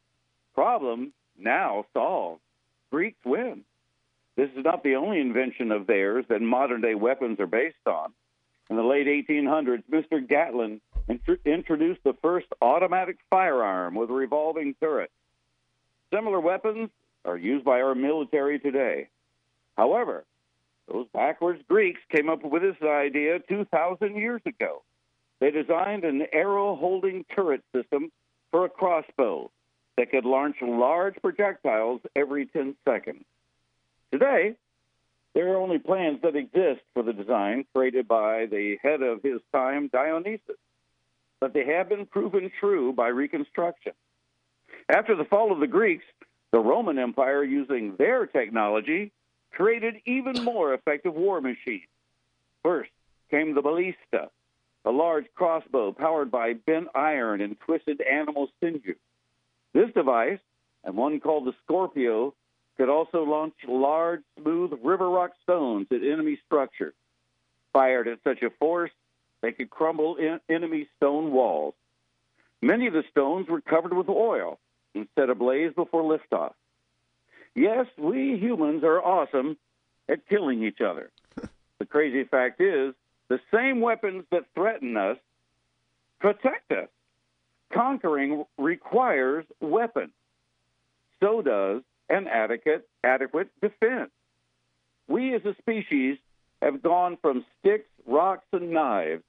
[0.55, 2.39] Problem now solved.
[2.93, 3.63] Greeks win.
[4.35, 8.13] This is not the only invention of theirs that modern day weapons are based on.
[8.69, 10.25] In the late 1800s, Mr.
[10.27, 15.09] Gatling intro- introduced the first automatic firearm with a revolving turret.
[16.13, 16.91] Similar weapons
[17.25, 19.07] are used by our military today.
[19.75, 20.23] However,
[20.87, 24.83] those backwards Greeks came up with this idea 2,000 years ago.
[25.39, 28.11] They designed an arrow holding turret system
[28.51, 29.49] for a crossbow
[29.97, 33.23] that could launch large projectiles every 10 seconds.
[34.11, 34.55] Today,
[35.33, 39.41] there are only plans that exist for the design created by the head of his
[39.51, 40.57] time, Dionysus,
[41.39, 43.93] but they have been proven true by reconstruction.
[44.89, 46.05] After the fall of the Greeks,
[46.51, 49.11] the Roman Empire, using their technology,
[49.51, 51.87] created even more effective war machines.
[52.63, 52.91] First
[53.31, 54.29] came the ballista,
[54.85, 58.95] a large crossbow powered by bent iron and twisted animal sinew.
[59.73, 60.39] This device,
[60.83, 62.33] and one called the Scorpio,
[62.77, 66.93] could also launch large, smooth river rock stones at enemy structures.
[67.71, 68.91] Fired at such a force,
[69.41, 71.73] they could crumble in enemy stone walls.
[72.61, 74.59] Many of the stones were covered with oil
[74.95, 76.53] and set ablaze before liftoff.
[77.55, 79.57] Yes, we humans are awesome
[80.07, 81.11] at killing each other.
[81.79, 82.93] the crazy fact is,
[83.27, 85.17] the same weapons that threaten us
[86.19, 86.89] protect us.
[87.73, 90.11] Conquering requires weapons.
[91.19, 94.11] So does an adequate, adequate defense.
[95.07, 96.17] We as a species
[96.61, 99.23] have gone from sticks, rocks, and knives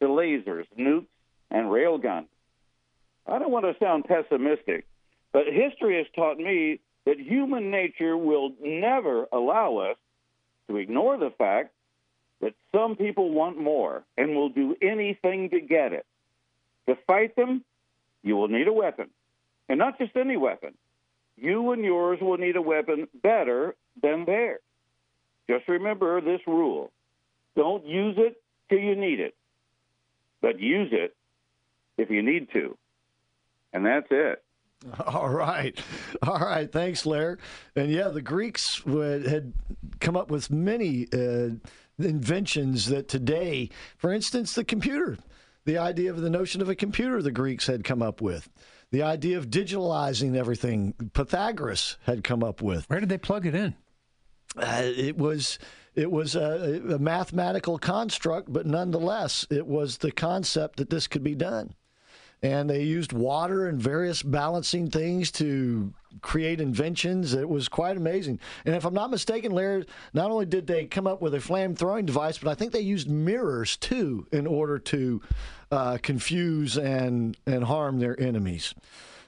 [0.00, 1.06] to lasers, nukes,
[1.50, 2.26] and railguns.
[3.26, 4.86] I don't want to sound pessimistic,
[5.32, 9.96] but history has taught me that human nature will never allow us
[10.68, 11.72] to ignore the fact
[12.40, 16.06] that some people want more and will do anything to get it.
[16.88, 17.64] To fight them,
[18.22, 19.10] you will need a weapon,
[19.68, 20.74] and not just any weapon.
[21.36, 24.60] You and yours will need a weapon better than theirs.
[25.48, 26.92] Just remember this rule
[27.56, 29.34] don't use it till you need it,
[30.40, 31.16] but use it
[31.98, 32.76] if you need to.
[33.72, 34.42] and that's it.
[35.06, 35.78] All right.
[36.22, 36.70] All right.
[36.70, 37.38] Thanks, Lair.
[37.76, 39.52] And yeah, the Greeks would, had
[40.00, 41.50] come up with many uh,
[41.98, 43.68] inventions that today,
[43.98, 45.18] for instance, the computer,
[45.70, 48.48] the idea of the notion of a computer, the Greeks had come up with.
[48.90, 52.90] The idea of digitalizing everything, Pythagoras had come up with.
[52.90, 53.76] Where did they plug it in?
[54.56, 55.60] Uh, it was
[55.94, 61.22] it was a, a mathematical construct, but nonetheless, it was the concept that this could
[61.22, 61.72] be done.
[62.42, 65.92] And they used water and various balancing things to
[66.22, 67.34] create inventions.
[67.34, 68.40] It was quite amazing.
[68.64, 69.84] And if I'm not mistaken, Larry,
[70.14, 72.80] not only did they come up with a flame throwing device, but I think they
[72.80, 75.20] used mirrors too in order to
[75.70, 78.74] uh, confuse and and harm their enemies.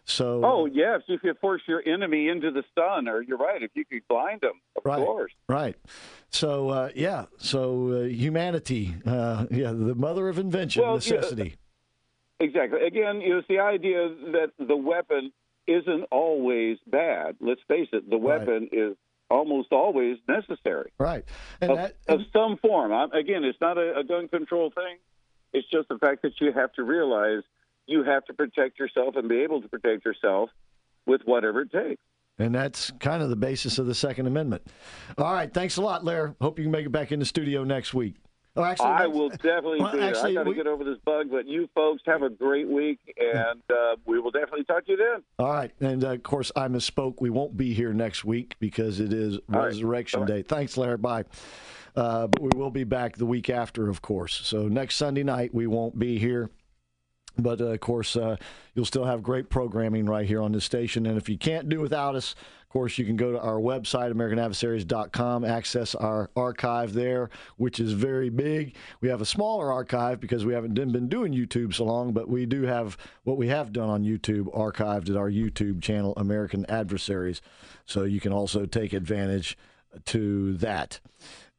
[0.05, 3.63] So Oh yes, if you could force your enemy into the sun, or you're right,
[3.63, 5.33] if you could blind them, of right, course.
[5.49, 5.77] Right.
[6.31, 7.27] So uh, yeah.
[7.39, 11.57] So uh, humanity, uh, yeah, the mother of invention, Well, yeah, necessity.
[12.41, 12.85] Exactly.
[12.85, 15.33] Again, you know, it's the idea that the weapon
[15.69, 17.37] isn't always bad.
[17.41, 18.41] Let's face it, the Right.
[18.41, 18.97] weapon is
[19.31, 20.91] almost always necessary.
[20.99, 21.25] Right.
[21.61, 22.93] And of, that, of some form.
[22.93, 24.97] i again, it's not a, a gun control thing.
[25.53, 27.43] It's just the fact that you have to realize
[27.87, 30.51] you have to protect yourself and be able to protect yourself
[31.07, 32.01] with whatever it takes.
[32.39, 34.63] And that's kind of the basis of the Second Amendment.
[35.19, 35.53] All right.
[35.53, 36.35] Thanks a lot, Lair.
[36.41, 38.17] Hope you can make it back in the studio next week.
[38.55, 40.03] Oh, actually, I will definitely Well, do it.
[40.03, 42.69] I actually, got to we- get over this bug, but you folks have a great
[42.69, 45.23] week, and uh, we will definitely talk to you then.
[45.39, 45.71] All right.
[45.81, 47.15] And uh, of course, I misspoke.
[47.21, 49.63] We won't be here next week because it is All.
[49.65, 50.29] Resurrection right.
[50.29, 50.43] Day.
[50.43, 50.99] Thanks, Larry.
[50.99, 51.25] Bye.
[51.95, 54.41] Uh, but we will be back the week after, of course.
[54.45, 56.51] So next Sunday night, we won't be here.
[57.39, 58.37] But uh, of course, uh,
[58.75, 61.07] you'll still have great programming right here on this station.
[61.07, 64.13] And if you can't do without us, of course, you can go to our website,
[64.13, 68.77] AmericanAdversaries.com, access our archive there, which is very big.
[69.01, 72.47] We have a smaller archive because we haven't been doing YouTube so long, but we
[72.47, 77.43] do have what we have done on YouTube archived at our YouTube channel, American Adversaries.
[77.85, 79.59] So you can also take advantage
[80.07, 81.01] to that.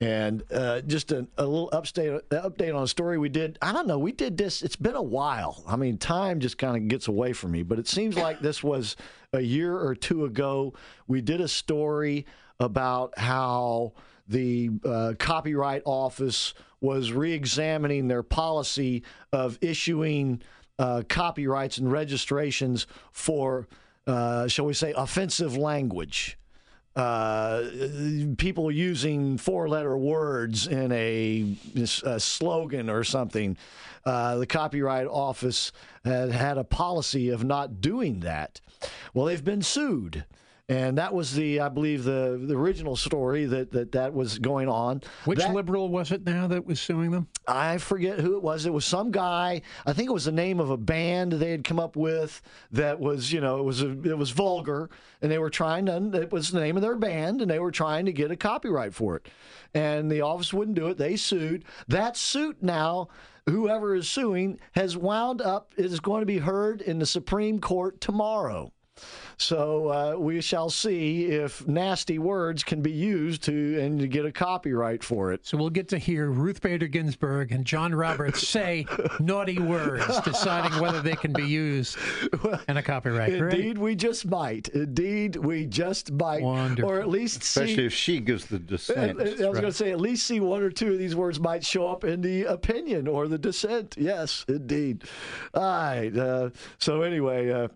[0.01, 3.57] And uh, just a, a little update, update on a story we did.
[3.61, 3.97] I don't know.
[3.97, 4.61] We did this.
[4.61, 5.63] It's been a while.
[5.65, 8.61] I mean, time just kind of gets away from me, but it seems like this
[8.61, 8.97] was
[9.31, 10.73] a year or two ago.
[11.07, 12.25] We did a story
[12.59, 13.93] about how
[14.27, 20.41] the uh, Copyright Office was re examining their policy of issuing
[20.79, 23.67] uh, copyrights and registrations for,
[24.05, 26.37] uh, shall we say, offensive language
[26.95, 27.63] uh,
[28.37, 31.55] people using four letter words in a,
[32.03, 33.57] a slogan or something.
[34.05, 35.71] Uh, the Copyright Office
[36.03, 38.59] had had a policy of not doing that.
[39.13, 40.25] Well, they've been sued.
[40.73, 44.67] And that was the, I believe, the, the original story that, that that was going
[44.67, 45.01] on.
[45.25, 47.27] Which That- liberal was it now that was suing them?
[47.47, 48.65] I forget who it was.
[48.65, 49.61] It was some guy.
[49.85, 52.99] I think it was the name of a band they had come up with that
[52.99, 54.89] was, you know, it was a, it was vulgar,
[55.21, 56.11] and they were trying to.
[56.13, 58.93] It was the name of their band, and they were trying to get a copyright
[58.93, 59.27] for it,
[59.73, 60.97] and the office wouldn't do it.
[60.97, 61.65] They sued.
[61.87, 63.09] That suit now.
[63.49, 67.99] Whoever is suing has wound up is going to be heard in the Supreme Court
[67.99, 68.71] tomorrow.
[69.37, 74.25] So uh, we shall see if nasty words can be used to and to get
[74.25, 75.45] a copyright for it.
[75.45, 78.85] So we'll get to hear Ruth Bader Ginsburg and John Roberts say
[79.19, 81.97] naughty words, deciding whether they can be used
[82.67, 83.37] in a copyright.
[83.37, 83.53] Great.
[83.53, 84.69] Indeed, we just might.
[84.69, 86.41] Indeed, we just might.
[86.41, 86.91] Wonderful.
[86.91, 87.85] Or at least Especially see.
[87.85, 89.19] if she gives the I dissent.
[89.19, 91.65] I was going to say, at least see one or two of these words might
[91.65, 93.95] show up in the opinion or the dissent.
[93.97, 95.03] Yes, indeed.
[95.53, 96.15] All right.
[96.15, 97.67] Uh, so, anyway, uh,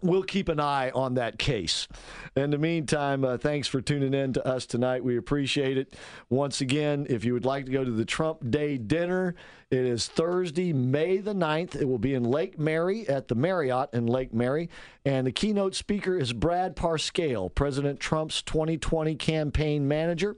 [0.00, 1.88] we'll keep an eye on that case.
[2.36, 5.02] In the meantime, uh, thanks for tuning in to us tonight.
[5.02, 5.94] We appreciate it.
[6.28, 9.34] Once again, if you would like to go to the Trump Day dinner,
[9.70, 11.76] it is Thursday, May the 9th.
[11.76, 14.70] It will be in Lake Mary at the Marriott in Lake Mary.
[15.04, 20.36] And the keynote speaker is Brad Parscale, President Trump's 2020 campaign manager.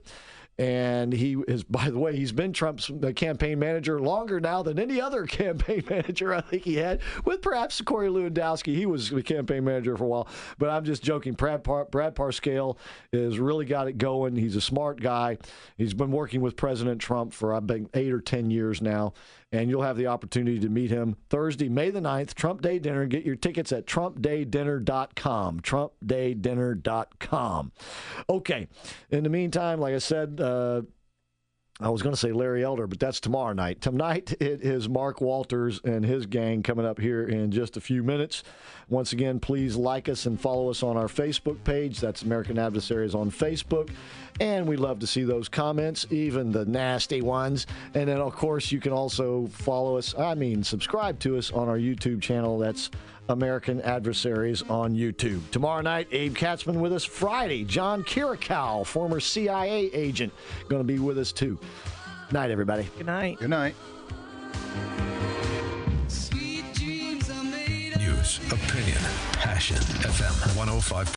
[0.57, 4.77] And he is, by the way, he's been Trump's uh, campaign manager longer now than
[4.77, 8.75] any other campaign manager I think he had, with perhaps Corey Lewandowski.
[8.75, 10.27] He was the campaign manager for a while,
[10.59, 11.33] but I'm just joking.
[11.33, 12.77] Brad, Par- Brad Parscale
[13.11, 14.35] has really got it going.
[14.35, 15.37] He's a smart guy.
[15.77, 19.13] He's been working with President Trump for, I think, eight or 10 years now.
[19.53, 23.05] And you'll have the opportunity to meet him Thursday, May the 9th, Trump Day Dinner.
[23.05, 25.59] Get your tickets at trumpdaydinner.com.
[25.59, 27.71] Trumpdaydinner.com.
[28.29, 28.67] Okay.
[29.09, 30.83] In the meantime, like I said, uh,
[31.81, 33.81] I was going to say Larry Elder, but that's tomorrow night.
[33.81, 38.03] Tonight it is Mark Walters and his gang coming up here in just a few
[38.03, 38.43] minutes.
[38.87, 41.99] Once again, please like us and follow us on our Facebook page.
[41.99, 43.89] That's American Adversaries on Facebook.
[44.39, 47.65] And we love to see those comments, even the nasty ones.
[47.95, 51.67] And then, of course, you can also follow us, I mean, subscribe to us on
[51.67, 52.59] our YouTube channel.
[52.59, 52.91] That's
[53.29, 55.41] American Adversaries on YouTube.
[55.51, 57.03] Tomorrow night, Abe Katzman with us.
[57.03, 60.33] Friday, John Kiriakou, former CIA agent,
[60.67, 61.57] going to be with us too.
[62.31, 62.87] Night, everybody.
[62.97, 63.39] Good night.
[63.39, 63.75] Good night.
[67.97, 68.97] News, opinion,
[69.33, 69.77] passion.
[69.77, 71.07] FM 105.